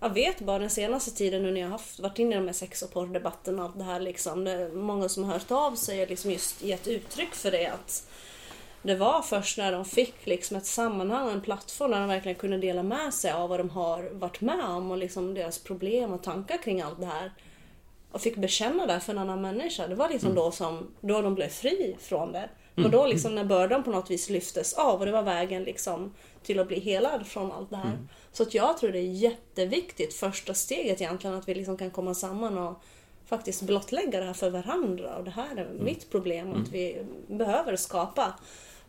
Jag 0.04 0.14
vet 0.14 0.41
bara 0.41 0.60
den 0.60 0.70
senaste 0.70 1.12
tiden 1.12 1.43
nu 1.43 1.52
när 1.52 1.62
jag 1.62 1.68
har 1.68 1.72
haft, 1.72 1.99
varit 1.99 2.20
inne 2.20 2.36
i 2.36 2.38
de 2.38 2.45
här 2.45 2.54
sex 2.54 2.82
och 2.82 2.91
porrdebatten 2.91 3.60
och 3.60 3.66
allt 3.66 3.78
det 3.78 3.84
här 3.84 3.99
liksom. 3.99 4.43
Det 4.43 4.72
många 4.74 5.10
som 5.10 5.24
har 5.24 5.34
hört 5.34 5.52
av 5.52 5.76
sig 5.76 6.04
och 6.04 6.10
liksom 6.10 6.32
just 6.32 6.64
gett 6.64 6.88
uttryck 6.88 7.34
för 7.34 7.52
det. 7.52 7.68
Att 7.68 8.08
det 8.82 8.95
var 8.95 9.22
först 9.22 9.58
när 9.58 9.72
de 9.72 9.86
fick 9.86 10.26
liksom 10.26 10.58
ett 10.58 10.66
sammanhang 10.66 11.32
en 11.32 11.41
plattform 11.41 11.91
där 11.91 11.99
de 11.99 12.08
verkligen 12.08 12.38
kunde 12.38 12.58
dela 12.58 12.84
med 12.84 13.14
sig 13.14 13.32
av 13.32 13.49
vad 13.49 13.60
de 13.60 13.70
har 13.70 14.04
varit 14.04 14.41
med 14.41 14.66
om 14.66 14.91
och 14.91 14.97
liksom 14.97 15.34
deras 15.34 15.60
problem 15.60 16.14
och 16.14 16.24
tankar 16.24 16.58
kring 16.58 16.82
allt 16.82 16.99
det 16.99 17.06
här. 17.06 17.32
Och 18.12 18.22
fick 18.22 18.38
bekänna 18.38 18.88
det 18.88 18.99
för 18.99 19.14
en 19.14 19.20
annan 19.20 19.41
människa. 19.41 19.88
Det 19.88 19.95
var 19.95 20.10
liksom 20.10 20.36
då 20.36 20.52
som 20.52 20.91
då 21.02 21.22
de 21.22 21.36
blev 21.36 21.49
fri 21.49 21.95
från 21.99 22.32
det. 22.32 22.49
Och 22.86 22.91
då 22.91 23.07
liksom 23.07 23.36
när 23.36 23.43
bördan 23.43 23.84
på 23.84 23.91
något 23.91 24.11
vis 24.11 24.29
lyftes 24.29 24.73
av 24.73 24.99
och 24.99 25.05
det 25.05 25.11
var 25.11 25.23
vägen 25.23 25.63
liksom 25.63 26.13
till 26.43 26.59
att 26.59 26.67
bli 26.67 26.79
helad 26.79 27.27
från 27.27 27.51
allt 27.51 27.69
det 27.69 27.75
här. 27.75 27.97
Så 28.32 28.43
att 28.43 28.53
jag 28.53 28.77
tror 28.77 28.91
det 28.91 28.99
är 28.99 29.11
jätteviktigt, 29.11 30.13
första 30.13 30.53
steget 30.53 31.01
egentligen, 31.01 31.36
att 31.36 31.47
vi 31.47 31.53
liksom 31.53 31.77
kan 31.77 31.91
komma 31.91 32.13
samman 32.13 32.57
och 32.57 32.82
faktiskt 33.25 33.61
blottlägga 33.61 34.19
det 34.19 34.25
här 34.25 34.34
för 34.34 34.49
varandra 34.49 35.15
och 35.17 35.23
det 35.23 35.32
här 35.32 35.55
är 35.55 35.69
mitt 35.79 36.09
problem 36.11 36.51
och 36.51 36.59
att 36.59 36.69
vi 36.69 36.97
behöver 37.27 37.75
skapa 37.75 38.34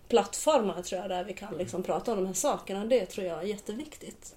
plattformar 0.09 0.83
tror 0.83 1.01
jag 1.01 1.11
där 1.11 1.25
vi 1.25 1.33
kan 1.33 1.59
liksom 1.59 1.83
prata 1.83 2.13
om 2.13 2.19
de 2.19 2.27
här 2.27 2.35
sakerna. 2.35 2.85
Det 2.85 3.07
tror 3.07 3.27
jag 3.27 3.39
är 3.39 3.47
jätteviktigt. 3.47 4.35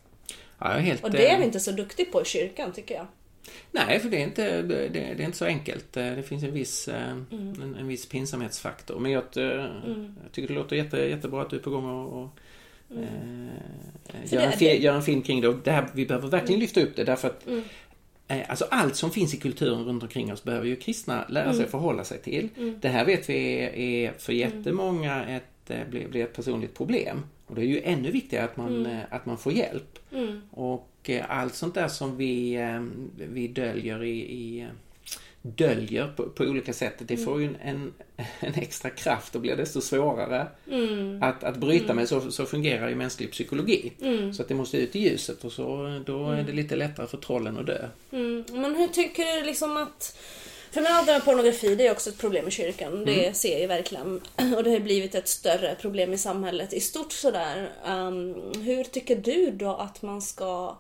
Ja, 0.60 0.68
helt, 0.68 1.04
Och 1.04 1.12
det 1.12 1.28
är 1.28 1.34
eh, 1.34 1.40
vi 1.40 1.46
inte 1.46 1.60
så 1.60 1.72
duktiga 1.72 2.12
på 2.12 2.22
i 2.22 2.26
kyrkan 2.26 2.72
tycker 2.72 2.96
jag. 2.96 3.08
Nej, 3.72 4.00
för 4.00 4.10
det 4.10 4.18
är, 4.18 4.24
inte, 4.24 4.62
det, 4.62 4.90
det 4.90 5.00
är 5.00 5.22
inte 5.22 5.38
så 5.38 5.46
enkelt. 5.46 5.98
Eh, 5.98 6.12
Det 6.16 6.24
finns 6.24 6.44
en 6.44 6.54
viss, 6.54 6.88
eh, 6.88 7.12
Mm. 7.12 7.62
en, 7.64 7.76
en 7.76 7.88
viss 7.88 8.06
pinsamhetsfaktor. 8.06 9.00
Men 9.00 9.12
jag, 9.12 9.24
eh, 9.38 9.44
jag 10.24 10.32
tycker 10.32 10.48
det 10.48 10.54
låter 10.54 10.76
jätte, 10.76 10.98
jättebra 10.98 11.42
att 11.42 11.50
du 11.50 11.56
är 11.56 11.60
på 11.62 11.70
gång 11.70 11.86
och, 11.86 12.22
och 12.24 12.30
eh, 12.98 13.08
För 14.26 14.36
gör, 14.36 14.42
en 14.42 14.52
det- 14.60 14.78
gör 14.78 14.94
en 14.96 15.02
film 15.04 15.22
kring 15.22 15.42
det. 15.42 15.48
Och 15.48 15.56
det 15.64 15.72
här, 15.72 15.88
vi 15.94 16.06
behöver 16.06 16.28
verkligen 16.28 16.60
lyfta 16.60 16.82
upp 16.82 16.96
det 16.96 17.04
därför 17.04 17.28
att 17.28 17.48
Mm. 17.48 17.64
eh, 18.28 18.50
Alltså 18.50 18.66
allt 18.72 18.96
som 18.96 19.12
finns 19.12 19.34
i 19.34 19.38
kulturen 19.38 19.86
runt 19.86 20.04
omkring 20.04 20.34
oss 20.34 20.44
behöver 20.44 20.66
ju 20.68 20.76
kristna 20.76 21.26
lära 21.30 21.44
Mm. 21.44 21.56
sig 21.58 21.68
förhålla 21.68 22.04
sig 22.04 22.22
till. 22.22 22.50
Det 22.82 22.90
här 22.90 23.06
vet 23.06 23.30
vi 23.30 23.58
är, 24.06 24.14
för 24.18 24.34
jättemånga 24.34 25.26
ett, 25.26 25.70
eh, 25.72 25.88
blir 25.90 26.16
ett 26.24 26.34
personligt 26.34 26.74
problem. 26.78 27.24
Och 27.56 27.62
det 27.62 27.68
är 27.68 27.70
ju 27.70 27.82
ännu 27.84 28.12
viktigare 28.12 28.46
att 28.46 28.58
man, 28.58 28.86
eh, 28.86 29.00
att 29.10 29.26
man 29.26 29.38
får 29.38 29.54
hjälp. 29.54 30.00
Mm. 30.12 30.42
Och 30.52 31.10
eh, 31.10 31.26
allt 31.30 31.56
sånt 31.56 31.74
där 31.74 31.88
som 31.88 32.18
vi, 32.18 32.56
eh, 32.56 32.84
vi 33.18 33.48
döljer 33.48 34.04
i, 34.04 34.20
i 34.20 34.68
döljer 35.42 36.08
på, 36.08 36.24
på 36.24 36.44
olika 36.44 36.74
sätt, 36.74 36.94
det 36.98 37.18
får 37.18 37.42
ju 37.42 37.50
en, 37.62 37.94
en 38.40 38.54
extra 38.54 38.90
kraft 38.90 39.36
och 39.36 39.42
blir 39.42 39.56
desto 39.56 39.82
svårare 39.82 40.48
Mm. 40.72 41.24
att, 41.24 41.44
att 41.44 41.58
bryta 41.58 41.94
med. 41.94 42.10
Så, 42.10 42.32
så 42.32 42.46
fungerar 42.46 42.90
ju 42.90 42.96
mänsklig 42.96 43.32
psykologi. 43.32 43.94
Mm. 44.02 44.34
Så 44.34 44.42
att 44.42 44.48
det 44.48 44.56
måste 44.56 44.78
ut 44.78 44.96
i 44.96 45.00
ljuset 45.00 45.44
och 45.44 45.52
så, 45.52 46.02
då 46.06 46.30
är 46.30 46.44
det 46.44 46.52
lite 46.52 46.76
lättare 46.76 47.08
för 47.08 47.18
trollen 47.18 47.58
att 47.58 47.66
dö. 47.66 47.88
Mm. 48.12 48.46
Men 48.52 48.76
hur 48.76 48.88
tycker 48.88 49.40
du 49.40 49.46
liksom 49.46 49.78
att... 49.78 50.18
För 50.76 50.82
med 50.82 51.26
pornografi, 51.26 51.76
det 51.76 51.88
är 51.88 51.92
också 51.92 52.10
ett 52.10 52.18
problem 52.18 52.48
i 52.48 52.52
kyrkan. 52.52 53.06
Det 53.06 53.38
ser 53.38 53.60
jag 53.60 53.68
verkligen. 53.68 54.22
Och 54.56 54.64
det 54.64 54.72
har 54.72 54.80
blivit 54.80 55.16
ett 55.16 55.28
större 55.28 55.76
problem 55.76 56.14
i 56.14 56.18
samhället 56.18 56.74
i 56.74 56.80
stort 56.80 57.12
sådär. 57.12 57.70
Um, 57.88 58.52
hur 58.62 58.84
tycker 58.84 59.16
du 59.16 59.52
då 59.52 59.76
att 59.76 60.02
man 60.02 60.22
ska 60.22 60.78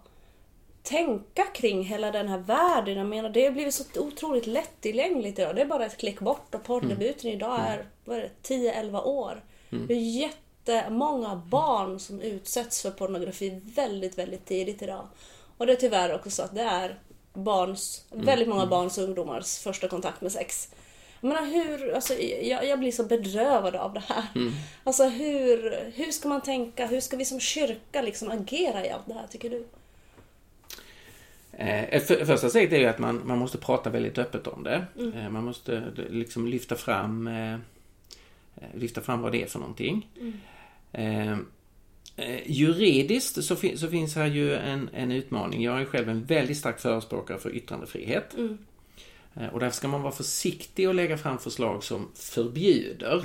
tänka 0.83 1.43
kring 1.43 1.83
hela 1.83 2.11
den 2.11 2.27
här 2.27 2.37
världen? 2.37 2.97
Jag 2.97 3.07
menar, 3.07 3.29
det 3.29 3.45
har 3.45 3.51
blivit 3.51 3.73
så 3.73 3.83
otroligt 3.95 4.47
lättillgängligt 4.47 5.39
idag. 5.39 5.55
Det 5.55 5.61
är 5.61 5.65
bara 5.65 5.85
ett 5.85 5.97
klick 5.97 6.19
bort 6.19 6.55
och 6.55 6.63
porrdebuten 6.63 7.29
idag 7.29 7.59
är, 7.67 7.85
vad 8.05 8.17
är 8.17 8.21
det, 8.21 8.55
10-11 8.55 9.03
år. 9.03 9.43
Det 9.69 9.93
är 9.93 10.19
jättemånga 10.19 11.35
barn 11.35 11.99
som 11.99 12.21
utsätts 12.21 12.81
för 12.81 12.91
pornografi 12.91 13.61
väldigt, 13.63 14.17
väldigt 14.17 14.45
tidigt 14.45 14.81
idag. 14.81 15.07
Och 15.57 15.65
det 15.65 15.71
är 15.71 15.77
tyvärr 15.77 16.13
också 16.13 16.29
så 16.29 16.43
att 16.43 16.55
det 16.55 16.61
är 16.61 16.99
barns, 17.35 18.05
väldigt 18.11 18.47
många 18.47 18.65
barns 18.65 18.97
och 18.97 19.03
ungdomars 19.03 19.57
första 19.57 19.87
kontakt 19.87 20.21
med 20.21 20.31
sex. 20.31 20.69
Jag 21.21 21.27
menar 21.27 21.45
hur, 21.45 21.93
alltså, 21.93 22.13
jag, 22.43 22.65
jag 22.67 22.79
blir 22.79 22.91
så 22.91 23.03
bedrövad 23.03 23.75
av 23.75 23.93
det 23.93 24.03
här. 24.07 24.23
Alltså 24.83 25.03
hur, 25.03 25.91
hur 25.95 26.11
ska 26.11 26.27
man 26.27 26.41
tänka, 26.41 26.87
hur 26.87 26.99
ska 26.99 27.17
vi 27.17 27.25
som 27.25 27.39
kyrka 27.39 28.01
liksom 28.01 28.31
agera 28.31 28.85
i 28.85 28.89
allt 28.89 29.07
det 29.07 29.13
här 29.13 29.27
tycker 29.27 29.49
du? 29.49 29.65
Eh, 31.51 32.01
för, 32.01 32.25
första 32.25 32.49
steget 32.49 32.73
är 32.73 32.77
ju 32.77 32.85
att 32.85 32.99
man, 32.99 33.21
man 33.25 33.37
måste 33.37 33.57
prata 33.57 33.89
väldigt 33.89 34.17
öppet 34.17 34.47
om 34.47 34.63
det. 34.63 34.85
Eh, 35.15 35.29
man 35.29 35.43
måste 35.43 35.75
eh, 35.77 36.03
liksom 36.09 36.47
lyfta 36.47 36.75
fram 36.75 37.29
lyfta 38.73 39.01
fram 39.01 39.21
vad 39.21 39.31
det 39.31 39.43
är 39.43 39.47
för 39.47 39.59
någonting. 39.59 40.07
Eh, 40.91 41.37
juridiskt 42.45 43.43
så, 43.43 43.55
fin- 43.55 43.77
så 43.77 43.87
finns 43.87 44.15
här 44.15 44.25
ju 44.27 44.55
en, 44.55 44.89
en 44.93 45.11
utmaning. 45.11 45.63
Jag 45.63 45.81
är 45.81 45.85
själv 45.85 46.09
en 46.09 46.23
väldigt 46.25 46.57
stark 46.57 46.79
förespråkare 46.79 47.37
för 47.37 47.55
yttrandefrihet. 47.55 48.35
Eh, 49.35 49.47
Och 49.53 49.59
därför 49.59 49.75
ska 49.77 49.87
man 49.87 50.01
vara 50.01 50.13
försiktig 50.13 50.87
och 50.89 50.95
lägga 50.95 51.17
fram 51.17 51.37
förslag 51.39 51.83
som 51.83 52.07
förbjuder. 52.15 53.15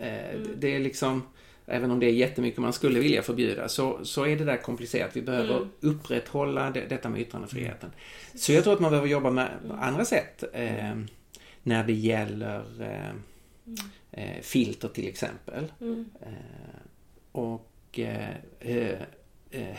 Eh, 0.00 0.40
Det 0.56 0.74
är 0.74 0.78
liksom, 0.80 1.22
även 1.66 1.90
om 1.90 2.00
det 2.00 2.06
är 2.06 2.10
jättemycket 2.12 2.60
man 2.60 2.72
skulle 2.72 3.00
vilja 3.00 3.22
förbjuda, 3.22 3.68
så, 3.68 3.98
så 4.04 4.26
är 4.26 4.36
det 4.36 4.44
där 4.44 4.56
komplicerat. 4.56 5.16
Vi 5.16 5.22
behöver 5.22 5.68
upprätthålla 5.80 6.70
det, 6.70 6.86
detta 6.88 7.08
med 7.08 7.20
yttrandefriheten. 7.20 7.90
Så 8.34 8.52
jag 8.52 8.64
tror 8.64 8.74
att 8.74 8.80
man 8.80 8.90
behöver 8.90 9.08
jobba 9.08 9.30
med 9.30 9.48
andra 9.80 10.04
sätt. 10.04 10.44
Eh, 10.52 10.96
när 11.62 11.84
det 11.84 11.92
gäller 11.92 12.64
eh, 12.82 13.10
eh, 14.24 14.40
filter 14.42 14.88
till 14.88 15.08
exempel. 15.08 15.64
Eh, 16.22 16.28
och 17.32 17.42
eh, 17.42 17.42
eh, 17.42 17.56
eh, 17.58 17.67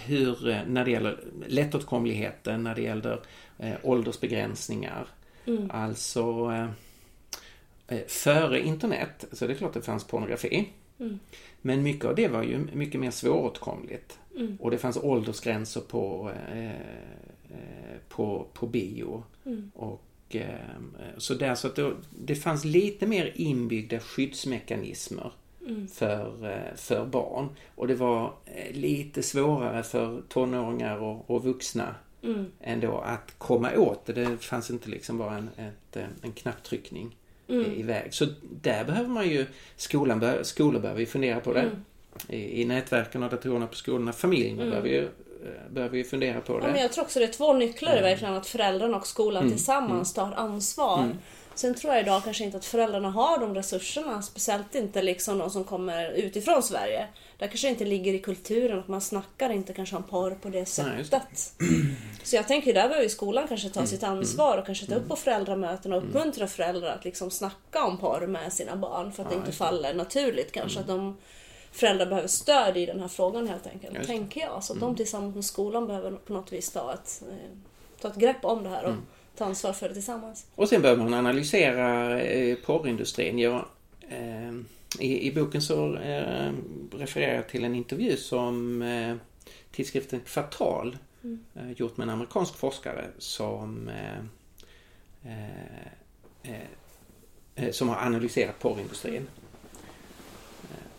hur, 0.06 0.50
eh, 0.50 0.62
när 0.68 0.86
det 0.86 0.92
gäller 0.92 1.20
lättåtkomligheten, 1.48 2.64
när 2.64 2.76
det 2.76 2.82
gäller 2.82 3.22
eh, 3.58 3.74
åldersbegränsningar. 3.84 5.08
Alltså 5.70 6.52
eh, 6.52 6.70
eh, 7.98 8.06
före 8.08 8.62
internet 8.62 9.26
så 9.32 9.46
är 9.46 9.50
det 9.50 9.56
klart 9.56 9.70
att 9.70 9.74
det 9.74 9.82
fanns 9.82 10.08
pornografi. 10.08 10.70
Men 11.62 11.84
mycket 11.84 12.06
av 12.06 12.16
det 12.16 12.28
var 12.28 12.44
ju 12.44 12.68
mycket 12.74 13.02
mer 13.02 13.12
svåråtkomligt. 13.12 14.20
Och 14.60 14.72
det 14.72 14.78
fanns 14.78 14.98
åldersgränser 14.98 15.82
på, 15.82 16.32
eh, 16.54 16.70
eh, 17.50 17.98
på, 18.10 18.48
på 18.54 18.68
bio. 18.68 19.24
Och, 19.74 20.36
eh, 20.36 20.80
så 21.18 21.34
där, 21.34 21.56
så 21.56 21.68
att 21.68 21.76
det, 21.76 21.94
det 22.20 22.36
fanns 22.36 22.66
lite 22.66 23.08
mer 23.08 23.34
inbyggda 23.36 24.00
skyddsmekanismer 24.00 25.32
för, 25.94 26.46
eh, 26.52 26.76
för 26.76 27.06
barn. 27.06 27.50
Och 27.76 27.88
det 27.88 27.96
var 27.96 28.34
eh, 28.46 28.76
lite 28.76 29.24
svårare 29.24 29.84
för 29.84 30.22
tonåringar 30.30 30.98
och, 30.98 31.30
och 31.30 31.44
vuxna 31.44 31.96
ändå 32.62 32.98
att 32.98 33.34
komma 33.38 33.72
åt 33.78 34.06
det. 34.06 34.14
Det 34.14 34.38
fanns 34.38 34.70
inte 34.70 34.90
liksom 34.90 35.18
bara 35.18 35.36
en, 35.38 35.50
ett, 35.58 35.96
eh, 35.98 36.04
en 36.22 36.32
knapptryckning 36.32 37.16
i- 37.48 37.80
iväg. 37.80 38.14
Så 38.14 38.26
där 38.62 38.84
behöver 38.86 39.10
man 39.10 39.30
ju, 39.30 39.46
skolan 39.76 40.20
bör, 40.20 40.44
skolor 40.44 40.80
behöver 40.82 41.00
ju 41.00 41.06
fundera 41.06 41.40
på 41.40 41.54
det. 41.54 41.70
I, 42.30 42.62
I 42.62 42.66
nätverken 42.66 43.24
och 43.24 43.30
datorerna 43.30 43.68
på 43.68 43.76
skolorna. 43.76 44.14
Familjerna 44.14 44.66
behöver, 44.70 44.90
ju, 44.90 45.04
eh, 45.04 45.72
behöver 45.74 45.98
ju 45.98 46.04
fundera 46.04 46.42
på 46.42 46.54
Ja, 46.54 46.60
men 46.62 46.74
det. 46.74 46.82
jag 46.82 46.92
tror 46.92 47.04
också 47.04 47.20
det 47.20 47.26
är 47.26 47.32
två 47.34 47.54
nycklar 47.54 47.98
i 47.98 48.02
verkligen 48.02 48.34
att 48.34 48.48
föräldrarna 48.48 48.98
och 48.98 49.08
skolan 49.08 49.50
tillsammans 49.50 50.14
tar 50.14 50.32
ansvar. 50.32 51.10
Sen 51.60 51.76
tror 51.76 51.94
jag 51.94 52.04
idag 52.04 52.24
kanske 52.24 52.44
inte 52.44 52.58
att 52.58 52.66
föräldrarna 52.66 53.10
har 53.10 53.38
de 53.38 53.56
resurserna, 53.56 54.22
speciellt 54.22 54.76
inte 54.76 55.02
liksom 55.02 55.38
de 55.38 55.50
som 55.50 55.64
kommer 55.64 56.12
utifrån 56.12 56.64
Sverige. 56.64 57.08
Där 57.38 57.48
kanske 57.48 57.70
inte 57.70 57.86
ligger 57.86 58.14
i 58.14 58.20
kulturen 58.20 58.80
att 58.80 58.88
man 58.88 59.02
snackar 59.02 59.50
inte 59.50 59.74
kanske 59.74 59.96
om 59.96 60.04
porr 60.04 60.32
på 60.32 60.50
det 60.50 60.58
Nej, 60.58 60.66
sättet. 61.06 61.54
Så 62.24 62.36
jag 62.36 62.48
tänker 62.48 62.74
där 62.74 62.90
behöver 62.90 63.08
skolan 63.08 63.48
kanske 63.48 63.70
ta 63.70 63.86
sitt 63.86 64.04
ansvar 64.04 64.58
och 64.58 64.66
kanske 64.66 64.86
ta 64.86 64.96
upp 64.96 65.08
på 65.08 65.16
föräldramöten 65.16 65.94
och 65.94 66.04
uppmuntra 66.04 66.48
föräldrar 66.48 66.96
att 66.96 67.06
liksom 67.06 67.32
snacka 67.32 67.84
om 67.84 67.98
porr 67.98 68.28
med 68.28 68.54
sina 68.54 68.76
barn 68.76 69.12
för 69.12 69.24
att 69.24 69.30
det 69.30 69.36
inte 69.36 69.52
faller 69.52 69.94
naturligt 69.94 70.52
kanske. 70.52 70.80
Att 70.80 70.88
de 70.88 71.18
föräldrar 71.72 72.06
behöver 72.06 72.28
stöd 72.28 72.78
i 72.78 72.86
den 72.86 73.00
här 73.00 73.08
frågan 73.08 73.48
helt 73.48 73.68
enkelt. 73.68 73.96
Just. 73.96 74.08
Tänker 74.08 74.42
jag. 74.42 74.64
Så 74.64 74.74
att 74.74 74.80
de 74.80 74.96
tillsammans 74.96 75.36
med 75.36 75.46
skolan 75.46 75.88
behöver 75.88 76.12
på 76.12 76.34
något 76.34 76.54
vis 76.54 76.72
ta 76.72 76.94
ett, 76.94 77.24
eh, 77.30 77.58
ta 78.02 78.08
ett 78.08 78.16
grepp 78.16 78.46
om 78.46 78.64
det 78.64 78.70
här 78.70 78.84
och 78.86 78.96
ta 79.40 79.46
ansvar 79.46 79.74
för 79.74 79.88
det 79.88 79.94
tillsammans. 79.94 80.46
Och 80.56 80.70
sen 80.70 80.82
behöver 80.82 81.04
man 81.04 81.14
analysera 81.14 82.20
eh, 82.22 82.56
porrindustrin. 82.56 83.40
Jag, 83.40 83.66
eh, 84.10 84.54
i, 85.00 85.28
I 85.28 85.32
boken 85.32 85.62
så 85.62 85.96
eh, 85.96 86.52
refererar 86.92 87.36
jag 87.36 87.50
till 87.50 87.64
en 87.64 87.76
intervju 87.76 88.18
som 88.18 88.82
eh, 88.82 89.16
tidskriften 89.72 90.20
Kvartal 90.20 90.98
eh, 91.56 91.72
gjort 91.72 91.98
med 91.98 92.06
en 92.06 92.10
amerikansk 92.10 92.56
forskare 92.56 93.08
som 93.18 93.90
eh, 93.90 94.20
eh, 97.56 97.72
som 97.72 97.90
har 97.90 97.96
analyserat 97.96 98.60
porrindustrin. 98.60 99.28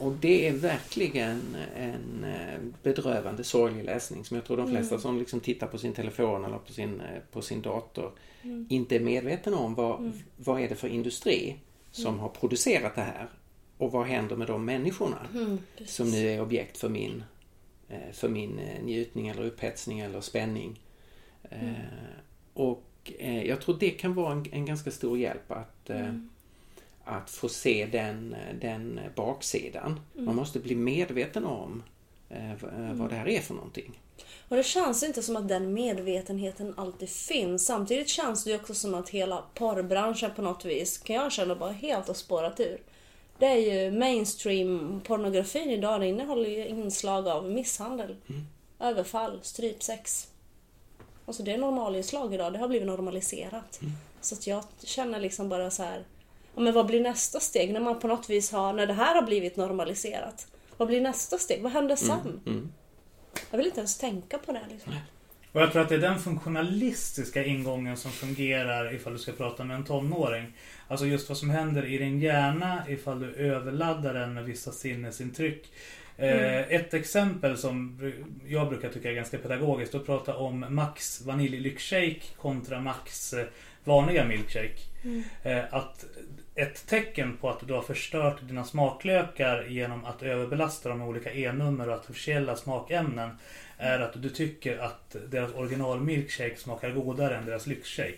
Och 0.01 0.13
det 0.13 0.49
är 0.49 0.53
verkligen 0.53 1.57
en 1.77 2.25
eh, 2.25 2.59
bedrövande 2.83 3.45
sorglig 3.45 3.85
läsning 3.85 4.25
som 4.25 4.35
jag 4.35 4.45
tror 4.47 4.57
de 4.57 4.71
flesta 4.71 4.99
som 4.99 5.19
liksom 5.19 5.41
tittar 5.41 5.67
på 5.67 5.79
sin 5.79 5.93
telefon 5.93 6.45
eller 6.45 6.59
på 6.59 6.73
sin, 6.73 7.01
eh, 7.01 7.21
på 7.33 7.43
sin 7.43 7.63
dator 7.63 8.13
inte 8.69 8.97
är 8.97 9.01
medveten 9.01 9.55
om 9.55 9.75
vad, 9.75 10.13
vad 10.37 10.61
är 10.61 10.69
det 10.69 10.75
för 10.75 10.89
industri 10.89 11.57
som 11.91 12.19
har 12.19 12.29
producerat 12.29 12.95
det 12.95 13.01
här 13.01 13.29
och 13.77 13.93
vad 13.93 14.07
händer 14.07 14.37
med 14.37 14.47
de 14.47 14.65
människorna 14.65 15.27
som 15.87 16.11
nu 16.11 16.29
är 16.29 16.41
objekt 16.41 16.79
för 16.79 16.89
min, 16.89 17.25
eh, 17.89 18.13
för 18.13 18.29
min 18.29 18.61
njutning 18.83 19.29
eller 19.29 19.45
upphetsning 19.45 20.01
eller 20.01 20.21
spänning. 20.21 20.81
Och 22.55 23.13
jag 23.45 23.61
tror 23.61 23.77
det 23.81 23.91
kan 23.91 24.15
vara 24.15 24.33
en, 24.33 24.47
en 24.53 24.67
ganska 24.67 24.91
stor 24.91 25.19
hjälp 25.19 25.51
att, 25.51 25.91
att 27.11 27.31
få 27.31 27.49
se 27.49 27.89
den, 27.93 28.37
den 28.61 29.01
baksidan. 29.17 30.01
Man 30.15 30.37
måste 30.37 30.59
bli 30.59 30.75
medveten 30.75 31.45
om 31.45 31.83
eh, 32.29 32.51
eh, 32.51 32.93
vad 32.93 33.11
det 33.11 33.17
här 33.17 33.29
är 33.29 33.41
för 33.41 33.55
någonting. 33.55 34.01
Och 34.49 34.57
det 34.57 34.63
känns 34.63 35.03
inte 35.03 35.23
som 35.23 35.37
att 35.37 35.49
den 35.49 35.73
medvetenheten 35.73 36.75
alltid 36.77 37.09
finns. 37.09 37.67
Samtidigt 37.67 38.09
känns 38.09 38.45
det 38.45 38.51
ju 38.51 38.57
också 38.57 38.75
som 38.75 38.95
att 38.95 39.09
hela 39.09 39.45
porrbranschen 39.55 40.31
på 40.37 40.43
något 40.43 40.65
vis, 40.65 40.99
kan 40.99 41.17
jag 41.17 41.33
känna, 41.33 41.55
bara 41.55 41.73
helt 41.73 42.07
har 42.07 42.15
spårat 42.15 42.61
ur. 42.61 42.81
Det 43.39 43.47
är 43.47 43.57
ju 43.57 43.91
mainstream 43.91 45.01
pornografin 45.05 45.71
idag, 45.71 46.01
den 46.01 46.09
innehåller 46.09 46.51
ju 46.51 46.67
inslag 46.67 47.29
av 47.29 47.51
misshandel, 47.51 48.17
överfall, 48.81 49.39
strypsex. 49.43 50.29
Alltså 51.27 51.43
det 51.43 51.53
är 51.53 51.59
normalinslag 51.59 52.35
idag, 52.35 52.53
det 52.53 52.59
har 52.59 52.69
blivit 52.69 52.87
normaliserat. 52.87 53.81
Så 54.21 54.35
att 54.35 54.47
jag 54.47 54.65
känner 54.83 55.21
liksom 55.21 55.49
bara 55.49 55.71
så 55.71 55.83
här, 55.83 56.05
ja, 56.55 56.61
men 56.61 56.73
vad 56.73 56.87
blir 56.87 57.01
nästa 57.01 57.41
steg 57.41 57.73
när 57.73 57.81
man 57.81 58.01
på 58.01 58.09
något 58.09 58.31
vis 58.31 58.53
har, 58.53 58.73
när 58.73 58.87
det 58.87 58.93
här 58.93 59.15
har 59.15 59.23
blivit 59.23 59.57
normaliserat? 59.57 60.47
Vad 60.77 60.89
blir 60.89 61.01
nästa 61.01 61.39
steg? 61.39 61.63
Vad 61.63 61.73
händer 61.73 61.97
sen? 61.97 62.41
Mm. 62.47 62.73
Jag 63.51 63.59
vill 63.59 63.67
inte 63.67 63.81
ens 63.81 63.99
tänka 63.99 64.39
på 64.39 64.53
det 64.53 64.63
liksom. 64.71 64.93
Och 65.53 65.61
jag 65.61 65.73
tror 65.73 65.83
att 65.83 65.89
det 65.89 65.95
är 65.95 65.99
den 65.99 66.19
funktionalistiska 66.19 67.45
ingången 67.45 67.97
som 67.97 68.11
fungerar 68.11 68.95
ifall 68.95 69.13
du 69.13 69.19
ska 69.19 69.33
prata 69.33 69.65
med 69.65 69.77
en 69.77 69.85
tonåring. 69.85 70.53
Alltså 70.89 71.07
just 71.07 71.29
vad 71.29 71.39
som 71.39 71.51
händer 71.51 71.85
i 71.87 71.99
din 71.99 72.21
hjärna 72.21 72.83
ifall 72.89 73.21
du 73.21 73.35
överladdar 73.35 74.15
den 74.15 74.35
med 74.35 74.45
vissa 74.45 74.73
sinnesintryck. 74.73 75.73
Eh, 76.17 76.59
ett 76.59 76.95
exempel 76.95 77.57
som 77.57 77.99
jag 78.47 78.69
brukar 78.69 78.89
tycka 78.89 79.11
är 79.11 79.15
ganska 79.15 79.39
pedagogiskt 79.39 79.95
att 79.95 80.07
prata 80.07 80.37
om 80.37 80.67
Max 80.69 81.21
vaniljlyxshake 81.21 82.21
kontra 82.37 82.81
Max 82.81 83.33
eh, 83.33 83.47
vanliga 83.85 84.25
milkshake. 84.25 84.81
Eh, 85.43 85.75
att 85.75 86.05
tecken 86.91 87.37
på 87.37 87.51
att 87.51 87.69
du 87.69 87.75
har 87.75 87.83
förstört 87.83 88.37
dina 88.49 88.65
smaklökar 88.65 89.67
genom 89.69 90.05
att 90.05 90.23
överbelasta 90.23 90.89
dem 90.89 90.99
med 90.99 91.09
olika 91.09 91.33
E-nummer 91.33 91.89
och 91.89 91.95
artificiella 91.95 92.57
smakämnen 92.57 93.31
är 93.79 94.01
att 94.01 94.23
du 94.23 94.29
tycker 94.29 94.79
att 94.79 95.17
deras 95.29 95.55
original 95.55 96.01
milkshake 96.01 96.57
smakar 96.57 96.91
godare 96.91 97.37
än 97.37 97.47
deras 97.47 97.67
lyxshake. 97.67 98.17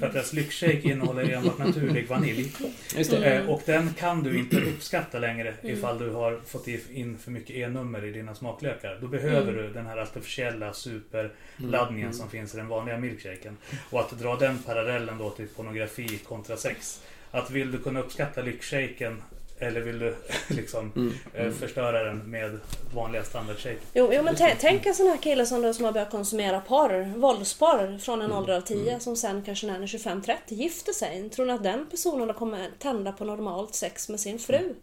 För 0.00 0.06
att 0.06 0.12
deras 0.12 0.32
lyxshake 0.32 0.80
innehåller 0.82 1.30
enbart 1.32 1.58
naturlig 1.58 2.08
vanilj. 2.08 2.52
Just 2.96 3.10
det. 3.10 3.34
Eh, 3.34 3.50
Och 3.50 3.62
den 3.66 3.94
kan 3.94 4.22
du 4.22 4.38
inte 4.38 4.56
uppskatta 4.60 5.18
längre 5.18 5.54
ifall 5.62 5.98
du 5.98 6.10
har 6.10 6.40
fått 6.46 6.68
in 6.68 7.18
för 7.18 7.30
mycket 7.30 7.56
E-nummer 7.56 8.04
i 8.04 8.10
dina 8.10 8.34
smaklökar. 8.34 8.98
Då 9.00 9.06
behöver 9.08 9.52
du 9.52 9.72
den 9.72 9.86
här 9.86 9.96
artificiella 9.96 10.72
superladdningen 10.72 12.12
som 12.12 12.30
finns 12.30 12.54
i 12.54 12.56
den 12.56 12.68
vanliga 12.68 12.98
milkshaken. 12.98 13.56
Och 13.90 14.00
att 14.00 14.10
dra 14.10 14.36
den 14.36 14.58
parallellen 14.58 15.18
då 15.18 15.30
till 15.30 15.48
pornografi 15.48 16.18
kontra 16.18 16.56
sex. 16.56 17.02
Att 17.30 17.50
vill 17.50 17.72
du 17.72 17.78
kunna 17.78 18.00
uppskatta 18.00 18.42
lyxshaken 18.42 19.22
eller 19.58 19.80
vill 19.80 19.98
du 19.98 20.16
liksom 20.48 21.12
eh, 21.34 21.50
förstöra 21.50 22.04
den 22.04 22.18
med 22.30 22.58
vanliga 22.94 23.24
standardshake? 23.24 23.78
Jo, 23.94 24.10
jo 24.12 24.22
men 24.22 24.34
tä- 24.34 24.56
tänk 24.60 24.86
en 24.86 24.94
sån 24.94 25.06
här 25.06 25.16
kille 25.16 25.46
som, 25.46 25.62
då, 25.62 25.74
som 25.74 25.84
har 25.84 25.92
börjat 25.92 26.10
konsumera 26.10 26.60
porr, 26.60 27.18
våldsporr 27.18 27.98
från 27.98 28.22
en 28.22 28.32
ålder 28.32 28.56
av 28.56 28.60
10 28.60 29.00
som 29.00 29.16
sen 29.16 29.42
kanske 29.42 29.66
när 29.66 29.72
han 29.74 29.82
är 29.82 29.86
25-30 29.86 30.34
gifter 30.48 30.92
sig. 30.92 31.30
Tror 31.30 31.46
ni 31.46 31.52
att 31.52 31.62
den 31.62 31.86
personen 31.90 32.28
då 32.28 32.34
kommer 32.34 32.70
tända 32.78 33.12
på 33.12 33.24
normalt 33.24 33.74
sex 33.74 34.08
med 34.08 34.20
sin 34.20 34.38
fru? 34.38 34.74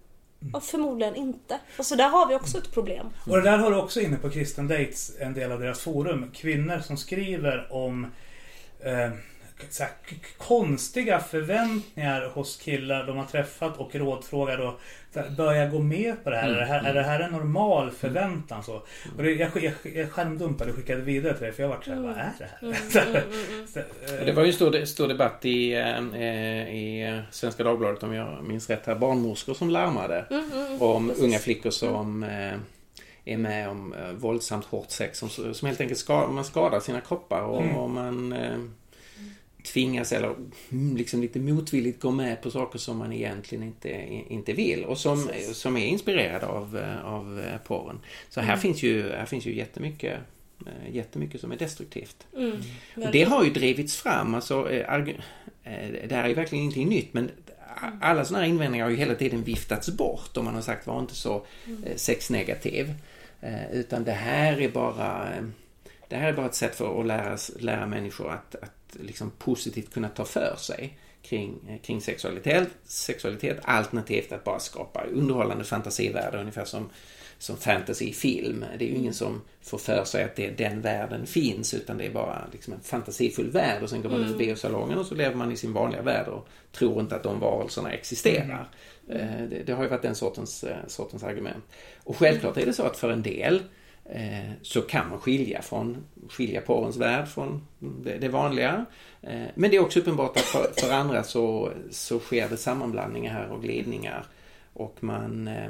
Ja, 0.54 0.60
förmodligen 0.60 1.16
inte. 1.16 1.60
Och 1.78 1.86
så 1.86 1.96
där 1.96 2.10
har 2.10 2.28
vi 2.28 2.36
också 2.36 2.58
ett 2.58 2.72
problem. 2.74 3.10
Och 3.30 3.38
det 3.38 3.44
där 3.44 3.58
har 3.58 3.72
du 3.72 3.78
också 3.78 4.02
inne 4.02 4.18
på 4.18 4.30
Kristen 4.30 4.68
Dates, 4.68 5.12
en 5.20 5.34
del 5.34 5.52
av 5.52 5.60
deras 5.60 5.80
forum. 5.80 6.32
Kvinnor 6.34 6.80
som 6.80 6.98
skriver 6.98 7.68
om 7.74 8.08
eh, 8.80 9.10
så 9.70 9.84
här, 9.84 9.92
konstiga 10.38 11.20
förväntningar 11.20 12.30
hos 12.34 12.58
killar 12.58 13.08
de 13.08 13.18
har 13.18 13.26
träffat 13.26 13.78
och 13.78 13.96
rådfrågar 13.96 14.58
då 14.58 14.78
så 15.14 15.24
Börjar 15.38 15.70
gå 15.70 15.80
med 15.80 16.24
på 16.24 16.30
det 16.30 16.38
här? 16.38 16.50
Är, 16.50 16.60
det 16.60 16.66
här 16.66 16.84
är 16.84 16.94
det 16.94 17.04
här 17.04 17.20
en 17.20 17.32
normal 17.32 17.92
förväntan? 17.92 18.64
Så? 18.64 18.76
Och 19.18 19.24
det, 19.24 19.32
jag, 19.32 19.50
jag, 19.56 19.74
jag 19.96 20.12
skärmdumpade 20.12 20.72
och 20.72 20.78
skickade 20.78 21.02
vidare 21.02 21.34
till 21.34 21.44
dig 21.44 21.54
för 21.54 21.64
jag 21.64 21.70
var 21.70 21.82
så 21.82 21.92
här, 21.92 22.00
vad 22.02 22.12
är 22.12 22.32
det 22.38 22.46
här? 22.62 23.24
Så, 23.68 23.80
eh, 23.80 24.20
Och 24.20 24.26
Det 24.26 24.32
var 24.32 24.44
ju 24.44 24.48
en 24.48 24.54
stor, 24.54 24.86
stor 24.86 25.08
debatt 25.08 25.46
i, 25.46 25.74
eh, 25.74 26.76
i 26.76 27.22
Svenska 27.32 27.64
Dagbladet 27.64 28.04
om 28.04 28.14
jag 28.14 28.44
minns 28.44 28.70
rätt 28.70 28.86
här. 28.86 28.96
Barnmorskor 28.96 29.54
som 29.54 29.70
larmade 29.70 30.26
om 30.80 31.12
unga 31.18 31.40
flickor 31.40 31.70
som 31.70 32.24
eh, 32.24 32.54
är 33.26 33.38
med 33.38 33.70
om 33.70 33.94
eh, 33.94 34.12
våldsamt 34.12 34.66
hårt 34.66 34.92
sex 34.92 35.20
som, 35.20 35.30
som 35.30 35.68
helt 35.68 35.82
enkelt 35.82 36.00
skadar, 36.00 36.28
man 36.28 36.46
skadar 36.46 36.80
sina 36.80 37.02
kroppar 37.02 37.42
och, 37.42 37.84
och 37.84 37.90
man 37.90 38.34
eh, 38.34 38.58
tvingas 39.74 40.12
eller 40.12 40.36
mm, 40.72 40.98
liksom 40.98 41.22
lite 41.22 41.40
motvilligt 41.40 42.02
gå 42.02 42.12
med 42.12 42.42
på 42.42 42.52
saker 42.52 42.80
som 42.80 42.98
man 42.98 43.14
egentligen 43.14 43.64
inte, 43.64 43.90
inte 44.30 44.54
vill 44.54 44.86
och 44.86 44.98
som, 44.98 45.30
som 45.54 45.78
är 45.78 45.86
inspirerade 45.86 46.46
av, 46.46 46.78
eh, 46.78 47.06
av 47.06 47.40
eh, 47.40 47.58
porren. 47.68 48.00
Så 48.30 48.42
här, 48.42 48.58
finns 48.58 48.84
ju, 48.84 49.10
här 49.10 49.26
finns 49.26 49.46
ju 49.46 49.56
jättemycket, 49.56 50.20
eh, 50.66 50.96
jättemycket 50.96 51.42
som 51.42 51.52
är 51.52 51.58
destruktivt. 51.58 52.28
Mm, 52.38 52.58
Och 52.96 53.12
det 53.12 53.24
har 53.24 53.44
ju 53.44 53.50
drivits 53.50 53.96
fram, 53.96 54.36
alltså, 54.36 54.64
det 54.64 56.12
här 56.12 56.24
är 56.24 56.28
ju 56.28 56.34
verkligen 56.34 56.62
ingenting 56.64 56.90
nytt 56.90 57.14
men 57.14 57.32
alla 58.02 58.26
sådana 58.26 58.44
här 58.44 58.50
invändningar 58.50 58.86
har 58.86 58.92
ju 58.92 58.98
hela 58.98 59.16
tiden 59.16 59.44
viftats 59.44 59.90
bort 59.90 60.38
och 60.38 60.44
man 60.44 60.56
har 60.56 60.62
sagt 60.62 60.88
var 60.88 61.00
inte 61.00 61.16
så 61.16 61.46
eh, 61.86 61.96
sexnegativ. 61.96 62.94
Utan 63.72 64.04
det 64.04 64.12
här 64.12 64.62
är 64.62 64.70
bara 64.70 65.30
det 66.10 66.16
här 66.16 66.28
är 66.28 66.34
bara 66.34 66.46
ett 66.46 66.56
sätt 66.56 66.76
för 66.76 67.00
att 67.00 67.06
lära, 67.06 67.38
lära 67.60 67.86
människor 67.86 68.32
att, 68.32 68.56
att 68.56 68.77
liksom 68.92 69.32
positivt 69.38 69.94
kunna 69.94 70.10
ta 70.10 70.26
för 70.26 70.56
sig 70.60 70.98
kring, 71.22 71.60
eh, 71.70 71.82
kring 71.82 72.02
sexualitet, 72.02 72.68
sexualitet 72.84 73.60
alternativt 73.64 74.32
att 74.32 74.44
bara 74.44 74.60
skapa 74.60 75.04
underhållande 75.04 75.64
fantasivärldar 75.64 76.40
ungefär 76.40 76.66
som, 76.66 76.90
som 77.38 77.58
fantasy 77.58 78.06
i 78.06 78.14
film. 78.14 78.66
Det 78.80 78.86
är 78.86 78.90
ju 78.90 78.96
ingen 78.96 79.14
som 79.14 79.42
får 79.62 79.78
för 79.78 80.04
sig 80.04 80.24
att 80.24 80.36
det, 80.36 80.50
den 80.50 80.82
världen 80.82 81.26
finns 81.26 81.74
utan 81.74 81.98
det 81.98 82.06
är 82.06 82.12
bara 82.12 82.48
liksom 82.52 82.74
en 82.74 82.80
fantasifull 82.80 83.52
värld 83.52 83.84
och 83.84 83.90
sen 83.90 84.02
går 84.02 84.10
man 84.10 84.24
ut 84.24 84.36
i 84.36 84.38
biosalongen 84.38 84.98
och 84.98 85.06
så 85.06 85.16
lever 85.16 85.36
man 85.36 85.52
i 85.52 85.58
sin 85.58 85.74
vanliga 85.74 86.02
värld 86.02 86.28
och 86.28 86.48
tror 86.72 87.00
inte 87.00 87.16
att 87.16 87.24
de 87.24 87.40
varelserna 87.40 87.92
existerar. 87.92 88.70
Eh, 89.10 89.48
Det, 89.50 89.64
det 89.66 89.74
har 89.74 89.84
ju 89.84 89.90
varit 89.90 90.02
den 90.02 90.16
sortens, 90.16 90.64
eh, 90.64 90.78
sortens 90.88 91.24
argument. 91.24 91.64
Och 92.04 92.18
självklart 92.18 92.58
är 92.58 92.66
det 92.66 92.74
så 92.74 92.84
att 92.84 92.98
för 92.98 93.10
en 93.10 93.24
del 93.24 93.64
så 94.62 94.82
kan 94.82 95.10
man 95.10 95.20
skilja 95.20 95.62
från 95.62 95.98
skilja 96.30 96.62
porrens 96.62 96.98
värld 96.98 97.28
från 97.28 97.68
det, 97.80 98.18
det 98.18 98.28
vanliga. 98.30 98.86
Eh, 99.22 99.42
Men 99.56 99.72
det 99.72 99.78
är 99.78 99.82
också 99.82 100.00
uppenbart 100.00 100.38
att 100.38 100.44
för, 100.44 100.72
för 100.78 100.92
andra 100.94 101.24
så, 101.24 101.72
så 101.92 102.20
sker 102.20 102.50
det 102.50 102.58
sammanblandningar 102.58 103.34
här 103.34 103.50
och 103.52 103.62
glidningar. 103.62 104.26
Och 104.74 104.96
man... 105.00 105.48
eh, 105.48 105.70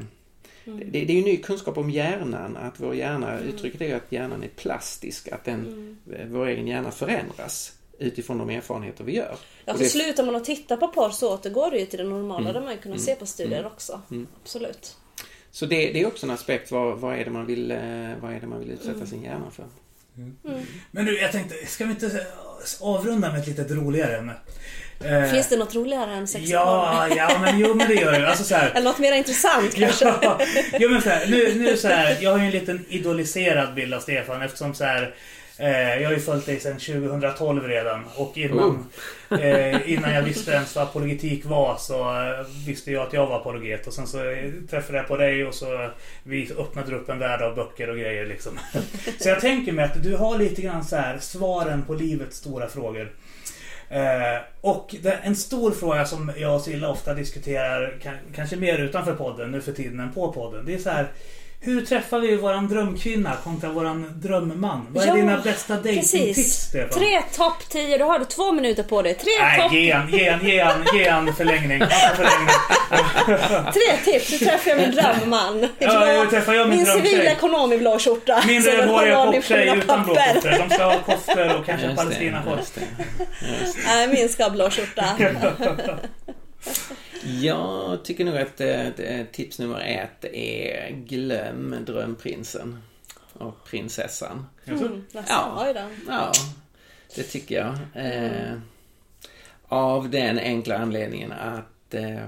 Det, 0.65 0.83
det 1.05 1.11
är 1.13 1.15
ju 1.15 1.23
ny 1.23 1.38
kunskap 1.38 1.77
om 1.77 1.89
hjärnan, 1.89 2.57
att 2.57 2.79
vår 2.79 2.95
hjärna, 2.95 3.39
uttrycket 3.39 3.81
är 3.81 3.85
ju 3.85 3.93
att 3.93 4.11
hjärnan 4.11 4.43
är 4.43 4.47
plastisk, 4.47 5.27
att 5.27 5.43
den, 5.43 5.97
eh, 6.13 6.25
vår 6.27 6.45
egen 6.47 6.67
hjärna 6.67 6.91
förändras 6.91 7.73
utifrån 7.99 8.38
de 8.38 8.49
erfarenheter 8.49 9.03
vi 9.03 9.15
gör. 9.15 9.35
Ja, 9.65 9.73
för 9.73 9.79
det- 9.83 9.89
slutar 9.89 10.25
man 10.25 10.35
att 10.35 10.45
titta 10.45 10.77
på 10.77 10.88
porr 10.88 11.09
så 11.09 11.33
återgår 11.33 11.71
det 11.71 11.79
ju 11.79 11.85
till 11.85 11.99
det 11.99 12.05
normala. 12.05 12.53
Det 12.53 12.59
har 12.59 12.65
man 12.65 12.73
ju 12.73 12.79
kunnat 12.79 13.01
se 13.01 13.15
på 13.15 13.25
studier 13.25 13.65
också. 13.65 14.01
Absolut. 14.43 14.97
Så 15.51 15.65
det, 15.65 15.91
det 15.91 16.01
är 16.01 16.07
också 16.07 16.25
en 16.25 16.31
aspekt, 16.31 16.71
vad, 16.71 16.99
vad, 16.99 17.19
är 17.19 17.25
det 17.25 17.31
man 17.31 17.45
vill, 17.45 17.71
eh, 17.71 17.77
vad 18.21 18.33
är 18.33 18.39
det 18.39 18.47
man 18.47 18.59
vill 18.59 18.71
utsätta 18.71 19.05
sin 19.05 19.23
hjärna 19.23 19.51
för? 19.51 19.65
Men 20.91 21.05
du, 21.05 21.19
jag 21.19 21.31
tänkte, 21.31 21.55
ska 21.65 21.85
vi 21.85 21.91
inte 21.91 22.25
avrunda 22.81 23.31
med 23.31 23.39
ett 23.39 23.47
litet 23.47 23.71
roligare 23.71 24.17
ämne? 24.17 24.33
Eh, 25.03 25.31
Finns 25.31 25.49
det 25.49 25.57
något 25.57 25.75
roligare 25.75 26.13
än 26.13 26.27
sex? 26.27 26.49
Ja, 26.49 27.07
ja 27.15 27.39
men 27.41 27.59
jo 27.59 27.73
men 27.73 27.87
det 27.87 27.93
gör 27.93 28.19
det. 28.19 28.29
Alltså 28.29 28.43
så 28.43 28.55
här, 28.55 28.69
Eller 28.75 28.83
något 28.83 28.99
mer 28.99 29.13
intressant 29.13 29.75
kanske? 29.75 30.05
Ja, 30.05 30.39
jo, 30.79 30.89
men 30.89 31.01
så 31.01 31.09
här, 31.09 31.27
nu, 31.27 31.53
nu 31.53 31.77
så 31.77 31.87
här, 31.87 32.17
jag 32.21 32.31
har 32.31 32.39
ju 32.39 32.45
en 32.45 32.51
liten 32.51 32.85
idoliserad 32.89 33.73
bild 33.73 33.93
av 33.93 33.99
Stefan 33.99 34.41
eftersom 34.41 34.73
så 34.73 34.83
här, 34.83 35.15
eh, 35.59 36.01
jag 36.01 36.09
har 36.09 36.13
ju 36.13 36.19
följt 36.19 36.45
dig 36.45 36.59
sedan 36.59 36.77
2012 36.77 37.67
redan 37.67 38.03
och 38.15 38.37
innan, 38.37 38.85
eh, 39.29 39.91
innan 39.91 40.13
jag 40.13 40.21
visste 40.21 40.51
ens 40.51 40.75
vad 40.75 40.83
apologetik 40.83 41.45
var 41.45 41.77
så 41.77 41.99
eh, 42.01 42.45
visste 42.65 42.91
jag 42.91 43.07
att 43.07 43.13
jag 43.13 43.27
var 43.27 43.35
apologet 43.35 43.87
och 43.87 43.93
sen 43.93 44.07
så 44.07 44.29
eh, 44.29 44.51
träffade 44.69 44.97
jag 44.97 45.07
på 45.07 45.17
dig 45.17 45.45
och 45.45 45.53
så 45.53 45.89
vi 46.23 46.51
öppnade 46.57 46.95
upp 46.95 47.09
en 47.09 47.19
värld 47.19 47.41
av 47.41 47.55
böcker 47.55 47.89
och 47.89 47.97
grejer 47.97 48.25
liksom. 48.25 48.59
Så 49.19 49.29
jag 49.29 49.41
tänker 49.41 49.71
mig 49.71 49.85
att 49.85 50.03
du 50.03 50.15
har 50.15 50.37
lite 50.37 50.61
grann 50.61 50.85
så 50.85 50.95
här 50.95 51.17
svaren 51.19 51.83
på 51.83 51.93
livets 51.93 52.37
stora 52.37 52.67
frågor. 52.67 53.11
Eh, 53.89 54.41
och 54.61 54.95
det, 55.01 55.11
en 55.11 55.35
stor 55.35 55.71
fråga 55.71 56.05
som 56.05 56.31
jag 56.37 56.55
och 56.55 56.61
Silla 56.61 56.89
ofta 56.89 57.13
diskuterar, 57.13 57.97
kan, 58.01 58.13
kanske 58.35 58.55
mer 58.55 58.77
utanför 58.77 59.13
podden 59.13 59.51
nu 59.51 59.61
för 59.61 59.71
tiden 59.71 59.99
än 59.99 60.13
på 60.13 60.33
podden. 60.33 60.65
Det 60.65 60.73
är 60.73 60.77
så 60.77 60.89
här. 60.89 61.07
Hur 61.59 61.81
träffar 61.85 62.19
vi 62.19 62.35
våran 62.35 62.67
drömkvinna 62.67 63.35
kontra 63.43 63.69
våran 63.69 64.11
drömman? 64.15 64.87
Vad 64.89 65.03
är 65.03 65.07
Ja, 65.07 65.13
dina 65.15 65.37
bästa 65.37 65.75
dejtingtips. 65.75 66.51
Stefan? 66.51 66.99
Tre 66.99 67.21
topp 67.35 67.69
10. 67.69 67.97
Du 67.97 68.03
har 68.03 68.19
du 68.19 68.25
två 68.25 68.51
minuter 68.51 68.83
på 68.83 69.01
dig. 69.01 69.13
Tre 69.13 69.31
Nej, 69.41 69.61
topp... 69.61 69.73
ge 69.73 69.91
han, 69.91 70.09
ge 70.09 70.29
han, 70.29 70.45
ge 70.45 70.59
han, 70.59 70.85
ge 70.93 71.09
han 71.09 71.33
förlängning. 71.35 71.79
Tre 73.73 73.97
tips. 74.05 74.33
Hur 74.33 74.37
träffar 74.37 74.69
jag 74.71 74.79
min 74.79 74.91
drömman? 74.91 75.67
Ja, 75.79 76.05
hur 76.05 76.25
träffar 76.25 76.53
jag 76.53 76.69
min 76.69 76.85
civilekonom 76.85 77.73
i 77.73 77.77
blå 77.77 77.99
skjorta. 77.99 78.43
Min 78.47 78.61
rödhåriga 78.63 79.25
poptjej 79.25 79.77
utan 79.77 80.03
blå 80.03 80.15
koftor. 80.15 80.49
De 80.49 80.69
ska 80.75 80.83
ha 80.83 80.99
koftor 80.99 81.59
och 81.59 81.65
kanske 81.65 81.95
palestinakors. 81.95 82.69
det. 82.73 82.81
Nej, 83.85 84.07
min 84.07 84.29
ska 84.29 84.43
ha 84.43 84.49
blå 84.49 84.69
skjorta. 84.69 85.05
Jag 87.41 88.05
tycker 88.05 88.25
nog 88.25 88.37
att 88.37 88.61
eh, 88.61 89.23
tips 89.31 89.59
nummer 89.59 89.79
ett 89.79 90.25
är 90.33 90.91
glöm 90.91 91.75
drömprinsen 91.85 92.81
och 93.33 93.65
prinsessan. 93.65 94.45
Mm, 94.65 95.05
Ja. 95.27 95.73
Ja, 96.07 96.31
det 97.15 97.23
tycker 97.23 97.55
jag. 97.55 97.77
Eh, 98.05 98.57
av 99.67 100.09
den 100.09 100.39
enkla 100.39 100.77
anledningen 100.77 101.31
att 101.31 101.93
eh, 101.93 102.23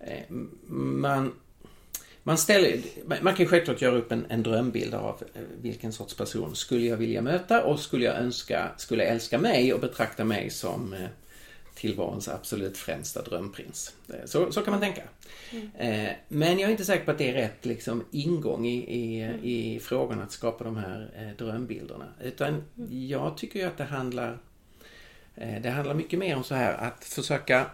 eh, 0.00 0.24
man... 0.68 1.32
man, 2.22 2.38
ställer, 2.38 2.80
man 3.22 3.34
kan 3.34 3.46
självklart 3.46 3.82
göra 3.82 3.96
upp 3.96 4.12
en, 4.12 4.26
en 4.28 4.42
drömbild 4.42 4.94
av 4.94 5.22
vilken 5.60 5.92
sorts 5.92 6.16
person 6.16 6.56
skulle 6.56 6.86
jag 6.86 6.96
vilja 6.96 7.22
möta 7.22 7.64
och 7.64 7.80
skulle 7.80 8.04
jag 8.04 8.16
önska, 8.16 8.70
skulle 8.76 9.04
älska 9.04 9.38
mig 9.38 9.72
och 9.72 9.80
betrakta 9.80 10.24
mig 10.24 10.50
som 10.50 10.92
eh, 10.92 11.08
tillvarons 11.74 12.28
absolut 12.28 12.78
främsta 12.78 13.22
drömprins. 13.22 13.94
Eh, 14.08 14.14
Så, 14.24 14.52
så 14.52 14.62
kan 14.62 14.70
man 14.70 14.80
tänka. 14.80 15.02
Eh, 15.78 16.12
Men 16.28 16.58
jag 16.58 16.68
är 16.68 16.70
inte 16.70 16.84
säker 16.84 17.04
på 17.04 17.10
att 17.10 17.18
det 17.18 17.30
är 17.30 17.34
rätt 17.34 17.64
liksom, 17.64 18.04
ingång 18.10 18.66
i, 18.66 18.76
i, 18.76 19.22
i 19.42 19.80
frågan 19.80 20.20
att 20.20 20.32
skapa 20.32 20.64
de 20.64 20.76
här 20.76 21.10
eh, 21.16 21.36
drömbilderna. 21.46 22.06
Utan 22.22 22.64
jag 22.90 23.36
tycker 23.36 23.58
ju 23.60 23.66
att 23.66 23.78
det 23.78 23.84
handlar 23.84 24.38
det 25.34 25.70
handlar 25.70 25.94
mycket 25.94 26.18
mer 26.18 26.36
om 26.36 26.44
så 26.44 26.54
här 26.54 26.74
att 26.74 27.04
försöka 27.04 27.66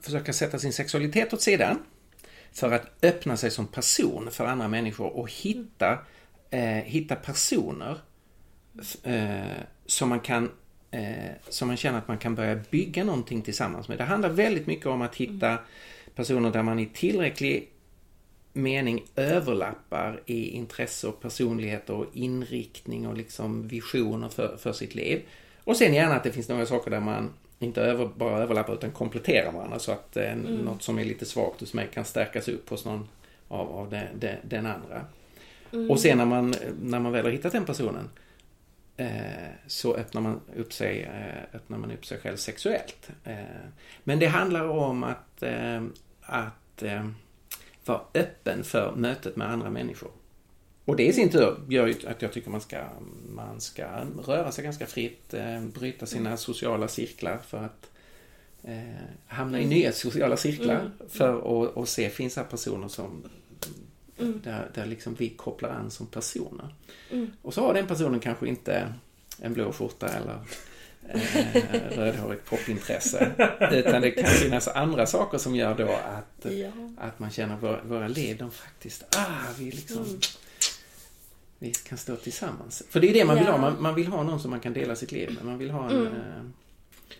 försöka 0.00 0.32
sätta 0.32 0.58
sin 0.58 0.72
sexualitet 0.72 1.32
åt 1.32 1.40
sidan 1.42 1.82
för 2.52 2.72
att 2.72 3.04
öppna 3.04 3.36
sig 3.36 3.50
som 3.50 3.66
person 3.66 4.28
för 4.30 4.44
andra 4.44 4.68
människor 4.68 5.16
och 5.16 5.30
hitta, 5.32 5.98
eh, 6.50 6.60
hitta 6.60 7.16
personer 7.16 7.98
som 9.86 10.08
man 10.08 10.20
kan 10.20 10.50
eh, 10.90 11.32
som 11.48 11.68
man 11.68 11.76
känner 11.76 11.98
att 11.98 12.08
man 12.08 12.18
kan 12.18 12.34
börja 12.34 12.60
bygga 12.70 13.04
någonting 13.04 13.42
tillsammans 13.42 13.88
med. 13.88 13.98
Det 13.98 14.04
handlar 14.04 14.30
väldigt 14.30 14.66
mycket 14.66 14.86
om 14.86 15.02
att 15.02 15.14
hitta 15.14 15.58
personer 16.14 16.50
där 16.50 16.62
man 16.62 16.78
i 16.78 16.86
tillräcklig 16.86 17.68
mening 18.52 19.04
överlappar 19.16 20.20
i 20.26 20.48
intresse 20.48 21.08
och 21.08 21.20
personligheter 21.20 21.94
och 21.94 22.06
inriktning 22.12 23.06
och 23.06 23.16
liksom 23.16 23.68
visioner 23.68 24.28
för, 24.28 24.56
för 24.56 24.72
sitt 24.72 24.94
liv. 24.94 25.22
Och 25.64 25.76
sen 25.76 25.94
gärna 25.94 26.14
att 26.14 26.24
det 26.24 26.32
finns 26.32 26.48
några 26.48 26.66
saker 26.66 26.90
där 26.90 27.00
man 27.00 27.30
inte 27.58 27.82
över, 27.82 28.10
bara 28.16 28.42
överlappar 28.42 28.74
utan 28.74 28.90
kompletterar 28.90 29.52
varandra 29.52 29.78
så 29.78 29.92
att 29.92 30.16
eh, 30.16 30.34
något 30.36 30.82
som 30.82 30.98
är 30.98 31.04
lite 31.04 31.24
svagt 31.24 31.60
hos 31.60 31.74
mig 31.74 31.88
kan 31.94 32.04
stärkas 32.04 32.48
upp 32.48 32.68
hos 32.68 32.84
någon 32.84 33.08
av, 33.48 33.72
av 33.72 33.90
de, 33.90 34.02
de, 34.14 34.36
den 34.42 34.66
andra. 34.66 35.04
Och 35.90 36.00
sen 36.00 36.18
när 36.18 36.24
man, 36.24 36.54
när 36.82 37.00
man 37.00 37.12
väl 37.12 37.24
har 37.24 37.32
hittat 37.32 37.52
den 37.52 37.64
personen 37.64 38.08
så 39.66 39.94
öppnar 39.94 40.20
man 40.20 40.40
upp 40.56 40.72
sig, 40.72 41.02
eh, 41.02 41.56
öppnar 41.56 41.78
man 41.78 41.90
upp 41.90 42.06
sig 42.06 42.18
själv 42.18 42.36
sexuellt. 42.36 43.10
Eh, 43.24 43.34
men 44.04 44.18
det 44.18 44.26
handlar 44.26 44.68
om 44.68 45.04
att, 45.04 45.42
eh, 45.42 45.82
att 46.20 46.82
eh, 46.82 47.08
vara 47.84 48.00
öppen 48.14 48.64
för 48.64 48.94
mötet 48.96 49.36
med 49.36 49.50
andra 49.50 49.70
människor. 49.70 50.10
Och 50.84 50.96
det 50.96 51.06
i 51.06 51.12
sin 51.12 51.30
tur 51.30 51.56
gör 51.68 51.86
ju 51.86 51.94
att 52.08 52.22
jag 52.22 52.32
tycker 52.32 52.50
man 52.50 52.60
ska, 52.60 52.84
man 53.28 53.60
ska 53.60 53.86
röra 54.26 54.52
sig 54.52 54.64
ganska 54.64 54.86
fritt, 54.86 55.34
eh, 55.34 55.60
bryta 55.60 56.06
sina 56.06 56.36
sociala 56.36 56.88
cirklar 56.88 57.38
för 57.46 57.58
att 57.58 57.90
eh, 58.62 59.06
hamna 59.26 59.60
i 59.60 59.66
nya 59.66 59.92
sociala 59.92 60.36
cirklar 60.36 60.90
för 61.08 61.82
att 61.82 61.88
se, 61.88 62.10
finns 62.10 62.36
här 62.36 62.44
personer 62.44 62.88
som 62.88 63.24
där, 64.16 64.70
där 64.74 64.86
liksom 64.86 65.14
vi 65.14 65.28
kopplar 65.28 65.70
an 65.70 65.90
som 65.90 66.06
personer. 66.06 66.74
Och 67.42 67.54
så 67.54 67.66
har 67.66 67.74
den 67.74 67.86
personen 67.86 68.20
kanske 68.20 68.48
inte 68.48 68.92
en 69.40 69.52
blå 69.52 69.72
skjorta 69.72 70.08
eller 70.08 70.38
eh, 71.08 71.96
rödhårigt 71.98 72.44
popintresse. 72.50 73.32
Utan 73.72 74.02
det 74.02 74.10
kan 74.10 74.24
finnas 74.30 74.68
andra 74.68 75.06
saker 75.06 75.38
som 75.38 75.56
gör 75.56 75.74
då 75.74 75.88
att, 75.92 76.52
Ja. 76.52 76.70
att 76.98 77.18
man 77.18 77.30
känner 77.30 77.54
att 77.54 77.62
våra, 77.62 77.82
våra 77.82 78.08
liv, 78.08 78.36
de 78.38 78.50
faktiskt, 78.50 79.16
ah, 79.16 79.52
vi 79.58 79.64
liksom 79.70 80.20
vi 81.58 81.70
kan 81.72 81.98
stå 81.98 82.16
tillsammans. 82.16 82.82
För 82.90 83.00
det 83.00 83.10
är 83.10 83.14
det 83.14 83.24
man 83.24 83.36
vill 83.36 83.44
Ja. 83.46 83.52
ha. 83.52 83.58
Man, 83.58 83.82
man 83.82 83.94
vill 83.94 84.06
ha 84.06 84.22
någon 84.22 84.40
som 84.40 84.50
man 84.50 84.60
kan 84.60 84.72
dela 84.72 84.96
sitt 84.96 85.12
liv 85.12 85.34
med. 85.34 85.44
Man 85.44 85.58
vill 85.58 85.70
ha 85.70 85.90
en... 85.90 86.06
eh, 86.06 86.12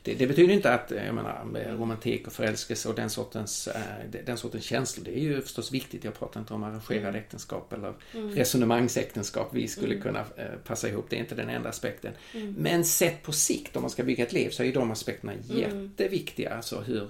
Det, 0.02 0.14
det 0.14 0.26
betyder 0.26 0.54
inte 0.54 0.74
att 0.74 0.90
jag 1.06 1.14
menar, 1.14 1.44
romantik 1.78 2.26
och 2.26 2.32
förälskelse 2.32 2.88
och 2.88 2.94
den 2.94 3.10
sortens, 3.10 3.68
eh, 3.68 4.22
den 4.24 4.36
sortens 4.36 4.64
känslor, 4.64 5.04
det 5.04 5.18
är 5.18 5.20
ju 5.20 5.42
förstås 5.42 5.72
viktigt. 5.72 6.04
Jag 6.04 6.14
pratar 6.14 6.40
inte 6.40 6.54
om 6.54 6.64
arrangerade 6.64 7.18
äktenskap 7.18 7.72
eller 7.72 7.94
resonemangsäktenskap. 8.12 9.48
Vi 9.52 9.68
skulle 9.68 9.96
kunna 9.96 10.20
eh, 10.20 10.44
passa 10.64 10.88
ihop, 10.88 11.06
det 11.10 11.16
är 11.16 11.20
inte 11.20 11.34
den 11.34 11.48
enda 11.48 11.68
aspekten. 11.68 12.12
Men 12.56 12.84
sett 12.84 13.22
på 13.22 13.32
sikt, 13.32 13.76
om 13.76 13.82
man 13.82 13.90
ska 13.90 14.04
bygga 14.04 14.26
ett 14.26 14.32
liv, 14.32 14.50
så 14.50 14.62
är 14.62 14.72
de 14.72 14.90
aspekterna 14.90 15.32
jätteviktiga. 15.42 16.54
Alltså 16.54 16.80
hur, 16.80 17.08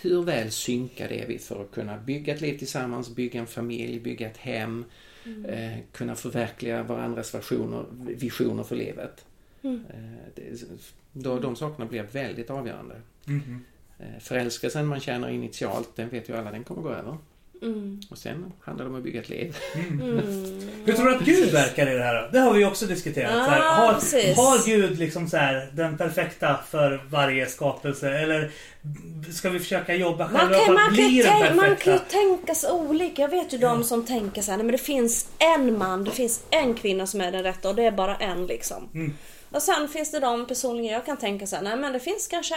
hur 0.00 0.22
väl 0.22 0.50
synkade 0.50 1.14
är 1.14 1.26
vi 1.26 1.38
för 1.38 1.62
att 1.62 1.70
kunna 1.70 1.98
bygga 1.98 2.34
ett 2.34 2.40
liv 2.40 2.58
tillsammans, 2.58 3.14
bygga 3.14 3.40
en 3.40 3.46
familj, 3.46 4.00
bygga 4.00 4.26
ett 4.26 4.36
hem, 4.36 4.84
eh, 5.48 5.78
kunna 5.92 6.14
förverkliga 6.14 6.82
varandras 6.82 7.34
versioner, 7.34 7.84
visioner 7.98 8.62
för 8.62 8.76
livet. 8.76 9.24
Eh, 9.62 9.70
det, 10.34 10.42
då, 11.12 11.38
de 11.38 11.56
sakerna 11.56 11.86
blir 11.86 12.02
väldigt 12.02 12.50
avgörande. 12.50 12.94
Eh, 13.98 14.06
Förälskelsen 14.20 14.86
man 14.86 15.00
känner 15.00 15.28
initialt, 15.28 15.96
den 15.96 16.08
vet 16.08 16.28
ju 16.28 16.36
alla, 16.36 16.50
den 16.50 16.64
kommer 16.64 16.82
gå 16.82 16.90
över. 16.90 17.16
Mm. 17.62 18.00
Och 18.10 18.18
sen 18.18 18.52
handlar 18.60 18.84
det 18.84 18.90
om 18.90 18.96
att 18.96 19.02
bygga 19.02 19.20
ett 19.20 19.28
liv. 19.28 19.56
Hur 20.84 20.92
tror 20.92 21.06
du 21.06 21.14
att 21.16 21.24
Gud 21.24 21.52
verkar 21.52 21.90
i 21.90 21.94
det 21.94 22.02
här 22.04 22.22
då? 22.22 22.28
Det 22.32 22.38
har 22.38 22.52
vi 22.54 22.64
också 22.64 22.86
diskuterat. 22.86 23.32
så 23.32 23.50
här, 23.50 23.60
Ah, 23.60 23.74
har, 23.74 24.34
har 24.36 24.66
Gud 24.66 24.98
liksom 24.98 25.28
så 25.28 25.36
här, 25.36 25.70
den 25.72 25.98
perfekta 25.98 26.60
för 26.68 27.04
varje 27.10 27.46
skapelse? 27.46 28.10
Eller 28.18 28.50
ska 29.32 29.50
vi 29.50 29.58
försöka 29.58 29.94
jobba 29.94 30.28
Man 30.28 30.40
själva 30.40 30.64
kan, 30.64 30.74
man, 30.74 30.82
att 30.82 30.88
kan 30.88 30.94
bli 30.94 31.04
ju 31.08 31.22
den 31.22 31.32
tänka, 31.32 31.54
man 31.54 31.64
kan 31.66 31.76
perfekta? 31.76 31.92
ju 31.92 31.98
tänka 32.26 32.54
sig 32.54 32.70
olika. 32.70 33.22
Jag 33.22 33.28
vet 33.28 33.52
ju 33.54 33.58
de 33.58 33.84
som 33.84 34.06
tänker 34.06 34.42
så 34.42 34.50
här, 34.50 34.58
nej 34.58 34.66
men 34.66 34.72
det 34.72 34.78
finns 34.78 35.28
en 35.38 35.78
man, 35.78 36.04
det 36.04 36.10
finns 36.10 36.42
en 36.50 36.74
kvinna 36.74 37.06
som 37.06 37.20
är 37.20 37.32
den 37.32 37.42
rätta 37.42 37.68
och 37.68 37.74
det 37.74 37.84
är 37.84 37.92
bara 37.92 38.16
en 38.16 38.46
liksom. 38.46 38.88
Mm. 38.94 39.12
Och 39.50 39.62
sen 39.62 39.88
finns 39.88 40.10
det 40.10 40.20
de 40.20 40.46
personligen 40.46 40.92
jag 40.92 41.06
kan 41.06 41.16
tänka 41.16 41.46
så 41.46 41.56
här, 41.56 41.62
nej 41.62 41.76
men 41.76 41.92
det 41.92 42.00
finns 42.00 42.26
kanske 42.26 42.54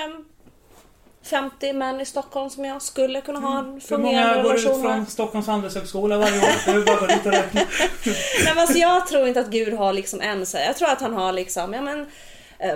50 1.23 1.73
män 1.73 2.01
i 2.01 2.05
Stockholm 2.05 2.49
som 2.49 2.65
jag 2.65 2.81
skulle 2.81 3.21
kunna 3.21 3.39
ha 3.39 3.59
en 3.59 3.73
Hur 3.73 3.79
fungerande 3.79 4.33
många 4.35 4.43
går 4.43 4.55
ut 4.55 4.65
relation 4.65 4.81
med. 4.81 4.95
från 4.95 5.05
Stockholms 5.05 5.47
handelshögskola 5.47 6.17
varje 6.17 6.37
år? 6.37 6.43
Är 6.67 6.85
bara 6.85 6.93
att 6.93 6.99
gå 6.99 7.05
dit 7.07 7.25
och 7.25 7.31
räkna. 7.31 7.61
Nej, 8.05 8.15
men 8.45 8.57
alltså, 8.57 8.77
jag 8.77 9.07
tror 9.07 9.27
inte 9.27 9.39
att 9.39 9.47
Gud 9.47 9.73
har 9.73 9.93
liksom 9.93 10.21
en 10.21 10.45
så 10.45 10.57
Jag 10.57 10.77
tror 10.77 10.89
att 10.89 11.01
han 11.01 11.13
har 11.13 11.31
liksom, 11.31 11.73
ja 11.73 11.81
men 11.81 12.07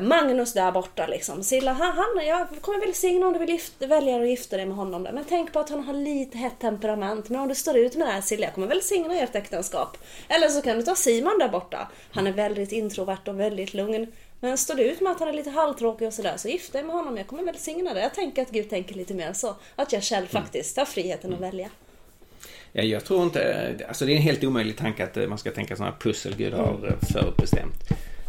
Magnus 0.02 0.54
där 0.54 0.72
borta 0.72 1.08
liksom. 1.08 1.44
Silla, 1.44 1.74
han, 1.74 1.92
han, 1.92 2.28
jag 2.28 2.48
kommer 2.62 2.86
välsigna 2.86 3.28
om 3.28 3.34
du 3.34 3.40
vill 3.40 3.50
gifta, 3.50 3.88
välja 3.88 4.22
att 4.22 4.28
gifta 4.28 4.58
dig 4.58 4.66
med 4.66 4.76
honom 4.76 5.04
där. 5.04 5.12
Men 5.12 5.26
tänk 5.30 5.54
på 5.54 5.60
att 5.60 5.70
han 5.70 5.84
har 5.84 5.94
lite 5.94 6.38
hett 6.38 6.60
temperament. 6.60 7.30
Men 7.30 7.40
om 7.40 7.48
du 7.48 7.56
står 7.56 7.78
ut 7.78 7.96
med 7.96 8.08
det 8.08 8.12
här 8.12 8.22
Silla, 8.22 8.46
jag 8.46 8.54
kommer 8.54 8.68
välsigna 8.68 9.20
ert 9.20 9.36
äktenskap. 9.36 9.98
Eller 10.28 10.48
så 10.48 10.62
kan 10.62 10.78
du 10.78 10.84
ta 10.84 10.96
Simon 10.96 11.40
där 11.40 11.50
borta. 11.50 11.92
Han 12.12 12.28
är 12.28 12.32
väldigt 12.32 12.72
introvert 12.72 13.28
och 13.28 13.40
väldigt 13.40 13.74
lugn. 13.74 14.12
Men 14.40 14.58
står 14.58 14.76
du 14.76 14.84
ut 14.84 15.02
med 15.02 15.12
att 15.12 15.20
han 15.20 15.30
är 15.30 15.34
lite 15.34 15.50
halvtråkig 15.50 16.08
och 16.08 16.14
sådär 16.14 16.34
så 16.38 16.48
gift 16.48 16.74
dig 16.74 16.84
med 16.84 16.96
honom. 16.96 17.18
Jag 17.18 17.28
kommer 17.28 17.44
välsigna 17.44 17.94
det. 17.94 18.02
Jag 18.02 18.14
tänker 18.14 18.42
att 18.42 18.52
Gud 18.52 18.70
tänker 18.70 18.96
lite 18.96 19.14
mer 19.14 19.34
så. 19.34 19.56
Att 19.76 19.94
jag 19.94 20.04
själv 20.04 20.28
faktiskt 20.28 20.78
har 20.78 20.86
friheten 20.86 21.34
att 21.34 21.40
välja. 21.40 21.70
Ja, 22.72 22.84
jag 22.84 23.06
tror 23.06 23.24
inte, 23.24 23.76
alltså 23.88 24.06
det 24.06 24.12
är 24.12 24.16
en 24.16 24.22
helt 24.22 24.44
omöjlig 24.44 24.78
tanke 24.78 25.04
att 25.04 25.18
eh, 25.18 25.28
man 25.28 25.38
ska 25.38 25.52
tänka 25.52 25.76
sådana 25.76 25.96
pussel 26.00 26.36
Gud 26.36 26.54
har 26.54 26.88
eh, 26.88 27.08
förutbestämt. 27.14 27.76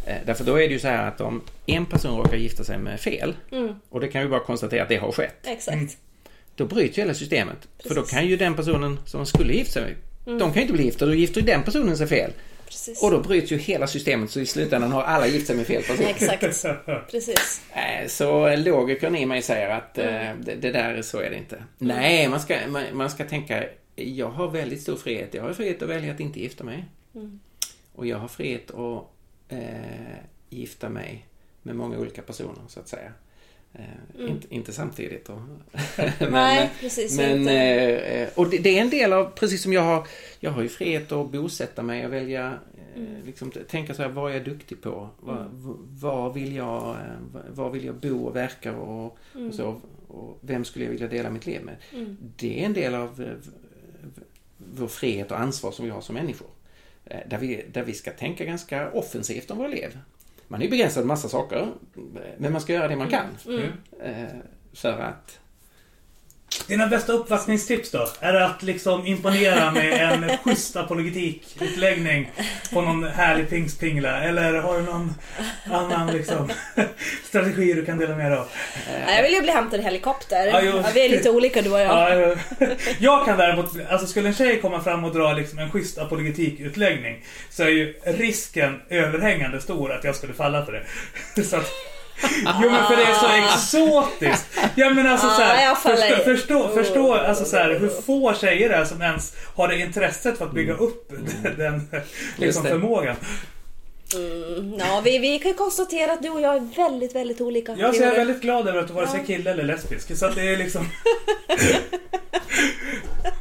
Eh, 0.07 0.15
Därför 0.25 0.43
då 0.43 0.55
är 0.55 0.67
det 0.67 0.73
ju 0.73 0.79
så 0.79 0.87
här 0.87 1.07
att 1.07 1.21
om 1.21 1.41
en 1.65 1.85
person 1.85 2.17
råkar 2.17 2.37
gifta 2.37 2.63
sig 2.63 2.77
med 2.77 2.99
fel, 2.99 3.35
och 3.89 3.99
det 3.99 4.07
kan 4.07 4.21
vi 4.21 4.27
bara 4.27 4.39
konstatera 4.39 4.83
att 4.83 4.89
det 4.89 4.95
har 4.97 5.11
skett, 5.11 5.35
Exakt. 5.47 5.97
då 6.55 6.65
bryts 6.65 6.97
ju 6.97 7.01
hela 7.01 7.13
systemet. 7.13 7.67
För 7.83 7.89
då 7.89 7.95
Precis. 8.01 8.11
kan 8.11 8.27
ju 8.27 8.37
den 8.37 8.53
personen 8.55 8.99
som 9.05 9.25
skulle 9.25 9.53
gifta 9.53 9.71
sig 9.71 9.95
med, 10.25 10.39
de 10.39 10.39
kan 10.39 10.53
ju 10.55 10.61
inte 10.61 10.73
bli 10.73 10.83
gifta, 10.83 11.05
då 11.05 11.13
gifter 11.13 11.41
ju 11.41 11.47
den 11.47 11.63
personen 11.63 11.97
sig 11.97 12.07
fel. 12.07 12.31
Precis. 12.65 13.03
Och 13.03 13.11
då 13.11 13.19
bryts 13.19 13.51
ju 13.51 13.57
hela 13.57 13.87
systemet 13.87 14.31
så 14.31 14.39
i 14.39 14.45
slutändan 14.45 14.91
har 14.91 15.03
alla 15.03 15.27
gift 15.27 15.47
sig 15.47 15.55
med 15.55 15.67
fel 15.67 15.83
person. 15.83 16.05
Exakt. 16.05 16.41
Precis. 17.11 17.61
Eh, 17.73 18.07
Så 18.07 18.55
logikern 18.55 19.15
i 19.15 19.25
mig 19.25 19.41
säger 19.41 19.69
att 19.69 19.97
eh, 19.97 20.05
det, 20.39 20.55
det 20.55 20.71
där, 20.71 21.01
så 21.01 21.19
är 21.19 21.29
det 21.29 21.35
inte. 21.37 21.63
Nej, 21.77 22.27
man 22.27 22.39
ska, 22.39 22.57
man, 22.67 22.83
man 22.93 23.09
ska 23.09 23.25
tänka, 23.25 23.63
jag 23.95 24.29
har 24.29 24.47
väldigt 24.51 24.81
stor 24.81 24.95
frihet. 24.95 25.33
Jag 25.33 25.43
har 25.43 25.53
frihet 25.53 25.81
att 25.81 25.89
välja 25.89 26.13
att 26.13 26.19
inte 26.19 26.39
gifta 26.39 26.63
mig. 26.63 26.85
Och 27.95 28.07
jag 28.07 28.17
har 28.17 28.27
frihet 28.27 28.71
att 28.71 29.11
eh, 29.49 30.17
gifta 30.49 30.89
mig 30.89 31.25
med 31.63 31.75
många 31.75 31.97
olika 31.97 32.21
personer, 32.21 32.61
så 32.67 32.79
att 32.79 32.87
säga. 32.87 33.11
Eh, 33.73 34.29
inte, 34.29 34.55
inte 34.55 34.73
samtidigt 34.73 35.25
då. 35.25 35.33
men, 36.19 36.31
Nej, 36.31 36.69
precis 36.79 37.17
men, 37.17 37.39
inte. 37.39 37.53
eh, 37.53 38.29
och 38.35 38.49
det, 38.49 38.57
det 38.57 38.77
är 38.77 38.81
en 38.81 38.89
del 38.89 39.13
av, 39.13 39.25
precis 39.29 39.61
som 39.63 39.73
jag 39.73 39.81
har, 39.81 40.07
jag 40.39 40.51
har 40.51 40.61
ju 40.61 40.69
frihet 40.69 41.11
att 41.11 41.31
bosätta 41.31 41.83
mig 41.83 42.05
och 42.05 42.13
välja, 42.13 42.59
eh, 42.95 43.25
liksom, 43.25 43.51
tänka 43.51 43.93
så 43.93 44.01
här, 44.01 44.09
vad 44.09 44.31
är 44.31 44.35
jag 44.35 44.45
duktig 44.45 44.81
på? 44.81 45.09
Vad, 45.19 45.37
v- 45.37 45.83
vad, 45.99 46.33
vill 46.33 46.55
jag, 46.55 46.89
eh, 46.89 47.45
var 47.53 47.69
vill 47.69 47.85
jag 47.85 47.95
bo 47.95 48.25
och 48.25 48.35
verka 48.35 48.75
och, 48.77 49.05
och 49.05 49.53
så? 49.53 49.81
Och 50.07 50.37
vem 50.41 50.65
skulle 50.65 50.85
jag 50.85 50.91
vilja 50.91 51.07
dela 51.07 51.29
mitt 51.29 51.45
liv 51.45 51.61
med? 51.61 51.75
Det 52.37 52.61
är 52.61 52.65
en 52.65 52.73
del 52.73 52.95
av 52.95 53.21
eh, 53.21 53.51
vår 54.57 54.87
frihet 54.87 55.31
och 55.31 55.39
ansvar 55.39 55.71
som 55.71 55.85
vi 55.85 55.91
har 55.91 56.01
som 56.01 56.15
människor. 56.15 56.47
Eh, 57.09 57.19
Där 57.29 57.37
vi, 57.37 57.65
där 57.71 57.83
vi 57.83 57.93
ska 57.93 58.11
tänka 58.11 58.45
ganska 58.45 58.91
offensivt 58.91 59.51
om 59.51 59.57
våra 59.57 59.67
liv. 59.67 59.99
Man 60.47 60.61
är 60.61 60.69
begränsad 60.69 61.01
av 61.01 61.07
massa 61.07 61.29
saker, 61.29 61.67
men 62.37 62.51
man 62.51 62.61
ska 62.61 62.73
göra 62.73 62.87
det 62.87 62.95
man 62.95 63.09
kan. 63.09 63.25
Eh, 64.03 64.25
För 64.73 64.99
att 64.99 65.39
Dina 66.67 66.87
bästa 66.87 67.13
uppvaktningstips 67.13 67.91
då? 67.91 68.09
Är 68.19 68.33
det 68.33 68.45
att 68.45 68.63
liksom 68.63 69.05
imponera 69.05 69.71
med 69.71 70.13
en 70.13 70.37
schysst 70.37 70.75
apologetikutläggning 70.75 72.31
på 72.73 72.81
någon 72.81 73.03
härlig 73.03 73.49
pingstpingla? 73.49 74.23
Eller 74.23 74.53
har 74.53 74.77
du 74.77 74.83
någon 74.83 75.13
annan 75.71 76.13
liksom, 76.13 76.49
strategi 77.23 77.73
du 77.73 77.85
kan 77.85 77.97
dela 77.97 78.15
med 78.15 78.31
dig 78.31 78.39
av? 78.39 78.47
Jag 79.07 79.23
vill 79.23 79.33
ju 79.33 79.41
bli 79.41 79.51
hämtad 79.51 79.79
i 79.79 79.83
helikopter. 79.83 80.47
Ja. 80.47 80.61
Ja, 80.61 80.83
vi 80.93 81.05
är 81.05 81.09
lite 81.09 81.29
olika 81.29 81.61
du 81.61 81.71
och 81.71 81.79
jag. 81.79 82.19
Ja, 82.19 82.35
jag 82.99 83.25
kan 83.25 83.37
däremot, 83.37 83.71
alltså 83.89 84.07
skulle 84.07 84.27
en 84.27 84.35
tjej 84.35 84.61
komma 84.61 84.83
fram 84.83 85.03
och 85.03 85.13
dra 85.13 85.33
liksom 85.33 85.59
en 85.59 85.71
schysst 85.71 85.97
apologetikutläggning 85.97 87.23
så 87.49 87.63
är 87.63 87.67
ju 87.67 87.93
risken 88.05 88.81
överhängande 88.89 89.61
stor 89.61 89.91
att 89.91 90.03
jag 90.03 90.15
skulle 90.15 90.33
falla 90.33 90.65
för 90.65 90.71
det. 90.71 91.43
Så 91.43 91.55
att, 91.55 91.71
jo 92.61 92.69
men 92.69 92.85
för 92.85 92.95
det 92.95 93.03
är 93.03 93.13
så 93.13 93.53
exotiskt. 93.53 94.45
Ja 94.75 94.89
men 94.89 95.07
alltså 95.07 95.27
Ja, 95.27 95.33
så 95.33 95.41
här, 95.41 95.65
jag 95.65 95.81
faller 95.81 96.17
förstå, 96.17 96.23
förstå, 96.23 96.83
förstå 96.83 97.13
alltså 97.13 97.45
så 97.45 97.57
här, 97.57 97.79
hur 97.79 97.89
få 97.89 98.33
tjejer 98.33 98.69
det 98.69 98.75
är 98.75 98.85
som 98.85 99.01
ens 99.01 99.33
har 99.55 99.67
det 99.67 99.79
intresset 99.79 100.37
för 100.37 100.45
att 100.45 100.53
bygga 100.53 100.73
upp 100.73 101.11
den 101.57 101.89
liksom, 102.37 102.63
det. 102.63 102.69
förmågan. 102.69 103.15
Mm, 104.13 104.73
ja, 104.79 105.01
vi, 105.05 105.17
vi 105.17 105.39
kan 105.39 105.51
ju 105.51 105.57
konstatera 105.57 106.13
att 106.13 106.23
du 106.23 106.29
och 106.29 106.41
jag 106.41 106.55
är 106.55 106.75
väldigt, 106.75 107.15
väldigt 107.15 107.41
olika. 107.41 107.75
Jag 107.77 107.95
så 107.95 108.03
är 108.03 108.15
väldigt 108.15 108.41
glad 108.41 108.67
över 108.67 108.79
att 108.79 108.87
du 108.87 108.93
vare 108.93 109.07
sig 109.07 109.19
är 109.19 109.25
kille 109.25 109.51
eller 109.51 109.63
lesbisk. 109.63 110.17
Så 110.17 110.25
att 110.25 110.35
det 110.35 110.53
är 110.53 110.57
liksom... 110.57 110.89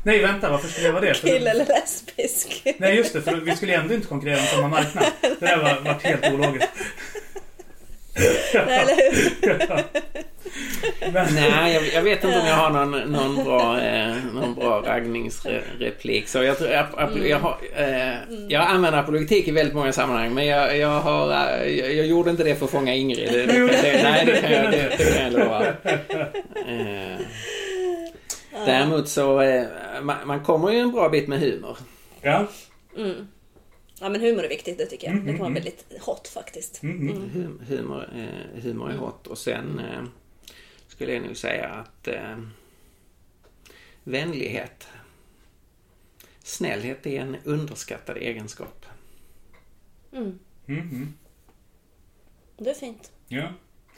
Nej 0.02 0.22
vänta, 0.22 0.50
varför 0.50 0.68
skulle 0.68 0.86
jag 0.86 0.92
vara 0.92 1.04
det? 1.04 1.14
Kille 1.14 1.50
eller 1.50 1.66
lesbisk. 1.66 2.62
Nej 2.78 2.96
just 2.96 3.12
det, 3.12 3.22
för 3.22 3.36
vi 3.36 3.56
skulle 3.56 3.74
ändå 3.74 3.94
inte 3.94 4.06
konkurrera 4.06 4.40
om 4.40 4.46
samma 4.46 4.68
marknad. 4.68 5.04
Det 5.20 5.46
där 5.46 5.56
var, 5.56 5.80
var 5.80 6.00
helt 6.02 6.32
ologiskt. 6.32 6.68
Eller 8.52 8.96
hur? 8.96 9.32
Nej, 11.34 11.74
jag, 11.74 11.84
jag 11.94 12.02
vet 12.02 12.24
inte 12.24 12.38
om 12.38 12.46
jag 12.46 12.54
har 12.54 12.70
någon, 12.70 13.12
någon, 13.12 13.44
bra, 13.44 13.80
eh, 13.80 14.14
någon 14.34 14.54
bra 14.54 14.82
raggningsreplik. 14.86 16.28
Så 16.28 16.42
jag, 16.42 16.58
tror, 16.58 16.74
ap, 16.74 16.98
ap, 16.98 17.10
jag, 17.24 17.38
har, 17.38 17.58
eh, 17.76 18.14
jag 18.48 18.66
använder 18.66 18.98
apologetik 18.98 19.48
i 19.48 19.50
väldigt 19.50 19.74
många 19.74 19.92
sammanhang, 19.92 20.34
men 20.34 20.46
jag, 20.46 20.78
jag, 20.78 21.00
har, 21.00 21.30
eh, 21.30 21.68
jag, 21.78 21.94
jag 21.94 22.06
gjorde 22.06 22.30
inte 22.30 22.44
det 22.44 22.54
för 22.54 22.64
att 22.64 22.70
fånga 22.70 22.94
Ingrid. 22.94 23.32
Det, 23.32 23.46
det, 23.46 23.66
det, 23.66 24.02
nej, 24.02 24.26
det 24.26 24.40
kan 24.40 24.52
jag, 24.52 24.70
det, 24.72 24.92
det 24.98 25.14
kan 25.14 25.22
jag 25.24 25.32
lova. 25.32 25.66
Eh, 26.68 27.20
däremot 28.66 29.08
så, 29.08 29.40
eh, 29.40 29.64
man, 30.02 30.16
man 30.24 30.44
kommer 30.44 30.70
ju 30.70 30.78
en 30.78 30.92
bra 30.92 31.08
bit 31.08 31.28
med 31.28 31.40
humor. 31.40 31.76
ja. 32.22 32.46
Mm. 32.96 33.26
Ja 34.00 34.08
men 34.08 34.20
humor 34.20 34.44
är 34.44 34.48
viktigt, 34.48 34.78
det 34.78 34.86
tycker 34.86 35.06
jag. 35.06 35.14
Mm, 35.14 35.26
Det 35.26 35.32
kan 35.32 35.38
vara 35.40 35.50
mm, 35.50 35.62
väldigt 35.62 35.84
hot 36.00 36.28
faktiskt. 36.28 36.82
Mm, 36.82 37.08
mm. 37.08 37.30
Hum, 37.30 37.60
humor, 37.66 38.10
eh, 38.16 38.62
humor 38.62 38.90
är 38.90 38.96
hot. 38.96 39.26
Och 39.26 39.38
sen 39.38 39.78
eh, 39.78 40.04
skulle 40.88 41.12
jag 41.12 41.22
nog 41.22 41.36
säga 41.36 41.68
att 41.68 42.08
eh, 42.08 42.38
vänlighet. 44.04 44.88
Snällhet 46.42 47.06
är 47.06 47.20
en 47.20 47.36
underskattad 47.44 48.16
egenskap. 48.16 48.86
Mm. 50.12 50.38
Mm, 50.66 50.80
mm. 50.80 51.14
Det 52.56 52.70
är 52.70 52.74
fint. 52.74 53.12
Ja. 53.28 53.52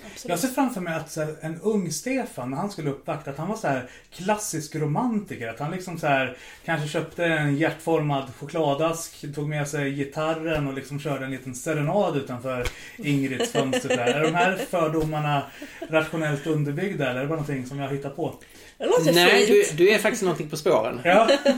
Absolut. 0.07 0.31
Jag 0.31 0.39
ser 0.39 0.49
framför 0.49 0.81
mig 0.81 0.95
att 0.95 1.17
här, 1.17 1.37
en 1.41 1.61
ung 1.61 1.91
Stefan, 1.91 2.51
när 2.51 2.57
han 2.57 2.71
skulle 2.71 2.91
uppvakta, 2.91 3.31
att 3.31 3.39
han 3.39 3.49
var 3.49 3.57
så 3.57 3.69
här 3.69 3.91
klassisk 4.13 4.75
romantiker. 4.75 5.49
Att 5.49 5.59
han 5.59 5.71
liksom 5.71 5.99
så 5.99 6.07
här, 6.07 6.37
kanske 6.65 6.89
köpte 6.89 7.25
en 7.25 7.57
hjärtformad 7.57 8.35
chokladask, 8.39 9.35
tog 9.35 9.49
med 9.49 9.69
sig 9.69 9.95
gitarren 9.95 10.67
och 10.67 10.75
liksom 10.75 11.01
körde 11.01 11.25
en 11.25 11.31
liten 11.31 11.55
serenad 11.55 12.17
utanför 12.17 12.67
Ingrids 12.97 13.53
fönster. 13.53 13.89
Där. 13.89 14.07
Är 14.07 14.23
de 14.23 14.35
här 14.35 14.57
fördomarna 14.57 15.43
rationellt 15.89 16.47
underbyggda 16.47 17.11
eller 17.11 17.21
är 17.21 17.23
det 17.23 17.29
bara 17.29 17.41
någonting 17.41 17.67
som 17.67 17.79
jag 17.79 17.89
hittar 17.89 18.11
på? 18.11 18.35
Det 18.79 18.87
låter 18.87 19.13
Nej, 19.13 19.47
du, 19.47 19.65
fint. 19.65 19.79
du 19.79 19.91
är 19.91 19.99
faktiskt 19.99 20.23
någonting 20.23 20.51
på 20.51 20.57
spåren. 20.57 21.01
Ja. 21.05 21.29